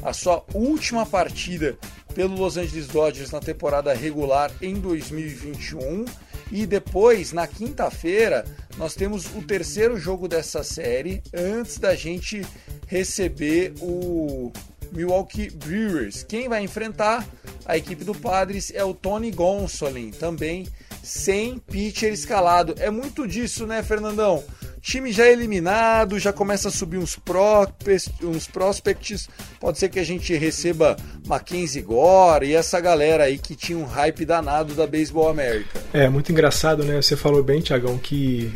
a 0.03 0.11
sua 0.11 0.43
última 0.53 1.05
partida 1.05 1.77
pelo 2.13 2.35
Los 2.35 2.57
Angeles 2.57 2.87
Dodgers 2.87 3.31
na 3.31 3.39
temporada 3.39 3.93
regular 3.93 4.51
em 4.61 4.73
2021. 4.75 6.03
E 6.51 6.65
depois, 6.65 7.31
na 7.31 7.47
quinta-feira, 7.47 8.45
nós 8.77 8.93
temos 8.93 9.25
o 9.35 9.41
terceiro 9.41 9.97
jogo 9.97 10.27
dessa 10.27 10.63
série 10.63 11.23
antes 11.33 11.77
da 11.77 11.95
gente 11.95 12.45
receber 12.85 13.73
o 13.81 14.51
Milwaukee 14.91 15.49
Brewers. 15.49 16.23
Quem 16.23 16.49
vai 16.49 16.61
enfrentar 16.61 17.25
a 17.65 17.77
equipe 17.77 18.03
do 18.03 18.13
Padres 18.13 18.71
é 18.75 18.83
o 18.83 18.93
Tony 18.93 19.31
Gonsolin, 19.31 20.11
também 20.11 20.67
sem 21.01 21.57
pitcher 21.57 22.11
escalado. 22.11 22.75
É 22.79 22.89
muito 22.89 23.25
disso, 23.25 23.65
né, 23.65 23.81
Fernandão? 23.81 24.43
Time 24.81 25.11
já 25.11 25.27
eliminado, 25.27 26.19
já 26.19 26.31
começa 26.31 26.69
a 26.69 26.71
subir 26.71 26.97
uns, 26.97 27.15
prospects, 27.15 28.09
uns 28.23 28.47
prospects. 28.47 29.29
Pode 29.59 29.79
ser 29.79 29.89
que 29.89 29.99
a 29.99 30.03
gente 30.03 30.33
receba 30.35 30.95
Mackenzie 31.25 31.81
Gore 31.81 32.47
e 32.47 32.55
essa 32.55 32.79
galera 32.79 33.25
aí 33.25 33.37
que 33.37 33.55
tinha 33.55 33.77
um 33.77 33.85
hype 33.85 34.25
danado 34.25 34.73
da 34.73 34.87
Baseball 34.87 35.29
América. 35.29 35.81
É, 35.93 36.07
muito 36.07 36.31
engraçado, 36.31 36.83
né? 36.83 37.01
Você 37.01 37.15
falou 37.15 37.43
bem, 37.43 37.61
Tiagão, 37.61 37.97
que 37.97 38.51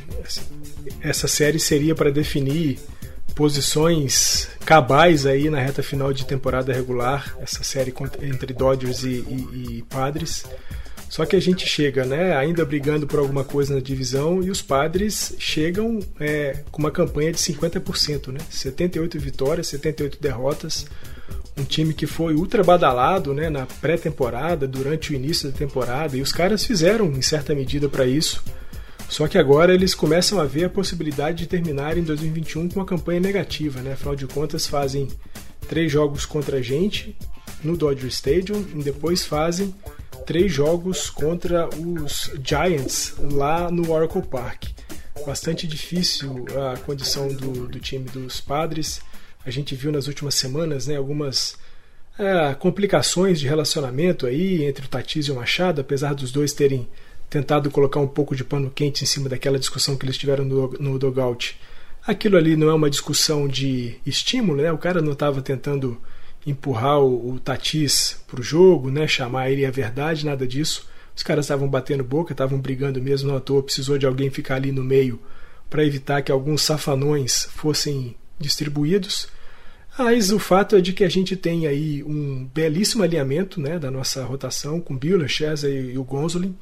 essa 1.01 1.27
série 1.27 1.59
seria 1.59 1.95
para 1.95 2.11
definir 2.11 2.79
posições 3.35 4.49
cabais 4.65 5.25
aí 5.25 5.49
na 5.49 5.59
reta 5.59 5.81
final 5.81 6.13
de 6.13 6.25
temporada 6.25 6.73
regular, 6.73 7.35
essa 7.41 7.63
série 7.63 7.93
entre 8.21 8.53
Dodgers 8.53 9.03
e, 9.03 9.07
e, 9.07 9.77
e 9.79 9.85
Padres. 9.89 10.45
Só 11.11 11.25
que 11.25 11.35
a 11.35 11.41
gente 11.41 11.67
chega, 11.67 12.05
né, 12.05 12.37
ainda 12.37 12.63
brigando 12.63 13.05
por 13.05 13.19
alguma 13.19 13.43
coisa 13.43 13.73
na 13.75 13.81
divisão 13.81 14.41
e 14.41 14.49
os 14.49 14.61
padres 14.61 15.35
chegam 15.37 15.99
é, 16.17 16.63
com 16.71 16.81
uma 16.81 16.89
campanha 16.89 17.33
de 17.33 17.37
50%, 17.37 18.31
né? 18.31 18.39
78 18.49 19.19
vitórias, 19.19 19.67
78 19.67 20.21
derrotas. 20.21 20.85
Um 21.57 21.65
time 21.65 21.93
que 21.93 22.07
foi 22.07 22.33
ultra 22.33 22.63
badalado 22.63 23.33
né, 23.33 23.49
na 23.49 23.65
pré-temporada, 23.65 24.65
durante 24.65 25.11
o 25.11 25.13
início 25.13 25.51
da 25.51 25.57
temporada, 25.57 26.15
e 26.15 26.21
os 26.21 26.31
caras 26.31 26.65
fizeram 26.65 27.11
em 27.11 27.21
certa 27.21 27.53
medida 27.53 27.89
para 27.89 28.05
isso. 28.05 28.41
Só 29.09 29.27
que 29.27 29.37
agora 29.37 29.73
eles 29.73 29.93
começam 29.93 30.39
a 30.39 30.45
ver 30.45 30.63
a 30.63 30.69
possibilidade 30.69 31.39
de 31.39 31.47
terminar 31.47 31.97
em 31.97 32.03
2021 32.03 32.69
com 32.69 32.79
uma 32.79 32.85
campanha 32.85 33.19
negativa, 33.19 33.81
né? 33.81 33.91
Afinal 33.91 34.15
de 34.15 34.27
contas, 34.27 34.65
fazem 34.65 35.09
três 35.67 35.91
jogos 35.91 36.25
contra 36.25 36.59
a 36.59 36.61
gente 36.61 37.17
no 37.61 37.75
Dodger 37.75 38.07
Stadium 38.07 38.65
e 38.73 38.81
depois 38.81 39.25
fazem 39.25 39.75
três 40.31 40.49
jogos 40.49 41.09
contra 41.09 41.67
os 41.67 42.31
Giants 42.41 43.15
lá 43.19 43.69
no 43.69 43.91
Oracle 43.91 44.21
Park. 44.21 44.69
Bastante 45.25 45.67
difícil 45.67 46.45
a 46.71 46.77
condição 46.77 47.27
do, 47.27 47.67
do 47.67 47.79
time 47.81 48.05
dos 48.05 48.39
Padres. 48.39 49.01
A 49.45 49.51
gente 49.51 49.75
viu 49.75 49.91
nas 49.91 50.07
últimas 50.07 50.35
semanas 50.35 50.87
né, 50.87 50.95
algumas 50.95 51.57
é, 52.17 52.53
complicações 52.53 53.41
de 53.41 53.45
relacionamento 53.45 54.25
aí 54.25 54.63
entre 54.63 54.85
o 54.85 54.87
Tatis 54.87 55.25
e 55.25 55.33
o 55.33 55.35
Machado, 55.35 55.81
apesar 55.81 56.15
dos 56.15 56.31
dois 56.31 56.53
terem 56.53 56.87
tentado 57.29 57.69
colocar 57.69 57.99
um 57.99 58.07
pouco 58.07 58.33
de 58.33 58.45
pano 58.45 58.71
quente 58.73 59.03
em 59.03 59.07
cima 59.07 59.27
daquela 59.27 59.59
discussão 59.59 59.97
que 59.97 60.05
eles 60.05 60.17
tiveram 60.17 60.45
no, 60.45 60.71
no 60.79 60.97
dogout. 60.97 61.59
Aquilo 62.07 62.37
ali 62.37 62.55
não 62.55 62.69
é 62.69 62.73
uma 62.73 62.89
discussão 62.89 63.49
de 63.49 63.95
estímulo, 64.05 64.61
né? 64.61 64.71
O 64.71 64.77
cara 64.77 65.01
não 65.01 65.11
estava 65.11 65.41
tentando 65.41 66.01
empurrar 66.45 66.99
o, 66.99 67.33
o 67.33 67.39
Tatis 67.39 68.17
para 68.27 68.39
o 68.39 68.43
jogo, 68.43 68.89
né, 68.89 69.07
chamar 69.07 69.51
ele 69.51 69.65
a 69.65 69.71
verdade, 69.71 70.25
nada 70.25 70.47
disso. 70.47 70.89
Os 71.15 71.23
caras 71.23 71.45
estavam 71.45 71.67
batendo 71.67 72.03
boca, 72.03 72.33
estavam 72.33 72.59
brigando 72.59 73.01
mesmo, 73.01 73.29
não 73.29 73.37
à 73.37 73.39
toa, 73.39 73.63
precisou 73.63 73.97
de 73.97 74.05
alguém 74.05 74.29
ficar 74.29 74.55
ali 74.55 74.71
no 74.71 74.83
meio 74.83 75.19
para 75.69 75.85
evitar 75.85 76.21
que 76.21 76.31
alguns 76.31 76.61
safanões 76.61 77.47
fossem 77.51 78.15
distribuídos. 78.39 79.27
Mas 79.97 80.31
o 80.31 80.39
fato 80.39 80.75
é 80.75 80.81
de 80.81 80.93
que 80.93 81.03
a 81.03 81.09
gente 81.09 81.35
tem 81.35 81.67
aí 81.67 82.03
um 82.03 82.49
belíssimo 82.53 83.03
alinhamento 83.03 83.59
né, 83.59 83.77
da 83.77 83.91
nossa 83.91 84.23
rotação 84.23 84.79
com 84.79 84.97
Buehler, 84.97 85.27
Chesa 85.27 85.69
e, 85.69 85.93
e 85.93 85.97
o 85.97 86.03
Gonzolin, 86.03 86.55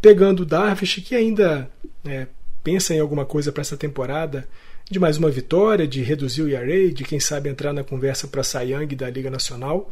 pegando 0.00 0.40
o 0.40 0.46
Darvish, 0.46 0.96
que 1.04 1.14
ainda 1.14 1.70
é, 2.04 2.26
pensa 2.64 2.94
em 2.94 3.00
alguma 3.00 3.24
coisa 3.24 3.52
para 3.52 3.60
essa 3.60 3.76
temporada, 3.76 4.48
de 4.90 4.98
mais 4.98 5.16
uma 5.16 5.30
vitória, 5.30 5.86
de 5.86 6.02
reduzir 6.02 6.42
o 6.42 6.48
ERA, 6.48 6.92
de 6.92 7.04
quem 7.04 7.18
sabe 7.18 7.48
entrar 7.48 7.72
na 7.72 7.84
conversa 7.84 8.28
para 8.28 8.42
a 8.42 8.60
Young 8.62 8.94
da 8.94 9.08
Liga 9.08 9.30
Nacional. 9.30 9.90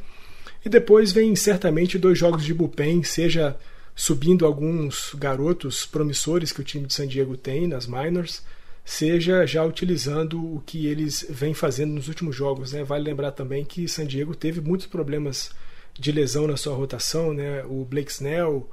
E 0.64 0.68
depois 0.68 1.12
vem 1.12 1.34
certamente 1.34 1.98
dois 1.98 2.18
jogos 2.18 2.44
de 2.44 2.52
bullpen, 2.52 3.02
seja 3.02 3.56
subindo 3.94 4.46
alguns 4.46 5.14
garotos 5.14 5.86
promissores 5.86 6.52
que 6.52 6.60
o 6.60 6.64
time 6.64 6.86
de 6.86 6.94
San 6.94 7.06
Diego 7.06 7.36
tem 7.36 7.66
nas 7.66 7.86
minors, 7.86 8.42
seja 8.84 9.46
já 9.46 9.64
utilizando 9.64 10.38
o 10.38 10.62
que 10.64 10.86
eles 10.86 11.24
vêm 11.28 11.54
fazendo 11.54 11.94
nos 11.94 12.08
últimos 12.08 12.34
jogos. 12.34 12.72
Né? 12.72 12.82
Vale 12.84 13.04
lembrar 13.04 13.32
também 13.32 13.64
que 13.64 13.88
San 13.88 14.06
Diego 14.06 14.34
teve 14.34 14.60
muitos 14.60 14.86
problemas 14.86 15.50
de 15.98 16.12
lesão 16.12 16.46
na 16.46 16.56
sua 16.56 16.74
rotação, 16.74 17.32
né? 17.32 17.62
o 17.64 17.84
Blake 17.84 18.10
Snell, 18.10 18.68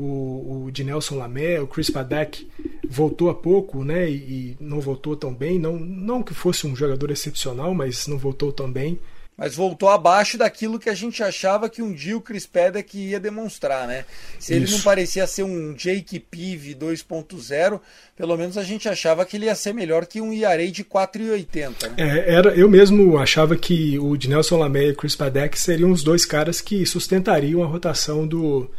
o, 0.00 0.64
o 0.66 0.70
de 0.70 0.82
Nelson 0.82 1.16
Lamé, 1.16 1.60
o 1.60 1.66
Chris 1.66 1.90
Paddock 1.90 2.48
voltou 2.88 3.28
há 3.28 3.34
pouco, 3.34 3.84
né? 3.84 4.08
E, 4.08 4.14
e, 4.14 4.56
não 4.58 4.80
voltou 4.80 5.14
tão 5.14 5.34
bem. 5.34 5.58
Não, 5.58 5.78
não 5.78 6.22
que 6.22 6.32
fosse 6.32 6.66
um 6.66 6.74
jogador 6.74 7.10
excepcional, 7.10 7.74
mas 7.74 8.06
não 8.06 8.16
voltou 8.16 8.50
tão 8.52 8.70
bem. 8.70 8.98
Mas 9.36 9.54
voltou 9.54 9.88
abaixo 9.88 10.36
daquilo 10.36 10.78
que 10.78 10.90
a 10.90 10.94
gente 10.94 11.22
achava 11.22 11.70
que 11.70 11.80
um 11.80 11.94
dia 11.94 12.14
o 12.14 12.20
Chris 12.20 12.44
Paddock 12.44 12.98
ia 12.98 13.18
demonstrar, 13.18 13.86
né? 13.88 14.04
Se 14.38 14.52
ele 14.52 14.66
Isso. 14.66 14.74
não 14.74 14.82
parecia 14.82 15.26
ser 15.26 15.44
um 15.44 15.72
Jake 15.72 16.20
Pive 16.20 16.74
2.0, 16.74 17.80
pelo 18.14 18.36
menos 18.36 18.58
a 18.58 18.62
gente 18.62 18.86
achava 18.86 19.24
que 19.24 19.38
ele 19.38 19.46
ia 19.46 19.54
ser 19.54 19.72
melhor 19.72 20.04
que 20.04 20.20
um 20.20 20.30
ERA 20.30 20.70
de 20.70 20.84
4,80. 20.84 21.88
Né? 21.88 21.94
É, 21.96 22.34
era, 22.34 22.54
eu 22.54 22.68
mesmo 22.68 23.16
achava 23.16 23.56
que 23.56 23.98
o 23.98 24.14
de 24.14 24.28
Nelson 24.28 24.58
Lamé 24.58 24.88
e 24.88 24.90
o 24.90 24.96
Chris 24.96 25.16
Paddock 25.16 25.58
seriam 25.58 25.90
os 25.90 26.02
dois 26.02 26.26
caras 26.26 26.60
que 26.60 26.84
sustentariam 26.84 27.62
a 27.62 27.66
rotação 27.66 28.26
do, 28.26 28.70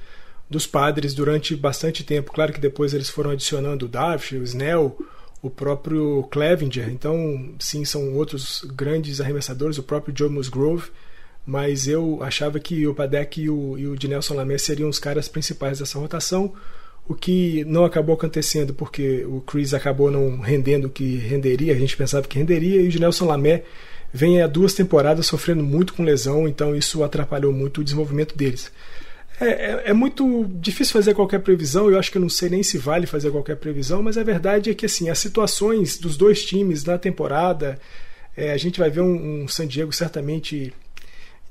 dos 0.52 0.68
padres 0.68 1.14
durante 1.14 1.56
bastante 1.56 2.04
tempo. 2.04 2.34
Claro 2.34 2.52
que 2.52 2.60
depois 2.60 2.94
eles 2.94 3.10
foram 3.10 3.32
adicionando 3.32 3.86
o 3.86 3.90
Darvish, 3.90 4.34
o 4.34 4.44
Snell, 4.44 4.98
o 5.42 5.50
próprio 5.50 6.24
Clevinger. 6.30 6.90
Então, 6.90 7.56
sim, 7.58 7.86
são 7.86 8.14
outros 8.14 8.64
grandes 8.76 9.22
arremessadores, 9.22 9.78
o 9.78 9.84
próprio 9.84 10.14
Joe 10.16 10.30
Musgrove. 10.30 10.92
Mas 11.48 11.88
eu 11.88 12.22
achava 12.22 12.60
que 12.60 12.86
o 12.86 12.94
Padek 12.94 13.42
e 13.42 13.50
o, 13.50 13.78
e 13.78 13.88
o 13.88 13.96
de 13.96 14.08
Nelson 14.08 14.36
Lamé 14.36 14.58
seriam 14.58 14.90
os 14.90 15.00
caras 15.00 15.28
principais 15.28 15.80
dessa 15.80 15.98
rotação. 15.98 16.54
O 17.08 17.16
que 17.16 17.64
não 17.66 17.86
acabou 17.86 18.14
acontecendo 18.14 18.74
porque 18.74 19.26
o 19.26 19.42
Chris 19.42 19.74
acabou 19.74 20.12
não 20.12 20.40
rendendo 20.40 20.86
o 20.86 20.90
que 20.90 21.16
renderia, 21.16 21.74
a 21.74 21.78
gente 21.78 21.98
pensava 21.98 22.28
que 22.28 22.38
renderia, 22.38 22.80
e 22.80 22.88
o 22.88 22.92
de 22.92 23.00
Nelson 23.00 23.26
Lamé 23.26 23.64
vem 24.14 24.42
há 24.42 24.48
duas 24.48 24.76
temporadas 24.76 25.26
sofrendo 25.26 25.64
muito 25.64 25.94
com 25.94 26.04
lesão, 26.04 26.48
então 26.48 26.76
isso 26.76 27.04
atrapalhou 27.04 27.52
muito 27.52 27.82
o 27.82 27.84
desenvolvimento 27.84 28.38
deles. 28.38 28.72
É, 29.42 29.48
é, 29.48 29.82
é, 29.86 29.94
muito 29.94 30.46
difícil 30.60 30.94
fazer 30.94 31.16
qualquer 31.16 31.40
previsão, 31.40 31.90
eu 31.90 31.98
acho 31.98 32.12
que 32.12 32.18
eu 32.20 32.22
não 32.22 32.30
sei 32.30 32.48
nem 32.48 32.62
se 32.62 32.78
vale 32.78 33.08
fazer 33.08 33.32
qualquer 33.32 33.56
previsão, 33.58 34.04
mas 34.04 34.16
a 34.16 34.24
verdade 34.24 34.70
é 34.70 34.74
que 34.76 34.86
assim, 34.86 35.10
as 35.10 35.18
situações 35.18 35.98
dos 35.98 36.16
dois 36.16 36.46
times 36.46 36.86
na 36.86 36.96
temporada, 36.96 37.80
é, 38.38 38.52
a 38.52 38.58
gente 38.58 38.80
vai 38.80 38.92
ver 38.92 39.02
um, 39.02 39.42
um 39.44 39.48
San 39.48 39.66
Diego 39.66 39.92
certamente 39.92 40.72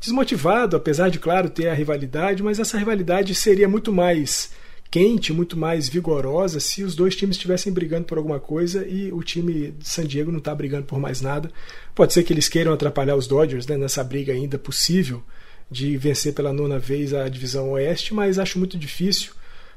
desmotivado, 0.01 0.77
apesar 0.77 1.09
de, 1.11 1.19
claro, 1.19 1.51
ter 1.51 1.69
a 1.69 1.75
rivalidade, 1.75 2.45
mas 2.45 2.61
essa 2.61 2.79
rivalidade 2.79 3.35
seria 3.35 3.69
muito 3.69 3.93
mais 3.93 4.53
quente, 4.89 5.33
muito 5.33 5.57
mais 5.57 5.89
vigorosa 5.89 6.61
se 6.61 6.85
os 6.85 6.95
dois 6.95 7.17
times 7.17 7.35
estivessem 7.35 7.73
brigando 7.73 8.05
por 8.05 8.19
alguma 8.19 8.39
coisa 8.39 8.87
e 8.87 9.13
o 9.13 9.21
time 9.25 9.73
de 9.73 9.89
San 9.89 10.05
Diego 10.05 10.31
não 10.31 10.39
está 10.39 10.55
brigando 10.55 10.85
por 10.85 11.01
mais 11.01 11.21
nada. 11.21 11.51
Pode 11.93 12.13
ser 12.13 12.23
que 12.23 12.33
eles 12.33 12.49
queiram 12.49 12.73
atrapalhar 12.73 13.17
os 13.17 13.27
Dodgers 13.27 13.67
né, 13.67 13.77
nessa 13.77 14.05
briga 14.05 14.33
ainda 14.33 14.59
possível 14.59 15.25
de 15.71 15.97
vencer 15.97 16.35
pela 16.35 16.53
nona 16.53 16.79
vez 16.79 17.15
a 17.15 17.29
divisão 17.29 17.71
Oeste, 17.71 18.13
mas 18.13 18.39
acho 18.39 18.59
muito 18.59 18.77
difícil. 18.77 19.33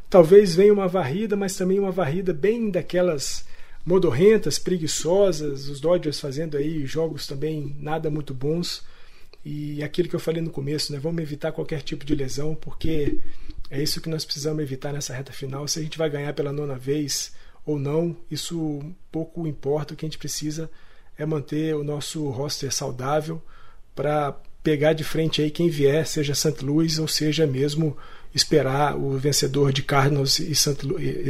Talvez 0.09 0.55
venha 0.55 0.73
uma 0.73 0.87
varrida, 0.87 1.35
mas 1.35 1.55
também 1.55 1.79
uma 1.79 1.91
varrida 1.91 2.33
bem 2.33 2.69
daquelas 2.69 3.45
modorrentas, 3.85 4.57
preguiçosas, 4.57 5.67
os 5.67 5.79
Dodgers 5.79 6.19
fazendo 6.19 6.57
aí 6.57 6.85
jogos 6.85 7.27
também 7.27 7.75
nada 7.79 8.09
muito 8.09 8.33
bons. 8.33 8.83
E 9.45 9.83
aquilo 9.83 10.07
que 10.07 10.15
eu 10.15 10.19
falei 10.19 10.41
no 10.41 10.49
começo, 10.49 10.93
né? 10.93 10.99
Vamos 10.99 11.21
evitar 11.21 11.51
qualquer 11.51 11.81
tipo 11.81 12.05
de 12.05 12.15
lesão, 12.15 12.55
porque 12.55 13.19
é 13.69 13.81
isso 13.81 13.99
que 13.99 14.09
nós 14.09 14.23
precisamos 14.23 14.63
evitar 14.63 14.93
nessa 14.93 15.13
reta 15.13 15.33
final. 15.33 15.67
Se 15.67 15.79
a 15.79 15.81
gente 15.81 15.97
vai 15.97 16.09
ganhar 16.09 16.33
pela 16.33 16.53
nona 16.53 16.77
vez 16.77 17.33
ou 17.65 17.77
não, 17.77 18.15
isso 18.31 18.81
pouco 19.11 19.45
importa. 19.45 19.93
O 19.93 19.97
que 19.97 20.05
a 20.05 20.07
gente 20.07 20.17
precisa 20.17 20.69
é 21.17 21.25
manter 21.25 21.75
o 21.75 21.83
nosso 21.83 22.29
roster 22.29 22.73
saudável 22.73 23.41
para 23.93 24.39
pegar 24.64 24.93
de 24.93 25.03
frente 25.03 25.41
aí 25.41 25.51
quem 25.51 25.70
vier, 25.70 26.07
seja 26.07 26.34
St. 26.34 26.64
Louis 26.64 26.97
ou 26.97 27.07
seja 27.07 27.45
mesmo 27.45 27.97
esperar 28.34 28.95
o 28.95 29.18
vencedor 29.18 29.72
de 29.72 29.84
Cardinals 29.84 30.39
e 30.39 30.55
St. 30.55 30.88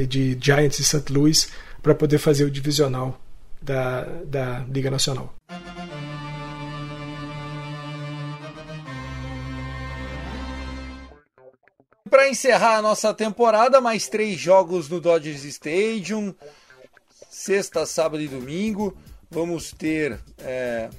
de 0.07 0.37
Giants 0.39 0.79
e 0.79 0.83
St. 0.83 1.11
Louis 1.11 1.49
para 1.81 1.95
poder 1.95 2.19
fazer 2.19 2.45
o 2.45 2.51
divisional 2.51 3.19
da, 3.61 4.03
da 4.25 4.59
Liga 4.69 4.89
Nacional. 4.91 5.33
Para 12.09 12.29
encerrar 12.29 12.77
a 12.77 12.81
nossa 12.81 13.11
temporada, 13.13 13.81
mais 13.81 14.07
três 14.07 14.39
jogos 14.39 14.87
no 14.87 15.01
Dodgers 15.01 15.43
Stadium, 15.43 16.33
sexta, 17.29 17.85
sábado 17.87 18.21
e 18.21 18.27
domingo. 18.27 18.95
Vamos 19.31 19.71
ter 19.71 20.19
é, 20.37 20.89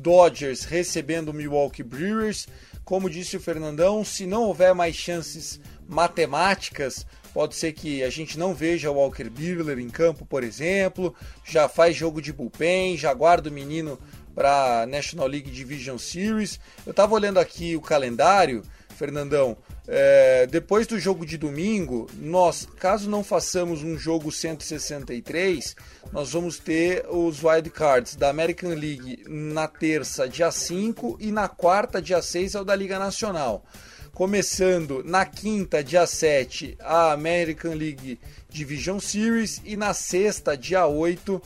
Dodgers 0.00 0.64
recebendo 0.64 1.28
o 1.28 1.34
Milwaukee 1.34 1.82
Brewers. 1.82 2.48
Como 2.84 3.10
disse 3.10 3.36
o 3.36 3.40
Fernandão, 3.40 4.04
se 4.04 4.26
não 4.26 4.44
houver 4.44 4.74
mais 4.74 4.96
chances 4.96 5.60
matemáticas, 5.86 7.06
pode 7.32 7.54
ser 7.54 7.72
que 7.72 8.02
a 8.02 8.10
gente 8.10 8.38
não 8.38 8.54
veja 8.54 8.90
o 8.90 8.94
Walker 8.94 9.28
Buehler 9.28 9.78
em 9.78 9.88
campo, 9.88 10.24
por 10.24 10.42
exemplo. 10.42 11.14
Já 11.44 11.68
faz 11.68 11.94
jogo 11.94 12.20
de 12.20 12.32
bullpen, 12.32 12.96
já 12.96 13.12
guarda 13.12 13.50
o 13.50 13.52
menino 13.52 13.98
para 14.34 14.86
National 14.86 15.26
League 15.26 15.50
Division 15.50 15.98
Series. 15.98 16.58
Eu 16.86 16.92
estava 16.92 17.14
olhando 17.14 17.38
aqui 17.38 17.76
o 17.76 17.80
calendário, 17.80 18.62
Fernandão. 19.00 19.56
É, 19.88 20.46
depois 20.46 20.86
do 20.86 21.00
jogo 21.00 21.24
de 21.24 21.38
domingo, 21.38 22.06
nós, 22.18 22.68
caso 22.78 23.08
não 23.08 23.24
façamos 23.24 23.82
um 23.82 23.96
jogo 23.96 24.30
163, 24.30 25.74
nós 26.12 26.32
vamos 26.32 26.58
ter 26.58 27.06
os 27.08 27.42
wild 27.42 27.70
cards 27.70 28.14
da 28.14 28.28
American 28.28 28.74
League 28.74 29.24
na 29.26 29.66
terça, 29.66 30.28
dia 30.28 30.52
5, 30.52 31.16
e 31.18 31.32
na 31.32 31.48
quarta, 31.48 32.02
dia 32.02 32.20
6, 32.20 32.54
é 32.54 32.60
o 32.60 32.64
da 32.64 32.76
Liga 32.76 32.98
Nacional. 32.98 33.64
Começando 34.12 35.02
na 35.02 35.24
quinta, 35.24 35.82
dia 35.82 36.06
7, 36.06 36.76
a 36.78 37.12
American 37.12 37.72
League 37.72 38.20
Division 38.50 39.00
Series, 39.00 39.62
e 39.64 39.78
na 39.78 39.94
sexta, 39.94 40.54
dia 40.54 40.86
8, 40.86 41.40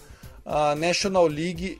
a 0.44 0.74
National 0.74 1.28
League 1.28 1.78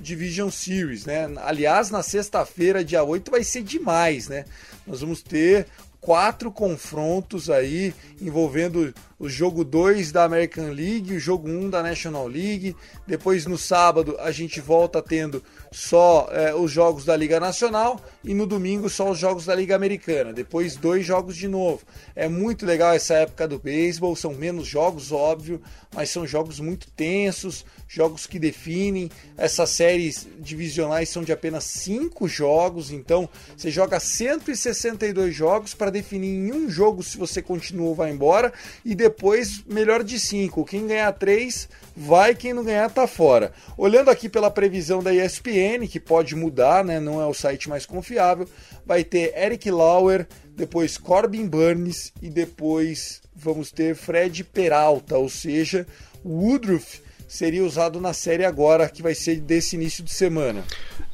Division 0.00 0.50
Series, 0.50 1.06
né? 1.06 1.32
Aliás, 1.42 1.90
na 1.90 2.02
sexta-feira, 2.02 2.84
dia 2.84 3.02
8, 3.02 3.30
vai 3.30 3.44
ser 3.44 3.62
demais, 3.62 4.28
né? 4.28 4.44
Nós 4.86 5.00
vamos 5.00 5.22
ter 5.22 5.66
quatro 6.00 6.52
confrontos 6.52 7.48
aí 7.48 7.94
envolvendo 8.20 8.92
o 9.24 9.28
jogo 9.30 9.64
2 9.64 10.12
da 10.12 10.24
American 10.24 10.68
League, 10.70 11.16
o 11.16 11.18
jogo 11.18 11.48
1 11.48 11.58
um 11.58 11.70
da 11.70 11.82
National 11.82 12.28
League. 12.28 12.76
Depois 13.06 13.46
no 13.46 13.56
sábado 13.56 14.18
a 14.20 14.30
gente 14.30 14.60
volta 14.60 15.00
tendo 15.00 15.42
só 15.72 16.28
é, 16.30 16.54
os 16.54 16.70
jogos 16.70 17.06
da 17.06 17.16
Liga 17.16 17.40
Nacional 17.40 17.98
e 18.22 18.34
no 18.34 18.46
domingo 18.46 18.90
só 18.90 19.10
os 19.10 19.18
jogos 19.18 19.46
da 19.46 19.54
Liga 19.54 19.74
Americana. 19.74 20.30
Depois 20.30 20.76
dois 20.76 21.06
jogos 21.06 21.38
de 21.38 21.48
novo. 21.48 21.80
É 22.14 22.28
muito 22.28 22.66
legal 22.66 22.92
essa 22.92 23.14
época 23.14 23.48
do 23.48 23.58
beisebol, 23.58 24.14
são 24.14 24.34
menos 24.34 24.66
jogos, 24.66 25.10
óbvio, 25.10 25.58
mas 25.94 26.10
são 26.10 26.26
jogos 26.26 26.60
muito 26.60 26.90
tensos, 26.90 27.64
jogos 27.88 28.26
que 28.26 28.38
definem. 28.38 29.10
Essas 29.38 29.70
séries 29.70 30.28
divisionais 30.38 31.08
são 31.08 31.22
de 31.22 31.32
apenas 31.32 31.64
cinco 31.64 32.28
jogos, 32.28 32.90
então 32.90 33.26
você 33.56 33.70
joga 33.70 33.98
162 33.98 35.34
jogos 35.34 35.72
para 35.72 35.90
definir 35.90 36.28
em 36.28 36.52
um 36.52 36.68
jogo 36.68 37.02
se 37.02 37.16
você 37.16 37.40
continua 37.40 37.88
ou 37.88 37.94
vai 37.94 38.10
embora 38.10 38.52
e 38.84 38.94
depois 38.94 39.13
melhor 39.66 40.02
de 40.02 40.18
cinco. 40.18 40.64
Quem 40.64 40.86
ganhar 40.86 41.12
três 41.12 41.68
vai, 41.96 42.34
quem 42.34 42.52
não 42.52 42.64
ganhar 42.64 42.90
tá 42.90 43.06
fora. 43.06 43.52
Olhando 43.76 44.10
aqui 44.10 44.28
pela 44.28 44.50
previsão 44.50 45.02
da 45.02 45.14
ESPN, 45.14 45.86
que 45.88 46.00
pode 46.00 46.34
mudar, 46.34 46.84
né? 46.84 46.98
Não 47.00 47.20
é 47.20 47.26
o 47.26 47.34
site 47.34 47.68
mais 47.68 47.86
confiável, 47.86 48.48
vai 48.84 49.04
ter 49.04 49.32
Eric 49.36 49.70
Lauer, 49.70 50.26
depois 50.56 50.98
Corbin 50.98 51.46
Burns 51.46 52.12
e 52.20 52.28
depois 52.28 53.22
vamos 53.34 53.70
ter 53.70 53.94
Fred 53.94 54.44
Peralta, 54.44 55.16
ou 55.18 55.28
seja, 55.28 55.86
Woodruff 56.24 57.02
seria 57.26 57.64
usado 57.64 58.00
na 58.00 58.12
série 58.12 58.44
agora, 58.44 58.88
que 58.88 59.02
vai 59.02 59.14
ser 59.14 59.40
desse 59.40 59.76
início 59.76 60.04
de 60.04 60.12
semana. 60.12 60.64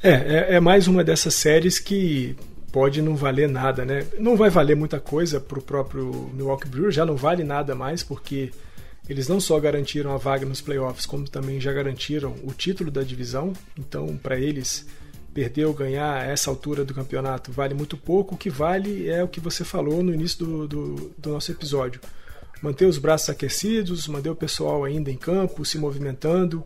É, 0.03 0.11
é, 0.11 0.57
é 0.57 0.61
mais 0.61 0.86
uma 0.86 1.03
dessas 1.03 1.34
séries 1.34 1.78
que 1.78 2.36
pode 2.73 3.03
não 3.03 3.16
valer 3.16 3.49
nada, 3.49 3.85
né? 3.85 4.07
Não 4.18 4.37
vai 4.37 4.51
valer 4.51 4.77
muita 4.77 5.01
coisa 5.01 5.41
para 5.41 5.59
o 5.59 5.62
próprio 5.62 6.31
Milwaukee 6.33 6.68
Brewers, 6.68 6.95
já 6.95 7.05
não 7.05 7.16
vale 7.16 7.45
nada 7.45 7.75
mais, 7.75 8.03
porque 8.03 8.51
eles 9.09 9.29
não 9.29 9.41
só 9.41 9.59
garantiram 9.59 10.12
a 10.12 10.16
vaga 10.16 10.47
nos 10.47 10.61
playoffs, 10.61 11.05
como 11.05 11.29
também 11.29 11.61
já 11.61 11.73
garantiram 11.73 12.35
o 12.45 12.53
título 12.53 12.91
da 12.91 13.03
divisão. 13.03 13.53
Então, 13.77 14.16
para 14.16 14.39
eles, 14.39 14.87
perder 15.35 15.64
ou 15.64 15.75
ganhar 15.75 16.16
a 16.16 16.25
essa 16.25 16.51
altura 16.51 16.85
do 16.85 16.95
campeonato 16.95 17.51
vale 17.51 17.75
muito 17.75 17.97
pouco. 17.97 18.35
O 18.35 18.39
que 18.39 18.51
vale 18.51 19.09
é 19.09 19.23
o 19.23 19.29
que 19.29 19.41
você 19.41 19.64
falou 19.64 20.03
no 20.03 20.14
início 20.14 20.45
do, 20.45 20.68
do, 20.68 21.12
do 21.18 21.31
nosso 21.31 21.51
episódio. 21.51 22.01
Manter 22.62 22.85
os 22.85 22.99
braços 22.99 23.31
aquecidos, 23.31 24.07
manter 24.07 24.31
o 24.31 24.37
pessoal 24.37 24.85
ainda 24.85 25.11
em 25.11 25.16
campo, 25.16 25.64
se 25.64 25.79
movimentando, 25.79 26.64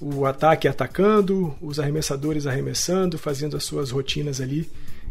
o 0.00 0.26
ataque 0.26 0.68
atacando, 0.68 1.56
os 1.60 1.78
arremessadores 1.78 2.46
arremessando, 2.46 3.16
fazendo 3.16 3.56
as 3.56 3.64
suas 3.64 3.90
rotinas 3.90 4.40
ali 4.40 4.68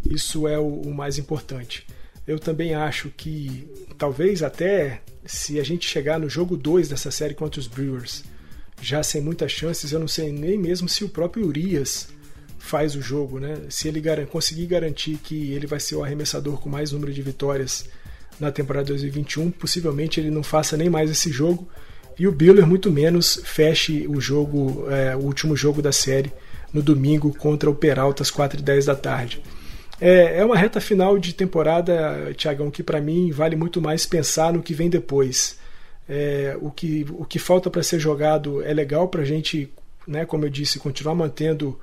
isso 0.10 0.48
é 0.48 0.58
o, 0.58 0.82
o 0.82 0.94
mais 0.94 1.18
importante. 1.18 1.86
Eu 2.26 2.40
também 2.40 2.74
acho 2.76 3.10
que 3.10 3.68
talvez 3.98 4.44
até 4.44 5.02
se 5.26 5.60
a 5.60 5.64
gente 5.64 5.88
chegar 5.88 6.20
no 6.20 6.30
jogo 6.30 6.58
2 6.58 6.90
dessa 6.90 7.12
série 7.12 7.34
contra 7.34 7.60
os 7.60 7.68
Brewers, 7.68 8.24
já 8.82 9.02
sem 9.02 9.22
muitas 9.22 9.52
chances, 9.52 9.92
eu 9.92 10.00
não 10.00 10.08
sei 10.08 10.32
nem 10.32 10.58
mesmo 10.58 10.88
se 10.88 11.04
o 11.04 11.10
próprio 11.10 11.46
Urias 11.46 12.10
faz 12.60 12.96
o 12.96 13.02
jogo, 13.02 13.40
né? 13.40 13.58
Se 13.70 13.88
ele 13.88 14.02
gar 14.02 14.26
conseguir 14.28 14.66
garantir 14.66 15.18
que 15.18 15.54
ele 15.54 15.66
vai 15.66 15.80
ser 15.80 15.96
o 15.96 16.04
arremessador 16.04 16.60
com 16.60 16.70
mais 16.70 16.92
número 16.92 17.14
de 17.14 17.22
vitórias 17.22 17.90
na 18.40 18.52
temporada 18.52 18.88
2021, 18.88 19.52
possivelmente 19.52 20.20
ele 20.20 20.30
não 20.30 20.44
faça 20.44 20.78
nem 20.78 20.90
mais 20.90 21.10
esse 21.10 21.32
jogo 21.32 21.68
e 22.20 22.28
o 22.28 22.32
Biller 22.32 22.66
muito 22.66 22.92
menos 22.92 23.40
feche 23.44 24.06
o 24.08 24.20
jogo, 24.20 24.86
é, 24.90 25.16
o 25.16 25.20
último 25.20 25.56
jogo 25.56 25.82
da 25.82 25.92
série 25.92 26.32
no 26.74 26.82
domingo 26.82 27.34
contra 27.34 27.70
o 27.70 27.76
Peralta 27.76 28.24
às 28.24 28.32
4 28.32 28.60
e 28.60 28.64
10 28.64 28.86
da 28.86 28.96
tarde. 28.96 29.42
É, 30.00 30.40
é 30.40 30.46
uma 30.46 30.56
reta 30.56 30.80
final 30.80 31.18
de 31.18 31.34
temporada, 31.34 32.34
Tiagão, 32.36 32.70
que 32.70 32.84
para 32.84 33.02
mim 33.02 33.32
vale 33.32 33.56
muito 33.56 33.82
mais 33.82 34.06
pensar 34.06 34.54
no 34.54 34.62
que 34.62 34.74
vem 34.74 34.90
depois. 34.90 35.58
É, 36.08 36.56
o, 36.62 36.72
que, 36.72 37.06
o 37.10 37.26
que 37.26 37.40
falta 37.40 37.70
para 37.70 37.84
ser 37.84 38.00
jogado 38.00 38.62
é 38.64 38.74
legal 38.74 39.08
para 39.10 39.24
a 39.24 39.26
gente, 39.26 39.72
né, 40.08 40.26
como 40.26 40.46
eu 40.46 40.50
disse, 40.50 40.80
continuar 40.80 41.16
mantendo 41.16 41.78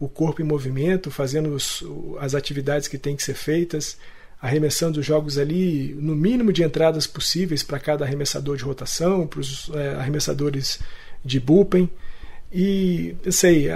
o 0.00 0.08
corpo 0.08 0.40
em 0.40 0.44
movimento, 0.44 1.10
fazendo 1.10 1.50
os, 1.54 1.84
as 2.20 2.34
atividades 2.34 2.88
que 2.88 2.98
têm 2.98 3.16
que 3.16 3.22
ser 3.22 3.34
feitas, 3.34 3.98
arremessando 4.40 5.00
os 5.00 5.06
jogos 5.06 5.36
ali 5.38 5.94
no 5.98 6.14
mínimo 6.14 6.52
de 6.52 6.62
entradas 6.62 7.06
possíveis 7.06 7.62
para 7.62 7.78
cada 7.78 8.04
arremessador 8.04 8.56
de 8.56 8.64
rotação, 8.64 9.26
para 9.26 9.40
os 9.40 9.70
é, 9.74 9.94
arremessadores 9.94 10.80
de 11.24 11.38
bullpen. 11.38 11.90
E 12.52 13.14
sei, 13.30 13.66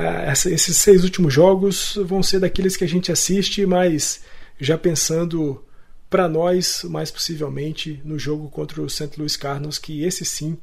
esses 0.50 0.76
seis 0.78 1.04
últimos 1.04 1.32
jogos 1.32 1.98
vão 2.04 2.22
ser 2.22 2.40
daqueles 2.40 2.76
que 2.76 2.84
a 2.84 2.88
gente 2.88 3.12
assiste, 3.12 3.66
mas 3.66 4.22
já 4.58 4.78
pensando 4.78 5.62
para 6.08 6.28
nós, 6.28 6.84
mais 6.84 7.10
possivelmente, 7.10 8.00
no 8.04 8.18
jogo 8.18 8.48
contra 8.48 8.80
o 8.80 8.88
St. 8.88 9.10
Louis 9.18 9.36
Cardinals, 9.36 9.78
que 9.78 10.04
esse 10.04 10.24
sim 10.24 10.58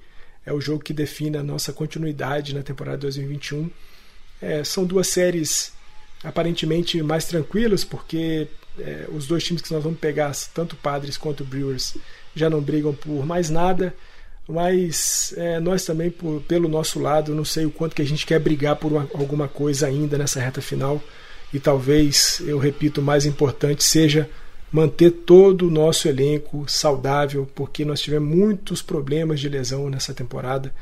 é 0.46 0.54
o 0.54 0.62
jogo 0.62 0.84
que 0.84 0.94
define 0.94 1.38
a 1.38 1.44
nossa 1.44 1.72
continuidade 1.72 2.56
na 2.56 2.64
temporada 2.64 2.98
2021. 2.98 3.70
É, 4.42 4.64
são 4.64 4.86
duas 4.86 5.08
séries 5.08 5.74
aparentemente 6.24 7.02
mais 7.04 7.26
tranquilas, 7.26 7.84
porque 7.84 8.48
é, 8.80 9.06
os 9.12 9.28
dois 9.28 9.44
times 9.44 9.62
que 9.62 9.72
nós 9.72 9.84
vamos 9.84 10.00
pegar, 10.00 10.32
tanto 10.54 10.76
Padres 10.76 11.18
quanto 11.18 11.44
Brewers, 11.44 11.98
já 12.36 12.50
não 12.50 12.62
brigam 12.62 12.94
por 12.94 13.26
mais 13.26 13.50
nada 13.50 13.94
mas 14.50 15.32
é, 15.38 15.60
nós 15.60 15.86
também, 15.86 16.10
por, 16.10 16.42
pelo 16.42 16.68
nosso 16.68 17.00
lado, 17.00 17.36
não 17.36 17.46
sei 17.46 17.66
o 17.66 17.72
quanto 17.72 17.96
que 17.96 18.02
a 18.02 18.06
gente 18.06 18.26
quer 18.26 18.40
brigar 18.40 18.76
por 18.78 18.92
uma, 18.92 19.08
alguma 19.14 19.48
coisa 19.48 19.86
ainda 19.86 20.18
nessa 20.18 20.40
reta 20.40 20.60
final. 20.60 21.00
E 21.54 21.60
talvez, 21.60 22.42
eu 22.44 22.58
repito, 22.58 23.00
o 23.00 23.04
mais 23.04 23.28
importante 23.28 23.84
seja 23.84 24.28
manter 24.72 25.12
todo 25.12 25.68
o 25.68 25.72
nosso 25.72 26.08
elenco 26.08 26.66
saudável, 26.68 27.48
porque 27.54 27.86
nós 27.86 28.02
tivemos 28.02 28.36
muitos 28.36 28.82
problemas 28.82 29.40
de 29.40 29.48
lesão 29.48 29.88
nessa 29.88 30.14
temporada 30.14 30.74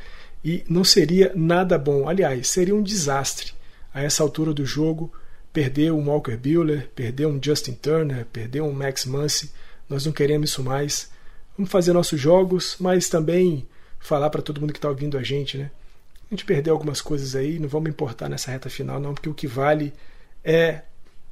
e 0.42 0.64
não 0.68 0.82
seria 0.82 1.32
nada 1.34 1.76
bom. 1.76 2.08
Aliás, 2.08 2.48
seria 2.48 2.74
um 2.74 2.82
desastre 2.82 3.52
a 3.92 4.02
essa 4.02 4.22
altura 4.22 4.54
do 4.54 4.64
jogo 4.64 5.12
perder 5.52 5.92
um 5.92 6.08
Walker 6.08 6.36
Buehler, 6.36 6.88
perder 6.94 7.26
um 7.26 7.38
Justin 7.42 7.72
Turner, 7.72 8.24
perder 8.32 8.62
um 8.62 8.72
Max 8.72 9.04
Muncy. 9.04 9.50
Nós 9.88 10.06
não 10.06 10.12
queremos 10.12 10.50
isso 10.50 10.62
mais. 10.62 11.10
Vamos 11.58 11.72
fazer 11.72 11.92
nossos 11.92 12.20
jogos, 12.20 12.76
mas 12.78 13.08
também 13.08 13.66
falar 13.98 14.30
para 14.30 14.40
todo 14.40 14.60
mundo 14.60 14.72
que 14.72 14.78
está 14.78 14.88
ouvindo 14.88 15.18
a 15.18 15.24
gente, 15.24 15.58
né? 15.58 15.72
A 16.30 16.34
gente 16.34 16.44
perdeu 16.44 16.72
algumas 16.72 17.00
coisas 17.00 17.34
aí, 17.34 17.58
não 17.58 17.68
vamos 17.68 17.90
importar 17.90 18.28
nessa 18.28 18.52
reta 18.52 18.70
final, 18.70 19.00
não, 19.00 19.12
porque 19.12 19.28
o 19.28 19.34
que 19.34 19.48
vale 19.48 19.92
é 20.44 20.82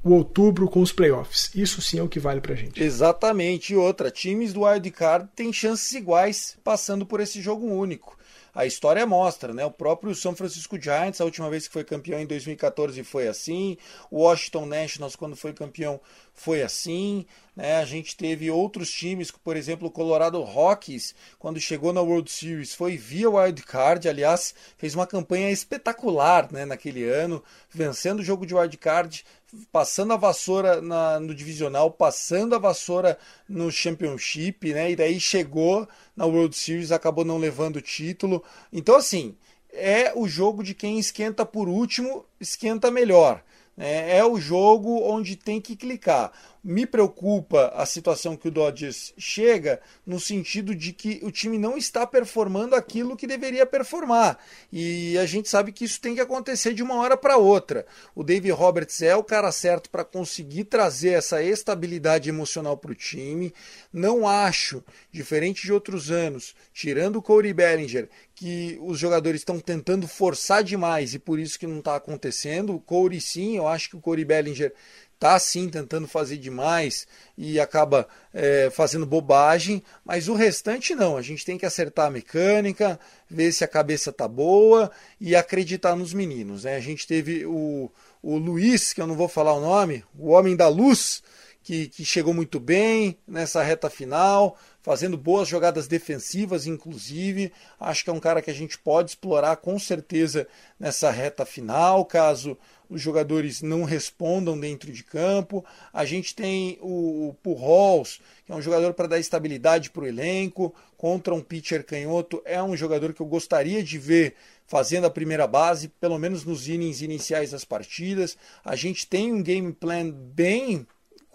o 0.02 0.10
outubro 0.10 0.68
com 0.68 0.80
os 0.80 0.90
playoffs. 0.90 1.50
Isso 1.54 1.80
sim 1.80 2.00
é 2.00 2.02
o 2.02 2.08
que 2.08 2.18
vale 2.18 2.40
pra 2.40 2.56
gente. 2.56 2.82
Exatamente. 2.82 3.72
E 3.72 3.76
outra, 3.76 4.10
times 4.10 4.52
do 4.52 4.64
Wild 4.64 4.90
Card 4.90 5.28
têm 5.36 5.52
chances 5.52 5.92
iguais 5.92 6.56
passando 6.64 7.06
por 7.06 7.20
esse 7.20 7.40
jogo 7.40 7.64
único 7.64 8.16
a 8.56 8.64
história 8.64 9.06
mostra, 9.06 9.52
né? 9.52 9.66
O 9.66 9.70
próprio 9.70 10.14
São 10.14 10.34
Francisco 10.34 10.80
Giants, 10.80 11.20
a 11.20 11.26
última 11.26 11.50
vez 11.50 11.66
que 11.66 11.72
foi 11.74 11.84
campeão 11.84 12.18
em 12.18 12.24
2014 12.24 13.04
foi 13.04 13.28
assim, 13.28 13.76
o 14.10 14.22
Washington 14.22 14.64
Nationals 14.64 15.14
quando 15.14 15.36
foi 15.36 15.52
campeão 15.52 16.00
foi 16.32 16.62
assim, 16.62 17.26
né? 17.56 17.78
A 17.78 17.84
gente 17.86 18.14
teve 18.14 18.50
outros 18.50 18.90
times, 18.90 19.30
por 19.30 19.56
exemplo, 19.56 19.88
o 19.88 19.90
Colorado 19.90 20.40
Rockies, 20.42 21.14
quando 21.38 21.58
chegou 21.58 21.92
na 21.92 22.02
World 22.02 22.30
Series, 22.30 22.74
foi 22.74 22.98
via 22.98 23.30
wild 23.30 23.62
card, 23.62 24.06
aliás, 24.06 24.54
fez 24.76 24.94
uma 24.94 25.06
campanha 25.06 25.50
espetacular, 25.50 26.52
né, 26.52 26.66
naquele 26.66 27.04
ano, 27.04 27.42
vencendo 27.70 28.20
o 28.20 28.24
jogo 28.24 28.44
de 28.44 28.54
wild 28.54 28.76
card, 28.76 29.24
passando 29.72 30.12
a 30.12 30.16
vassoura 30.16 30.82
na, 30.82 31.18
no 31.18 31.34
divisional, 31.34 31.90
passando 31.90 32.54
a 32.54 32.58
vassoura 32.58 33.18
no 33.48 33.70
championship, 33.70 34.74
né? 34.74 34.90
E 34.90 34.96
daí 34.96 35.18
chegou 35.18 35.88
na 36.14 36.26
World 36.26 36.54
Series, 36.54 36.92
acabou 36.92 37.24
não 37.24 37.38
levando 37.38 37.76
o 37.76 37.80
título. 37.80 38.42
Então, 38.72 38.96
assim, 38.96 39.34
é 39.72 40.12
o 40.14 40.28
jogo 40.28 40.62
de 40.62 40.74
quem 40.74 40.98
esquenta 40.98 41.46
por 41.46 41.68
último, 41.68 42.26
esquenta 42.40 42.90
melhor. 42.90 43.42
É, 43.78 44.18
é 44.18 44.24
o 44.24 44.38
jogo 44.38 45.02
onde 45.02 45.36
tem 45.36 45.60
que 45.60 45.76
clicar. 45.76 46.32
Me 46.68 46.84
preocupa 46.84 47.72
a 47.76 47.86
situação 47.86 48.36
que 48.36 48.48
o 48.48 48.50
Dodgers 48.50 49.14
chega 49.16 49.80
no 50.04 50.18
sentido 50.18 50.74
de 50.74 50.92
que 50.92 51.20
o 51.22 51.30
time 51.30 51.58
não 51.58 51.78
está 51.78 52.04
performando 52.04 52.74
aquilo 52.74 53.16
que 53.16 53.24
deveria 53.24 53.64
performar. 53.64 54.36
E 54.72 55.16
a 55.16 55.24
gente 55.26 55.48
sabe 55.48 55.70
que 55.70 55.84
isso 55.84 56.00
tem 56.00 56.16
que 56.16 56.20
acontecer 56.20 56.74
de 56.74 56.82
uma 56.82 56.96
hora 56.96 57.16
para 57.16 57.36
outra. 57.36 57.86
O 58.16 58.24
Dave 58.24 58.50
Roberts 58.50 59.00
é 59.00 59.14
o 59.14 59.22
cara 59.22 59.52
certo 59.52 59.88
para 59.88 60.04
conseguir 60.04 60.64
trazer 60.64 61.10
essa 61.10 61.40
estabilidade 61.40 62.28
emocional 62.28 62.76
para 62.76 62.90
o 62.90 62.96
time. 62.96 63.54
Não 63.92 64.26
acho, 64.26 64.82
diferente 65.12 65.62
de 65.62 65.72
outros 65.72 66.10
anos, 66.10 66.52
tirando 66.74 67.14
o 67.14 67.22
Corey 67.22 67.52
Bellinger, 67.52 68.08
que 68.34 68.76
os 68.82 68.98
jogadores 68.98 69.40
estão 69.40 69.60
tentando 69.60 70.08
forçar 70.08 70.64
demais 70.64 71.14
e 71.14 71.18
por 71.18 71.38
isso 71.38 71.58
que 71.58 71.66
não 71.66 71.78
está 71.78 71.94
acontecendo. 71.94 72.74
O 72.74 72.80
Corey 72.80 73.20
sim, 73.20 73.56
eu 73.56 73.68
acho 73.68 73.88
que 73.88 73.96
o 73.96 74.00
Corey 74.00 74.24
Bellinger 74.24 74.74
tá 75.18 75.38
sim 75.38 75.68
tentando 75.68 76.06
fazer 76.06 76.36
demais 76.36 77.06
e 77.36 77.58
acaba 77.58 78.06
é, 78.32 78.70
fazendo 78.70 79.06
bobagem, 79.06 79.82
mas 80.04 80.28
o 80.28 80.34
restante 80.34 80.94
não. 80.94 81.16
A 81.16 81.22
gente 81.22 81.44
tem 81.44 81.56
que 81.56 81.66
acertar 81.66 82.06
a 82.06 82.10
mecânica, 82.10 82.98
ver 83.28 83.52
se 83.52 83.64
a 83.64 83.68
cabeça 83.68 84.12
tá 84.12 84.28
boa 84.28 84.90
e 85.20 85.34
acreditar 85.34 85.96
nos 85.96 86.12
meninos. 86.12 86.64
Né? 86.64 86.76
A 86.76 86.80
gente 86.80 87.06
teve 87.06 87.46
o, 87.46 87.90
o 88.22 88.36
Luiz, 88.36 88.92
que 88.92 89.00
eu 89.00 89.06
não 89.06 89.16
vou 89.16 89.28
falar 89.28 89.54
o 89.54 89.60
nome, 89.60 90.04
o 90.18 90.30
homem 90.30 90.54
da 90.54 90.68
luz, 90.68 91.22
que, 91.62 91.88
que 91.88 92.04
chegou 92.04 92.32
muito 92.32 92.60
bem 92.60 93.18
nessa 93.26 93.62
reta 93.62 93.90
final, 93.90 94.56
fazendo 94.86 95.18
boas 95.18 95.48
jogadas 95.48 95.88
defensivas, 95.88 96.64
inclusive. 96.64 97.52
Acho 97.80 98.04
que 98.04 98.10
é 98.10 98.12
um 98.12 98.20
cara 98.20 98.40
que 98.40 98.52
a 98.52 98.54
gente 98.54 98.78
pode 98.78 99.10
explorar 99.10 99.56
com 99.56 99.80
certeza 99.80 100.46
nessa 100.78 101.10
reta 101.10 101.44
final, 101.44 102.04
caso 102.04 102.56
os 102.88 103.02
jogadores 103.02 103.62
não 103.62 103.82
respondam 103.82 104.56
dentro 104.56 104.92
de 104.92 105.02
campo. 105.02 105.64
A 105.92 106.04
gente 106.04 106.36
tem 106.36 106.78
o, 106.80 107.34
Pujols, 107.42 108.20
que 108.44 108.52
é 108.52 108.54
um 108.54 108.62
jogador 108.62 108.94
para 108.94 109.08
dar 109.08 109.18
estabilidade 109.18 109.90
para 109.90 110.04
o 110.04 110.06
elenco, 110.06 110.72
contra 110.96 111.34
um 111.34 111.40
pitcher 111.40 111.84
canhoto. 111.84 112.40
É 112.44 112.62
um 112.62 112.76
jogador 112.76 113.12
que 113.12 113.20
eu 113.20 113.26
gostaria 113.26 113.82
de 113.82 113.98
ver 113.98 114.36
fazendo 114.68 115.08
a 115.08 115.10
primeira 115.10 115.48
base, 115.48 115.88
pelo 115.88 116.16
menos 116.16 116.44
nos 116.44 116.68
innings 116.68 117.02
iniciais 117.02 117.50
das 117.50 117.64
partidas. 117.64 118.38
A 118.64 118.76
gente 118.76 119.04
tem 119.04 119.32
um 119.32 119.42
game 119.42 119.72
plan 119.72 120.08
bem 120.08 120.86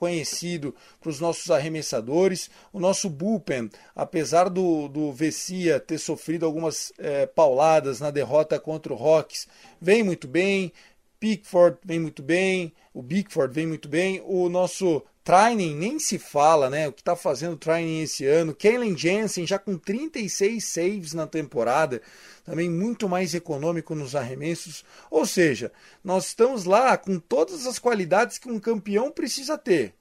conhecido 0.01 0.73
para 0.99 1.11
os 1.11 1.19
nossos 1.19 1.51
arremessadores. 1.51 2.49
O 2.73 2.79
nosso 2.79 3.07
bullpen, 3.07 3.69
apesar 3.95 4.49
do, 4.49 4.87
do 4.87 5.13
Vessia 5.13 5.79
ter 5.79 5.99
sofrido 5.99 6.43
algumas 6.43 6.91
é, 6.97 7.27
pauladas 7.27 7.99
na 7.99 8.09
derrota 8.09 8.59
contra 8.59 8.91
o 8.91 8.95
Rocks, 8.95 9.47
vem 9.79 10.01
muito 10.01 10.27
bem. 10.27 10.73
Pickford 11.19 11.77
vem 11.85 11.99
muito 11.99 12.23
bem, 12.23 12.73
o 12.91 13.03
Bickford 13.03 13.53
vem 13.53 13.67
muito 13.67 13.87
bem, 13.87 14.23
o 14.25 14.49
nosso 14.49 15.03
Training 15.23 15.75
nem 15.75 15.99
se 15.99 16.17
fala, 16.17 16.69
né? 16.69 16.87
O 16.87 16.91
que 16.91 17.01
está 17.01 17.15
fazendo 17.15 17.53
o 17.53 17.57
Training 17.57 18.01
esse 18.01 18.25
ano. 18.25 18.55
Kellen 18.55 18.97
Jensen 18.97 19.45
já 19.45 19.59
com 19.59 19.77
36 19.77 20.63
saves 20.63 21.13
na 21.13 21.27
temporada, 21.27 22.01
também 22.43 22.69
muito 22.69 23.07
mais 23.07 23.35
econômico 23.35 23.93
nos 23.93 24.15
arremessos. 24.15 24.83
Ou 25.11 25.25
seja, 25.25 25.71
nós 26.03 26.27
estamos 26.27 26.65
lá 26.65 26.97
com 26.97 27.19
todas 27.19 27.67
as 27.67 27.77
qualidades 27.77 28.39
que 28.39 28.49
um 28.49 28.59
campeão 28.59 29.11
precisa 29.11 29.57
ter. 29.57 29.93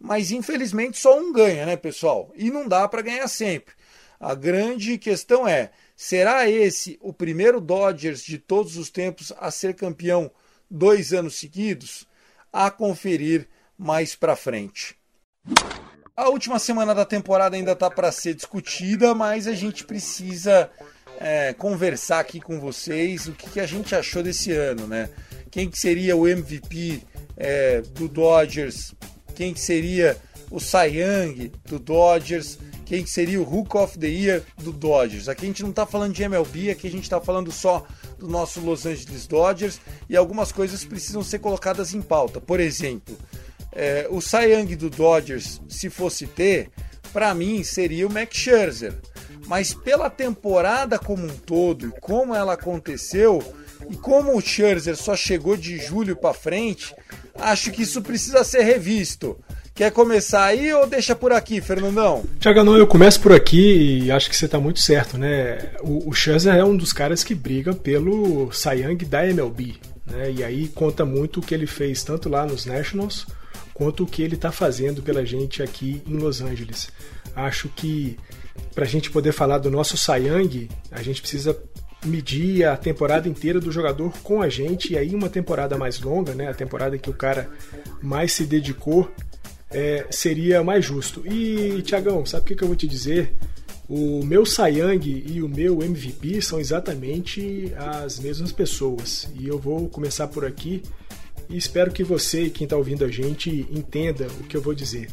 Mas 0.00 0.30
infelizmente 0.30 0.98
só 0.98 1.18
um 1.18 1.32
ganha, 1.32 1.66
né, 1.66 1.76
pessoal? 1.76 2.32
E 2.34 2.50
não 2.50 2.66
dá 2.66 2.88
para 2.88 3.02
ganhar 3.02 3.28
sempre. 3.28 3.74
A 4.18 4.34
grande 4.34 4.96
questão 4.96 5.46
é: 5.46 5.70
será 5.94 6.48
esse 6.48 6.98
o 7.02 7.12
primeiro 7.12 7.60
Dodgers 7.60 8.22
de 8.22 8.38
todos 8.38 8.78
os 8.78 8.88
tempos 8.88 9.32
a 9.38 9.50
ser 9.50 9.74
campeão 9.74 10.30
dois 10.70 11.12
anos 11.12 11.34
seguidos? 11.36 12.06
A 12.50 12.70
conferir 12.70 13.46
mais 13.78 14.16
para 14.16 14.34
frente. 14.34 14.96
A 16.16 16.28
última 16.28 16.58
semana 16.58 16.94
da 16.94 17.04
temporada 17.04 17.54
ainda 17.54 17.72
está 17.72 17.88
para 17.88 18.10
ser 18.10 18.34
discutida, 18.34 19.14
mas 19.14 19.46
a 19.46 19.52
gente 19.52 19.84
precisa 19.84 20.68
é, 21.20 21.52
conversar 21.52 22.18
aqui 22.18 22.40
com 22.40 22.58
vocês 22.58 23.28
o 23.28 23.32
que, 23.32 23.48
que, 23.50 23.60
a 23.60 23.66
gente 23.66 23.94
achou 23.94 24.20
desse 24.20 24.50
ano, 24.52 24.86
né? 24.88 25.08
Quem 25.48 25.70
que 25.70 25.78
seria 25.78 26.16
o 26.16 26.26
MVP 26.26 27.02
é, 27.36 27.80
do 27.80 28.08
Dodgers? 28.08 28.94
Quem 29.34 29.54
que 29.54 29.60
seria 29.60 30.16
o 30.50 30.58
Cy 30.58 30.98
Young 30.98 31.52
do 31.64 31.78
Dodgers? 31.78 32.58
Quem 32.84 33.04
que 33.04 33.10
seria 33.10 33.40
o 33.40 33.44
Hook 33.44 33.76
of 33.76 33.98
the 33.98 34.08
Year 34.08 34.42
do 34.56 34.72
Dodgers? 34.72 35.28
Aqui 35.28 35.44
a 35.44 35.48
gente 35.48 35.62
não 35.62 35.70
está 35.70 35.86
falando 35.86 36.14
de 36.14 36.22
MLB, 36.22 36.70
aqui 36.70 36.88
a 36.88 36.90
gente 36.90 37.04
está 37.04 37.20
falando 37.20 37.52
só 37.52 37.86
do 38.18 38.26
nosso 38.26 38.60
Los 38.60 38.86
Angeles 38.86 39.26
Dodgers 39.26 39.80
e 40.08 40.16
algumas 40.16 40.50
coisas 40.50 40.84
precisam 40.84 41.22
ser 41.22 41.38
colocadas 41.38 41.94
em 41.94 42.02
pauta. 42.02 42.40
Por 42.40 42.58
exemplo, 42.58 43.16
é, 43.72 44.06
o 44.10 44.20
Cy 44.20 44.52
Young 44.52 44.76
do 44.76 44.90
Dodgers, 44.90 45.60
se 45.68 45.90
fosse 45.90 46.26
ter, 46.26 46.70
para 47.12 47.34
mim 47.34 47.62
seria 47.62 48.06
o 48.06 48.12
Max 48.12 48.36
Scherzer. 48.36 48.94
Mas 49.46 49.72
pela 49.72 50.10
temporada 50.10 50.98
como 50.98 51.24
um 51.24 51.28
todo 51.28 51.86
e 51.86 52.00
como 52.00 52.34
ela 52.34 52.54
aconteceu, 52.54 53.42
e 53.88 53.96
como 53.96 54.36
o 54.36 54.40
Scherzer 54.40 54.96
só 54.96 55.16
chegou 55.16 55.56
de 55.56 55.78
julho 55.78 56.16
para 56.16 56.34
frente, 56.34 56.94
acho 57.34 57.70
que 57.70 57.82
isso 57.82 58.02
precisa 58.02 58.44
ser 58.44 58.62
revisto. 58.62 59.38
Quer 59.74 59.92
começar 59.92 60.44
aí 60.44 60.72
ou 60.72 60.88
deixa 60.88 61.14
por 61.14 61.32
aqui, 61.32 61.60
Fernandão? 61.60 62.24
Tiago, 62.40 62.76
eu 62.76 62.86
começo 62.86 63.20
por 63.20 63.32
aqui 63.32 64.00
e 64.02 64.10
acho 64.10 64.28
que 64.28 64.36
você 64.36 64.46
está 64.46 64.58
muito 64.58 64.80
certo, 64.80 65.16
né? 65.16 65.70
O, 65.82 66.10
o 66.10 66.12
Scherzer 66.12 66.56
é 66.56 66.64
um 66.64 66.76
dos 66.76 66.92
caras 66.92 67.22
que 67.22 67.34
briga 67.34 67.72
pelo 67.72 68.50
Young 68.50 69.04
da 69.06 69.24
MLB, 69.24 69.76
né? 70.04 70.32
E 70.32 70.42
aí 70.42 70.68
conta 70.68 71.04
muito 71.04 71.38
o 71.38 71.42
que 71.42 71.54
ele 71.54 71.66
fez 71.66 72.02
tanto 72.02 72.28
lá 72.28 72.44
nos 72.44 72.66
Nationals 72.66 73.24
quanto 73.78 74.02
o 74.02 74.06
que 74.06 74.22
ele 74.22 74.34
está 74.34 74.50
fazendo 74.50 75.00
pela 75.00 75.24
gente 75.24 75.62
aqui 75.62 76.02
em 76.04 76.16
Los 76.16 76.40
Angeles. 76.40 76.90
Acho 77.34 77.68
que 77.68 78.18
para 78.74 78.84
a 78.84 78.88
gente 78.88 79.08
poder 79.08 79.30
falar 79.30 79.58
do 79.58 79.70
nosso 79.70 79.96
Sayang, 79.96 80.68
a 80.90 81.00
gente 81.00 81.20
precisa 81.20 81.56
medir 82.04 82.64
a 82.64 82.76
temporada 82.76 83.28
inteira 83.28 83.60
do 83.60 83.70
jogador 83.70 84.12
com 84.22 84.42
a 84.42 84.48
gente 84.48 84.92
e 84.92 84.98
aí 84.98 85.14
uma 85.14 85.28
temporada 85.28 85.78
mais 85.78 86.00
longa, 86.00 86.34
né, 86.34 86.48
a 86.48 86.54
temporada 86.54 86.98
que 86.98 87.08
o 87.08 87.14
cara 87.14 87.48
mais 88.02 88.32
se 88.32 88.44
dedicou, 88.44 89.08
é, 89.70 90.06
seria 90.10 90.62
mais 90.64 90.84
justo. 90.84 91.24
E 91.24 91.80
Tiagão, 91.82 92.26
sabe 92.26 92.42
o 92.42 92.46
que, 92.46 92.56
que 92.56 92.64
eu 92.64 92.68
vou 92.68 92.76
te 92.76 92.86
dizer? 92.88 93.36
O 93.88 94.24
meu 94.24 94.44
Sayang 94.44 95.24
e 95.26 95.40
o 95.40 95.48
meu 95.48 95.82
MVP 95.82 96.42
são 96.42 96.58
exatamente 96.58 97.72
as 97.76 98.18
mesmas 98.18 98.50
pessoas. 98.50 99.28
E 99.38 99.46
eu 99.46 99.58
vou 99.58 99.88
começar 99.88 100.26
por 100.26 100.44
aqui 100.44 100.82
e 101.48 101.56
espero 101.56 101.90
que 101.90 102.04
você 102.04 102.44
e 102.44 102.50
quem 102.50 102.64
está 102.64 102.76
ouvindo 102.76 103.04
a 103.04 103.08
gente 103.08 103.66
entenda 103.70 104.26
o 104.40 104.44
que 104.44 104.56
eu 104.56 104.62
vou 104.62 104.74
dizer. 104.74 105.08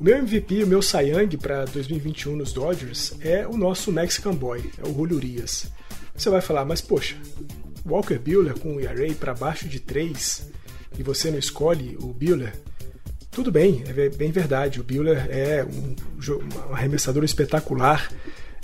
O 0.00 0.04
meu 0.04 0.16
MVP, 0.16 0.62
o 0.62 0.66
meu 0.66 0.80
Sayang 0.80 1.36
para 1.36 1.64
2021 1.64 2.36
nos 2.36 2.52
Dodgers 2.52 3.14
é 3.20 3.46
o 3.46 3.56
nosso 3.56 3.90
Mexican 3.90 4.34
Boy, 4.34 4.70
é 4.78 4.88
o 4.88 4.94
Julio 4.94 5.16
Urias. 5.16 5.66
Você 6.14 6.30
vai 6.30 6.40
falar, 6.40 6.64
mas 6.64 6.80
poxa, 6.80 7.16
Walker 7.84 8.18
Buehler 8.18 8.58
com 8.58 8.76
o 8.76 8.80
ERA 8.80 9.12
para 9.14 9.34
baixo 9.34 9.68
de 9.68 9.80
3 9.80 10.50
e 10.98 11.02
você 11.02 11.30
não 11.30 11.38
escolhe 11.38 11.96
o 12.00 12.12
Buehler? 12.12 12.54
Tudo 13.30 13.52
bem, 13.52 13.84
é 13.86 14.08
bem 14.08 14.30
verdade. 14.30 14.80
O 14.80 14.84
Buehler 14.84 15.26
é 15.30 15.64
um, 15.64 15.94
um 16.68 16.72
arremessador 16.72 17.24
espetacular. 17.24 18.10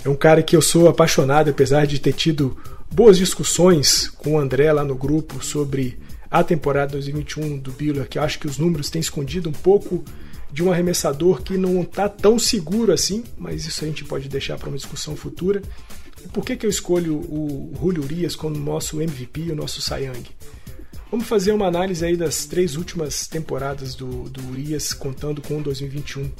É 0.03 0.09
um 0.09 0.15
cara 0.15 0.41
que 0.41 0.55
eu 0.55 0.61
sou 0.61 0.87
apaixonado, 0.87 1.49
apesar 1.49 1.85
de 1.85 1.99
ter 1.99 2.13
tido 2.13 2.57
boas 2.91 3.17
discussões 3.17 4.07
com 4.07 4.33
o 4.33 4.39
André 4.39 4.71
lá 4.71 4.83
no 4.83 4.95
grupo 4.95 5.43
sobre 5.43 5.97
a 6.29 6.43
temporada 6.43 6.93
2021 6.93 7.57
do 7.57 7.71
Biller, 7.71 8.07
que 8.07 8.19
acho 8.19 8.39
que 8.39 8.47
os 8.47 8.57
números 8.57 8.89
têm 8.89 8.99
escondido 8.99 9.49
um 9.49 9.53
pouco 9.53 10.03
de 10.51 10.63
um 10.63 10.71
arremessador 10.71 11.41
que 11.41 11.57
não 11.57 11.81
está 11.81 12.07
tão 12.07 12.39
seguro 12.39 12.93
assim, 12.93 13.23
mas 13.37 13.65
isso 13.65 13.83
a 13.83 13.87
gente 13.87 14.05
pode 14.05 14.29
deixar 14.29 14.57
para 14.57 14.69
uma 14.69 14.77
discussão 14.77 15.15
futura. 15.15 15.61
Por 16.33 16.45
que, 16.45 16.55
que 16.55 16.65
eu 16.65 16.69
escolho 16.69 17.17
o 17.17 17.73
Julio 17.79 18.03
Urias 18.03 18.35
como 18.35 18.57
nosso 18.57 19.01
MVP 19.01 19.51
o 19.51 19.55
nosso 19.55 19.81
Sayang? 19.81 20.23
Vamos 21.11 21.27
fazer 21.27 21.51
uma 21.51 21.67
análise 21.67 22.03
aí 22.03 22.17
das 22.17 22.45
três 22.45 22.75
últimas 22.75 23.27
temporadas 23.27 23.95
do, 23.95 24.29
do 24.29 24.41
Urias, 24.49 24.93
contando 24.93 25.41
com 25.41 25.61
2021. 25.61 26.31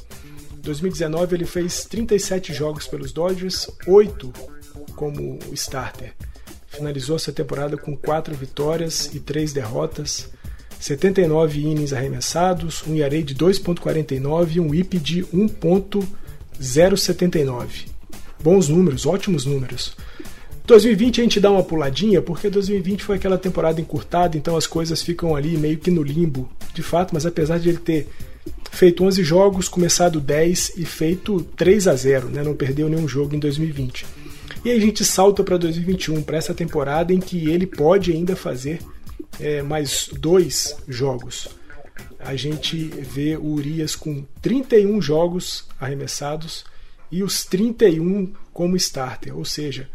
2019 0.56 1.36
ele 1.36 1.46
fez 1.46 1.84
37 1.84 2.52
jogos 2.52 2.88
pelos 2.88 3.12
Dodgers, 3.12 3.70
8 3.86 4.32
como 4.94 5.38
starter. 5.52 6.14
Finalizou 6.76 7.16
essa 7.16 7.32
temporada 7.32 7.76
com 7.78 7.96
4 7.96 8.34
vitórias 8.34 9.08
e 9.14 9.20
3 9.20 9.54
derrotas, 9.54 10.28
79 10.78 11.60
innings 11.60 11.94
arremessados, 11.94 12.84
um 12.86 12.94
ERA 12.94 13.22
de 13.22 13.34
2.49 13.34 14.56
e 14.56 14.60
um 14.60 14.74
IP 14.74 14.98
de 14.98 15.24
1.079. 15.24 17.86
Bons 18.42 18.68
números, 18.68 19.06
ótimos 19.06 19.46
números. 19.46 19.96
2020 20.66 21.20
a 21.20 21.24
gente 21.24 21.40
dá 21.40 21.50
uma 21.50 21.62
puladinha, 21.62 22.20
porque 22.20 22.50
2020 22.50 23.04
foi 23.04 23.16
aquela 23.16 23.38
temporada 23.38 23.80
encurtada, 23.80 24.36
então 24.36 24.54
as 24.54 24.66
coisas 24.66 25.00
ficam 25.00 25.34
ali 25.34 25.56
meio 25.56 25.78
que 25.78 25.90
no 25.90 26.02
limbo, 26.02 26.46
de 26.74 26.82
fato, 26.82 27.14
mas 27.14 27.24
apesar 27.24 27.58
de 27.58 27.70
ele 27.70 27.78
ter 27.78 28.06
feito 28.70 29.02
11 29.02 29.24
jogos, 29.24 29.66
começado 29.66 30.20
10 30.20 30.74
e 30.76 30.84
feito 30.84 31.40
3 31.56 31.88
a 31.88 31.94
0, 31.94 32.28
né? 32.28 32.42
não 32.42 32.54
perdeu 32.54 32.90
nenhum 32.90 33.08
jogo 33.08 33.34
em 33.34 33.38
2020. 33.38 34.04
E 34.66 34.70
aí 34.72 34.78
a 34.78 34.80
gente 34.80 35.04
salta 35.04 35.44
para 35.44 35.56
2021, 35.56 36.24
para 36.24 36.38
essa 36.38 36.52
temporada 36.52 37.12
em 37.12 37.20
que 37.20 37.48
ele 37.48 37.68
pode 37.68 38.10
ainda 38.10 38.34
fazer 38.34 38.80
é, 39.38 39.62
mais 39.62 40.10
dois 40.12 40.76
jogos. 40.88 41.46
A 42.18 42.34
gente 42.34 42.76
vê 42.76 43.36
o 43.36 43.44
Urias 43.44 43.94
com 43.94 44.26
31 44.42 45.00
jogos 45.00 45.68
arremessados 45.78 46.64
e 47.12 47.22
os 47.22 47.44
31 47.44 48.32
como 48.52 48.74
starter, 48.74 49.38
ou 49.38 49.44
seja, 49.44 49.88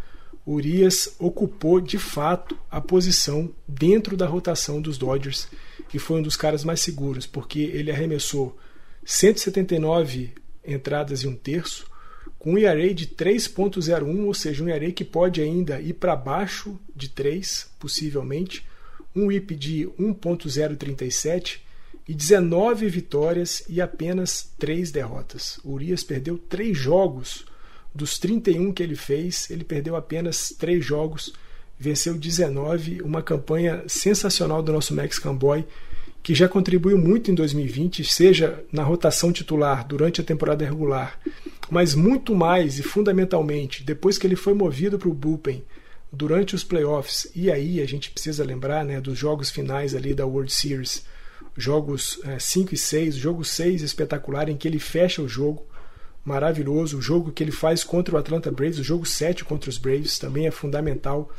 Urias 0.48 1.18
ocupou 1.20 1.82
de 1.82 1.98
fato 1.98 2.58
a 2.72 2.80
posição 2.80 3.54
dentro 3.68 4.16
da 4.16 4.26
rotação 4.26 4.82
dos 4.82 4.98
Dodgers 4.98 5.50
e 5.94 6.00
foi 6.00 6.22
um 6.22 6.24
dos 6.24 6.38
caras 6.38 6.64
mais 6.64 6.80
seguros, 6.80 7.26
porque 7.26 7.60
ele 7.60 7.92
arremessou 7.92 8.58
179 9.04 10.34
entradas 10.66 11.24
e 11.24 11.28
um 11.28 11.36
terço, 11.36 11.91
com 12.42 12.54
um 12.54 12.58
ERA 12.58 12.92
de 12.92 13.06
3.01, 13.06 14.26
ou 14.26 14.34
seja, 14.34 14.64
um 14.64 14.68
ERA 14.68 14.92
que 14.92 15.06
pode 15.06 15.40
ainda 15.40 15.80
ir 15.80 15.94
para 15.94 16.16
baixo 16.16 16.80
de 16.96 17.08
3, 17.08 17.70
possivelmente, 17.80 18.66
um 19.16 19.32
IP 19.32 19.56
de 19.56 19.88
1.037 20.00 21.60
e 22.08 22.16
19 22.16 22.90
vitórias 22.90 23.64
e 23.70 23.80
apenas 23.80 24.50
3 24.58 24.92
derrotas. 24.92 25.60
O 25.64 25.74
Urias 25.74 26.04
perdeu 26.04 26.36
3 26.36 26.76
jogos 26.76 27.46
dos 27.94 28.18
31 28.18 28.74
que 28.74 28.82
ele 28.82 28.96
fez, 28.96 29.48
ele 29.52 29.64
perdeu 29.64 29.96
apenas 29.96 30.50
3 30.58 30.84
jogos, 30.84 31.32
venceu 31.78 32.18
19, 32.18 33.04
uma 33.04 33.22
campanha 33.22 33.84
sensacional 33.86 34.64
do 34.64 34.74
nosso 34.74 34.96
Mexican 34.96 35.36
Boy, 35.36 35.64
que 36.24 36.36
já 36.36 36.48
contribuiu 36.48 36.98
muito 36.98 37.32
em 37.32 37.36
2020, 37.36 38.04
seja 38.04 38.64
na 38.72 38.84
rotação 38.84 39.32
titular 39.32 39.86
durante 39.88 40.22
a 40.22 40.24
temporada 40.24 40.64
regular, 40.64 41.20
mas 41.70 41.96
muito 41.96 42.36
mais 42.36 42.78
e 42.78 42.84
fundamentalmente 42.84 43.84
depois 43.84 44.18
que 44.18 44.28
ele 44.28 44.36
foi 44.36 44.54
movido 44.54 45.00
para 45.00 45.10
o 45.10 45.14
bullpen 45.14 45.64
durante 46.12 46.54
os 46.54 46.64
playoffs. 46.64 47.32
E 47.34 47.50
aí 47.50 47.82
a 47.82 47.88
gente 47.88 48.12
precisa 48.12 48.44
lembrar 48.44 48.86
né, 48.86 49.02
dos 49.02 49.18
jogos 49.18 49.50
finais 49.50 49.96
ali 49.96 50.14
da 50.14 50.26
World 50.26 50.52
Series, 50.54 51.06
jogos 51.58 52.20
5 52.40 52.72
é, 52.72 52.74
e 52.74 52.78
6, 52.78 53.16
jogo 53.16 53.44
6 53.44 53.82
espetacular 53.82 54.50
em 54.50 54.58
que 54.58 54.68
ele 54.68 54.80
fecha 54.80 55.22
o 55.22 55.28
jogo 55.28 55.66
maravilhoso. 56.24 56.98
O 56.98 57.02
jogo 57.02 57.32
que 57.32 57.44
ele 57.44 57.52
faz 57.52 57.84
contra 57.84 58.16
o 58.16 58.18
Atlanta 58.18 58.52
Braves, 58.52 58.80
o 58.80 58.84
jogo 58.84 59.06
7 59.06 59.44
contra 59.44 59.70
os 59.70 59.78
Braves, 59.78 60.20
também 60.20 60.46
é 60.46 60.52
fundamental. 60.52 61.32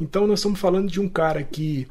Então 0.00 0.26
nós 0.26 0.40
estamos 0.40 0.60
falando 0.60 0.90
de 0.90 1.00
um 1.00 1.08
cara 1.08 1.42
que 1.42 1.88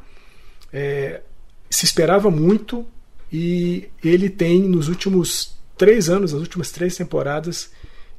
é, 0.72 1.22
se 1.70 1.86
esperava 1.86 2.30
muito 2.30 2.86
e 3.32 3.90
ele 4.04 4.30
tem 4.30 4.62
nos 4.62 4.88
últimos 4.88 5.58
três 5.78 6.10
anos, 6.10 6.34
nas 6.34 6.42
últimas 6.42 6.72
três 6.72 6.96
temporadas, 6.96 7.72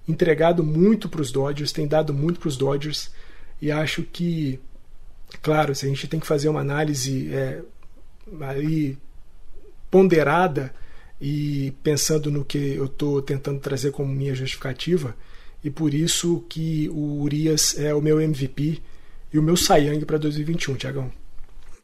entregado 0.07 0.63
muito 0.63 1.09
para 1.09 1.21
os 1.21 1.33
Dodgers, 1.33 1.73
tem 1.73 1.87
dado 1.87 2.15
muito 2.15 2.41
para 2.41 2.49
os 2.49 2.57
Dodgers 2.57 3.11
e 3.61 3.71
acho 3.71 4.03
que, 4.03 4.61
claro, 5.43 5.75
se 5.75 5.87
a 5.87 5.89
gente 5.89 6.07
tem 6.07 6.21
que 6.21 6.27
fazer 6.27 6.49
uma 6.49 6.61
análise 6.61 7.33
é, 7.33 7.63
aí 8.41 8.97
ponderada 9.91 10.73
e 11.21 11.73
pensando 11.83 12.31
no 12.31 12.45
que 12.45 12.59
eu 12.59 12.87
estou 12.87 13.21
tentando 13.21 13.59
trazer 13.59 13.91
como 13.91 14.13
minha 14.13 14.35
justificativa, 14.35 15.17
e 15.63 15.71
por 15.71 15.93
isso 15.93 16.45
que 16.49 16.89
o 16.91 17.21
Urias 17.23 17.77
é 17.79 17.93
o 17.93 18.01
meu 18.01 18.21
MVP 18.21 18.81
e 19.33 19.39
o 19.39 19.43
meu 19.43 19.57
Sayang 19.57 20.05
para 20.05 20.19
2021, 20.19 20.77
Tiagão. 20.77 21.11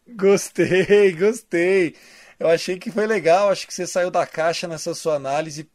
Gostei, 0.09 1.13
gostei. 1.13 1.95
Eu 2.39 2.49
achei 2.49 2.79
que 2.79 2.91
foi 2.91 3.07
legal, 3.07 3.51
acho 3.51 3.67
que 3.67 3.75
você 3.75 3.87
saiu 3.87 4.11
da 4.11 4.27
caixa 4.27 4.69
nessa 4.69 4.95
sua 4.95 5.15
análise, 5.15 5.69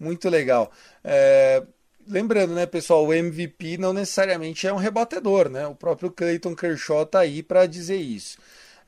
muito 0.00 0.28
legal. 0.28 0.70
É, 1.04 1.62
lembrando, 2.06 2.54
né, 2.54 2.66
pessoal, 2.66 3.06
o 3.06 3.12
MVP 3.12 3.78
não 3.78 3.92
necessariamente 3.92 4.66
é 4.66 4.72
um 4.72 4.76
rebatedor, 4.76 5.48
né? 5.48 5.66
O 5.66 5.74
próprio 5.74 6.10
Clayton 6.10 6.54
Kershaw 6.56 7.06
tá 7.06 7.20
aí 7.20 7.42
para 7.42 7.66
dizer 7.66 7.96
isso. 7.96 8.38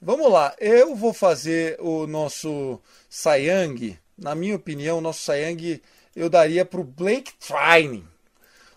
Vamos 0.01 0.30
lá, 0.32 0.55
eu 0.59 0.94
vou 0.94 1.12
fazer 1.12 1.76
o 1.80 2.07
nosso 2.07 2.80
Sayang 3.09 3.99
na 4.18 4.34
minha 4.34 4.57
opinião, 4.57 4.99
o 4.99 5.01
nosso 5.01 5.22
Sayang 5.22 5.80
eu 6.16 6.28
daria 6.28 6.64
para 6.64 6.80
o 6.80 6.84
Blake 6.84 7.32
Trine. 7.38 8.05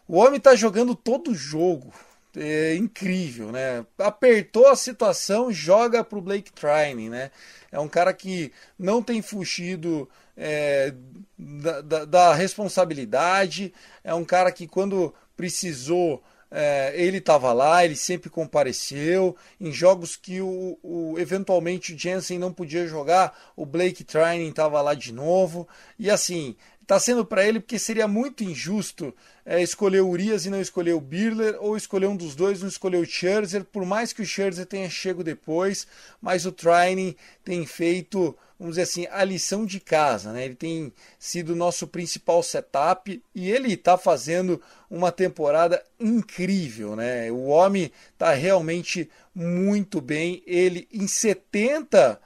O 0.07 0.17
homem 0.17 0.38
está 0.38 0.55
jogando 0.55 0.93
todo 0.93 1.34
jogo. 1.34 1.91
É 2.36 2.75
incrível, 2.75 3.51
né? 3.51 3.86
Apertou 3.97 4.67
a 4.67 4.75
situação, 4.75 5.51
joga 5.51 6.03
para 6.03 6.17
o 6.17 6.21
Blake 6.21 6.51
Trine, 6.53 7.09
né? 7.09 7.29
É 7.71 7.79
um 7.79 7.88
cara 7.88 8.13
que 8.13 8.51
não 8.79 9.01
tem 9.03 9.21
fugido 9.21 10.09
é, 10.38 10.93
da, 11.38 11.82
da, 11.82 12.05
da 12.05 12.34
responsabilidade. 12.34 13.73
É 14.03 14.13
um 14.13 14.23
cara 14.23 14.51
que 14.51 14.67
quando 14.67 15.13
precisou 15.36 16.23
é, 16.52 16.93
ele 16.95 17.18
estava 17.18 17.54
lá, 17.54 17.86
ele 17.86 17.95
sempre 17.95 18.30
compareceu. 18.30 19.36
Em 19.60 19.72
jogos 19.72 20.18
que 20.18 20.41
o, 20.41 20.78
o 20.84 21.16
eventualmente 21.18 21.93
o 21.93 21.97
Jensen 21.97 22.38
não 22.38 22.52
podia 22.52 22.86
jogar, 22.86 23.54
o 23.56 23.66
Blake 23.66 24.04
Trining 24.04 24.49
estava 24.49 24.82
lá 24.82 24.93
de 24.93 25.14
novo. 25.14 25.68
E 25.97 26.10
assim, 26.10 26.56
está 26.82 26.99
sendo 26.99 27.26
para 27.26 27.47
ele 27.47 27.62
porque 27.62 27.80
seria 27.80 28.06
muito 28.06 28.43
injusto 28.43 29.16
é, 29.45 29.62
escolher 29.62 30.02
o 30.02 30.10
Urias 30.10 30.45
e 30.45 30.49
não 30.49 30.60
escolher 30.60 30.93
o 30.93 30.99
Birler, 30.99 31.56
ou 31.60 31.78
escolher 31.78 32.08
um 32.08 32.18
dos 32.18 32.36
dois, 32.36 32.62
não 32.62 32.68
escolher 32.68 32.97
o 32.97 33.06
Scherzer, 33.06 33.64
por 33.64 33.86
mais 33.86 34.12
que 34.12 34.22
o 34.22 34.26
Scherzer 34.26 34.66
tenha 34.66 34.89
chego 34.89 35.24
depois, 35.24 35.88
mas 36.22 36.45
o 36.45 36.52
Trining 36.52 37.16
tem 37.45 37.66
feito 37.66 38.38
vamos 38.62 38.76
dizer 38.76 38.84
assim, 38.84 39.07
a 39.09 39.24
lição 39.24 39.66
de 39.66 39.80
casa. 39.80 40.32
Né? 40.32 40.45
Ele 40.45 40.55
tem 40.55 40.93
sido 41.18 41.53
o 41.53 41.55
nosso 41.55 41.88
principal 41.88 42.43
setup 42.43 43.22
e 43.34 43.49
ele 43.49 43.74
está 43.74 43.97
fazendo 43.97 44.62
uma 44.88 45.12
temporada 45.12 45.84
incrível. 45.99 46.95
Né? 46.95 47.32
O 47.32 47.45
homem 47.45 47.91
está 48.14 48.34
realmente 48.34 49.09
muito 49.34 49.99
bem. 49.99 50.43
Ele, 50.45 50.88
em 50.93 51.07
70 51.07 52.22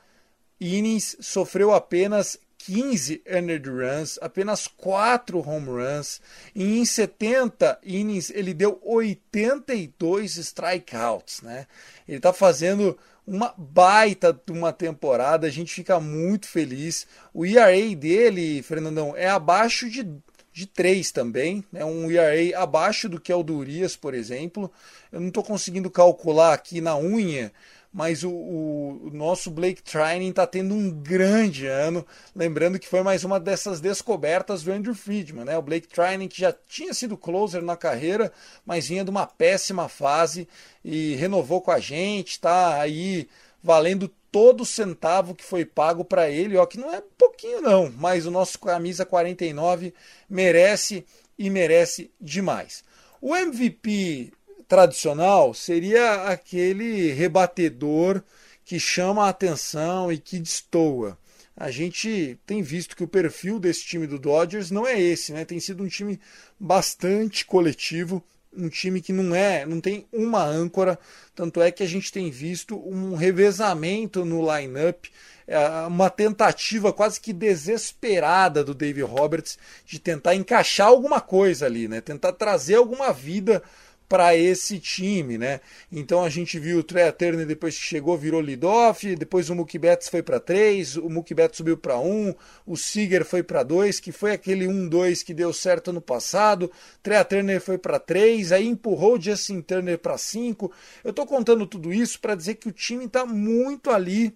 innings, 0.60 1.16
sofreu 1.22 1.74
apenas 1.74 2.38
15 2.58 3.22
earned 3.26 3.70
runs, 3.70 4.20
apenas 4.22 4.68
4 4.68 5.40
home 5.40 5.68
runs, 5.68 6.20
e 6.54 6.80
em 6.80 6.86
70 6.86 7.80
innings 7.84 8.32
ele 8.32 8.56
deu 8.56 8.82
82 8.84 10.38
strikeouts, 10.38 11.44
né? 11.44 11.68
Ele 12.08 12.18
está 12.18 12.34
fazendo 12.34 12.98
uma 13.28 13.54
baita 13.58 14.32
de 14.32 14.52
uma 14.52 14.72
temporada, 14.72 15.48
a 15.48 15.50
gente 15.50 15.74
fica 15.74 16.00
muito 16.00 16.48
feliz. 16.48 17.08
O 17.34 17.46
ERA 17.46 17.96
dele, 17.96 18.62
Fernandão, 18.62 19.16
é 19.16 19.28
abaixo 19.28 19.90
de, 19.90 20.08
de 20.54 20.68
3 20.68 21.12
também, 21.12 21.64
é 21.74 21.80
né? 21.80 21.86
um 21.86 22.10
ERA 22.12 22.60
abaixo 22.60 23.10
do 23.10 23.20
que 23.20 23.32
é 23.32 23.36
o 23.36 23.44
do 23.44 23.56
Urias, 23.56 23.96
por 23.96 24.14
exemplo. 24.14 24.72
Eu 25.12 25.20
não 25.20 25.30
estou 25.30 25.44
conseguindo 25.44 25.90
calcular 25.90 26.54
aqui 26.54 26.80
na 26.82 26.98
unha, 26.98 27.52
mas 27.96 28.26
o, 28.26 28.30
o, 28.30 29.10
nosso 29.14 29.50
Blake 29.50 29.82
Trining 29.82 30.32
está 30.32 30.46
tendo 30.46 30.76
um 30.76 30.91
grande 30.91 31.66
ano. 31.66 32.06
Lembrando 32.36 32.78
que 32.78 32.89
foi 32.89 33.02
mais 33.02 33.24
uma 33.24 33.39
dessas 33.39 33.80
descobertas 33.80 34.64
do 34.64 34.74
Andrew 34.74 34.93
Friedman, 34.93 35.46
né? 35.46 35.58
O 35.58 35.62
Blake 35.62 35.88
Trining 35.88 36.28
que 36.28 36.41
já 36.41 36.54
tinha 36.68 36.93
sido 36.93 37.16
closer 37.16 37.62
na 37.62 37.78
carreira, 37.78 38.34
mas 38.66 38.89
vinha 38.89 39.06
de 39.06 39.10
uma 39.10 39.26
péssima 39.26 39.88
fase 39.88 40.46
e 40.84 41.16
renovou 41.16 41.62
com 41.62 41.72
a 41.72 41.80
gente, 41.80 42.32
está 42.32 42.82
aí 42.82 43.30
valendo 43.64 44.12
todo 44.30 44.66
centavo 44.66 45.34
que 45.34 45.46
foi 45.46 45.64
pago 45.64 46.04
para 46.04 46.30
ele, 46.30 46.58
ó, 46.58 46.66
que 46.66 46.78
não 46.78 46.93
é 46.93 47.02
pouquinho 47.18 47.62
não, 47.62 47.89
mas 47.96 48.26
o 48.26 48.32
nosso 48.32 48.60
camisa 48.60 49.06
49 49.06 49.93
merece 50.30 51.06
e 51.39 51.50
merece 51.50 52.12
demais. 52.20 52.84
O 53.22 53.34
MVP 53.34 54.34
tradicional 54.68 55.53
seria 55.53 56.24
aquele 56.28 57.11
rebatedor 57.11 58.22
que 58.63 58.80
chama 58.80 59.26
a 59.26 59.30
atenção 59.30 60.11
e 60.11 60.18
que 60.18 60.39
destoa. 60.39 61.18
A 61.55 61.72
gente 61.72 62.38
tem 62.45 62.61
visto 62.61 62.95
que 62.95 63.03
o 63.03 63.07
perfil 63.07 63.59
desse 63.59 63.86
time 63.86 64.05
do 64.05 64.20
Dodgers 64.20 64.72
não 64.72 64.86
é 64.86 64.99
esse, 64.99 65.32
né? 65.32 65.45
Tem 65.45 65.59
sido 65.59 65.84
um 65.84 65.88
time 65.88 66.20
bastante 66.59 67.45
coletivo, 67.45 68.22
um 68.57 68.68
time 68.68 69.01
que 69.01 69.13
não 69.13 69.34
é, 69.34 69.66
não 69.66 69.80
tem 69.80 70.05
uma 70.11 70.43
âncora, 70.43 70.99
tanto 71.34 71.61
é 71.61 71.72
que 71.72 71.84
a 71.84 71.88
gente 71.88 72.11
tem 72.11 72.30
visto 72.30 72.78
um 72.78 73.16
revezamento 73.16 74.26
no 74.26 74.41
lineup, 74.41 75.05
é, 75.47 75.57
uma 75.88 76.09
tentativa 76.09 76.91
quase 76.91 77.22
que 77.22 77.32
desesperada 77.32 78.63
do 78.63 78.74
Dave 78.74 79.01
Roberts 79.01 79.57
de 79.86 79.99
tentar 79.99 80.36
encaixar 80.36 80.88
alguma 80.88 81.22
coisa 81.22 81.66
ali, 81.66 81.88
né? 81.88 82.01
Tentar 82.01 82.34
trazer 82.34 82.76
alguma 82.76 83.13
vida 83.13 83.61
para 84.08 84.36
esse 84.36 84.80
time, 84.80 85.38
né? 85.38 85.60
Então 85.91 86.24
a 86.24 86.30
gente 86.30 86.60
viu 86.60 86.80
o 86.80 86.84
Trey 86.84 87.12
Turner 87.12 87.45
depois 87.45 87.78
que 87.78 87.84
chegou 87.84 88.18
virou 88.18 88.39
lead-off, 88.39 89.16
depois 89.16 89.49
o 89.49 89.56
Mookie 89.56 89.80
Betts 89.80 90.10
foi 90.10 90.22
para 90.22 90.39
3, 90.39 90.97
o 90.97 91.10
Mookie 91.10 91.34
Betts 91.34 91.58
subiu 91.58 91.78
para 91.78 91.97
1, 91.97 92.34
o 92.66 92.78
Seager 92.78 93.26
foi 93.26 93.41
para 93.41 93.64
2, 93.64 93.99
que 93.99 94.12
foi 94.12 94.32
aquele 94.32 94.66
1-2 94.66 95.24
que 95.24 95.34
deu 95.34 95.51
certo 95.51 95.91
no 95.91 96.01
passado, 96.01 96.72
Trey 97.01 97.24
Turner 97.26 97.60
foi 97.60 97.78
para 97.78 97.99
3, 97.99 98.51
aí 98.51 98.68
empurrou 98.68 99.18
o 99.18 99.22
Justin 99.22 99.62
Turner 99.62 99.97
para 99.97 100.18
5. 100.18 100.72
Eu 101.03 101.14
tô 101.14 101.26
contando 101.26 101.66
tudo 101.66 101.91
isso 101.91 102.20
para 102.20 102.36
dizer 102.36 102.56
que 102.56 102.68
o 102.68 102.72
time 102.72 103.06
está 103.06 103.26
muito 103.26 103.89
ali 103.89 104.36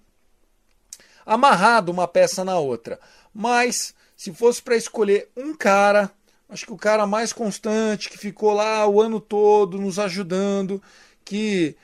amarrado 1.25 1.91
uma 1.91 2.07
peça 2.07 2.43
na 2.43 2.57
outra. 2.57 2.99
Mas 3.33 3.93
se 4.15 4.33
fosse 4.33 4.61
para 4.61 4.75
escolher 4.75 5.29
um 5.37 5.53
cara 5.53 6.11
Acho 6.49 6.65
que 6.65 6.73
o 6.73 6.77
cara 6.77 7.05
mais 7.05 7.31
constante, 7.31 8.09
que 8.09 8.17
ficou 8.17 8.53
lá 8.53 8.87
o 8.87 8.99
ano 8.99 9.19
todo 9.19 9.77
nos 9.77 9.99
ajudando, 9.99 10.81
que 11.23 11.75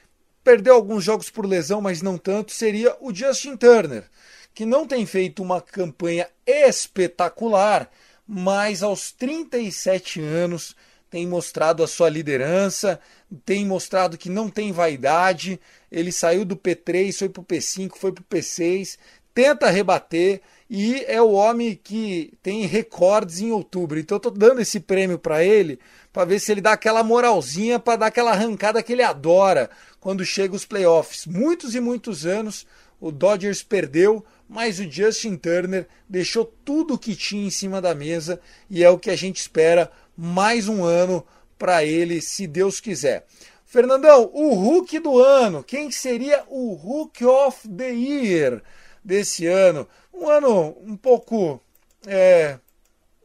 perdeu 0.44 0.74
alguns 0.74 1.04
jogos 1.04 1.30
por 1.30 1.46
lesão, 1.46 1.80
mas 1.80 2.02
não 2.02 2.18
tanto, 2.18 2.52
seria 2.52 2.98
o 3.00 3.14
Justin 3.14 3.56
Turner, 3.56 4.10
que 4.56 4.66
não 4.66 4.88
tem 4.88 5.06
feito 5.06 5.44
uma 5.44 5.62
campanha 5.62 6.28
espetacular, 6.48 7.92
mas 8.28 8.82
aos 8.82 9.12
37 9.12 10.20
anos 10.20 10.76
tem 11.12 11.28
mostrado 11.28 11.84
a 11.84 11.88
sua 11.88 12.10
liderança, 12.10 13.00
tem 13.46 13.66
mostrado 13.66 14.18
que 14.18 14.30
não 14.30 14.50
tem 14.50 14.72
vaidade. 14.72 15.60
Ele 15.92 16.12
saiu 16.12 16.44
do 16.44 16.58
P3, 16.58 17.18
foi 17.18 17.30
para 17.30 17.42
o 17.42 17.46
P5, 17.46 17.92
foi 17.96 18.12
para 18.12 18.22
o 18.22 18.26
P6, 18.26 18.98
tenta 19.34 19.70
rebater 19.70 20.42
e 20.70 21.04
é 21.08 21.22
o 21.22 21.32
homem 21.32 21.80
que 21.82 22.34
tem 22.42 22.66
recordes 22.66 23.40
em 23.40 23.52
outubro. 23.52 24.00
Então 24.00 24.16
eu 24.16 24.20
tô 24.20 24.32
dando 24.32 24.62
esse 24.62 24.80
prêmio 24.80 25.20
para 25.20 25.44
ele 25.44 25.80
para 26.12 26.26
ver 26.26 26.40
se 26.40 26.52
ele 26.52 26.62
dá 26.62 26.72
aquela 26.72 27.04
moralzinha, 27.04 27.78
para 27.78 27.98
dar 27.98 28.06
aquela 28.08 28.32
arrancada 28.32 28.82
que 28.82 28.94
ele 28.94 29.04
adora 29.04 29.70
quando 30.00 30.26
chega 30.26 30.56
os 30.56 30.66
playoffs. 30.66 31.26
Muitos 31.26 31.76
e 31.76 31.80
muitos 31.80 32.26
anos 32.26 32.66
o 33.00 33.12
Dodgers 33.12 33.62
perdeu, 33.62 34.26
mas 34.48 34.80
o 34.80 34.90
Justin 34.90 35.36
Turner 35.36 35.88
deixou 36.08 36.46
tudo 36.64 36.94
o 36.94 36.98
que 36.98 37.16
tinha 37.16 37.46
em 37.46 37.52
cima 37.52 37.82
da 37.82 37.94
mesa 37.94 38.40
e 38.70 38.84
é 38.84 38.90
o 38.90 38.98
que 38.98 39.10
a 39.10 39.16
gente 39.16 39.38
espera 39.38 39.92
mais 40.18 40.68
um 40.68 40.84
ano 40.84 41.26
para 41.60 41.84
ele, 41.84 42.22
se 42.22 42.48
Deus 42.48 42.80
quiser. 42.80 43.26
Fernandão, 43.66 44.30
o 44.34 44.54
Hulk 44.54 45.00
do 45.00 45.20
ano, 45.20 45.64
quem 45.64 45.92
seria 45.92 46.44
o 46.48 46.74
Hulk 46.74 47.26
of 47.26 47.68
the 47.68 47.92
Year? 47.92 48.64
desse 49.06 49.46
ano. 49.46 49.88
Um 50.16 50.30
ano 50.30 50.76
um 50.82 50.96
pouco 50.96 51.62
é, 52.08 52.58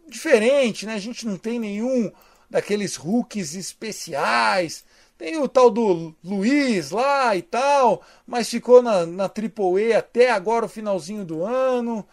diferente, 0.09 0.87
né? 0.87 0.95
A 0.95 0.99
gente 0.99 1.27
não 1.27 1.37
tem 1.37 1.59
nenhum 1.59 2.11
daqueles 2.49 2.97
rookies 2.97 3.55
especiais. 3.55 4.85
Tem 5.17 5.39
o 5.39 5.47
tal 5.47 5.71
do 5.71 6.15
Luiz 6.25 6.91
lá 6.91 7.37
e 7.37 7.43
tal, 7.43 8.03
mas 8.27 8.49
ficou 8.49 8.83
na, 8.83 9.05
na 9.07 9.25
AAA 9.25 9.99
até 9.99 10.31
agora 10.31 10.67
o 10.67 10.69
finalzinho 10.69 11.25
do 11.25 11.45
ano. 11.45 12.07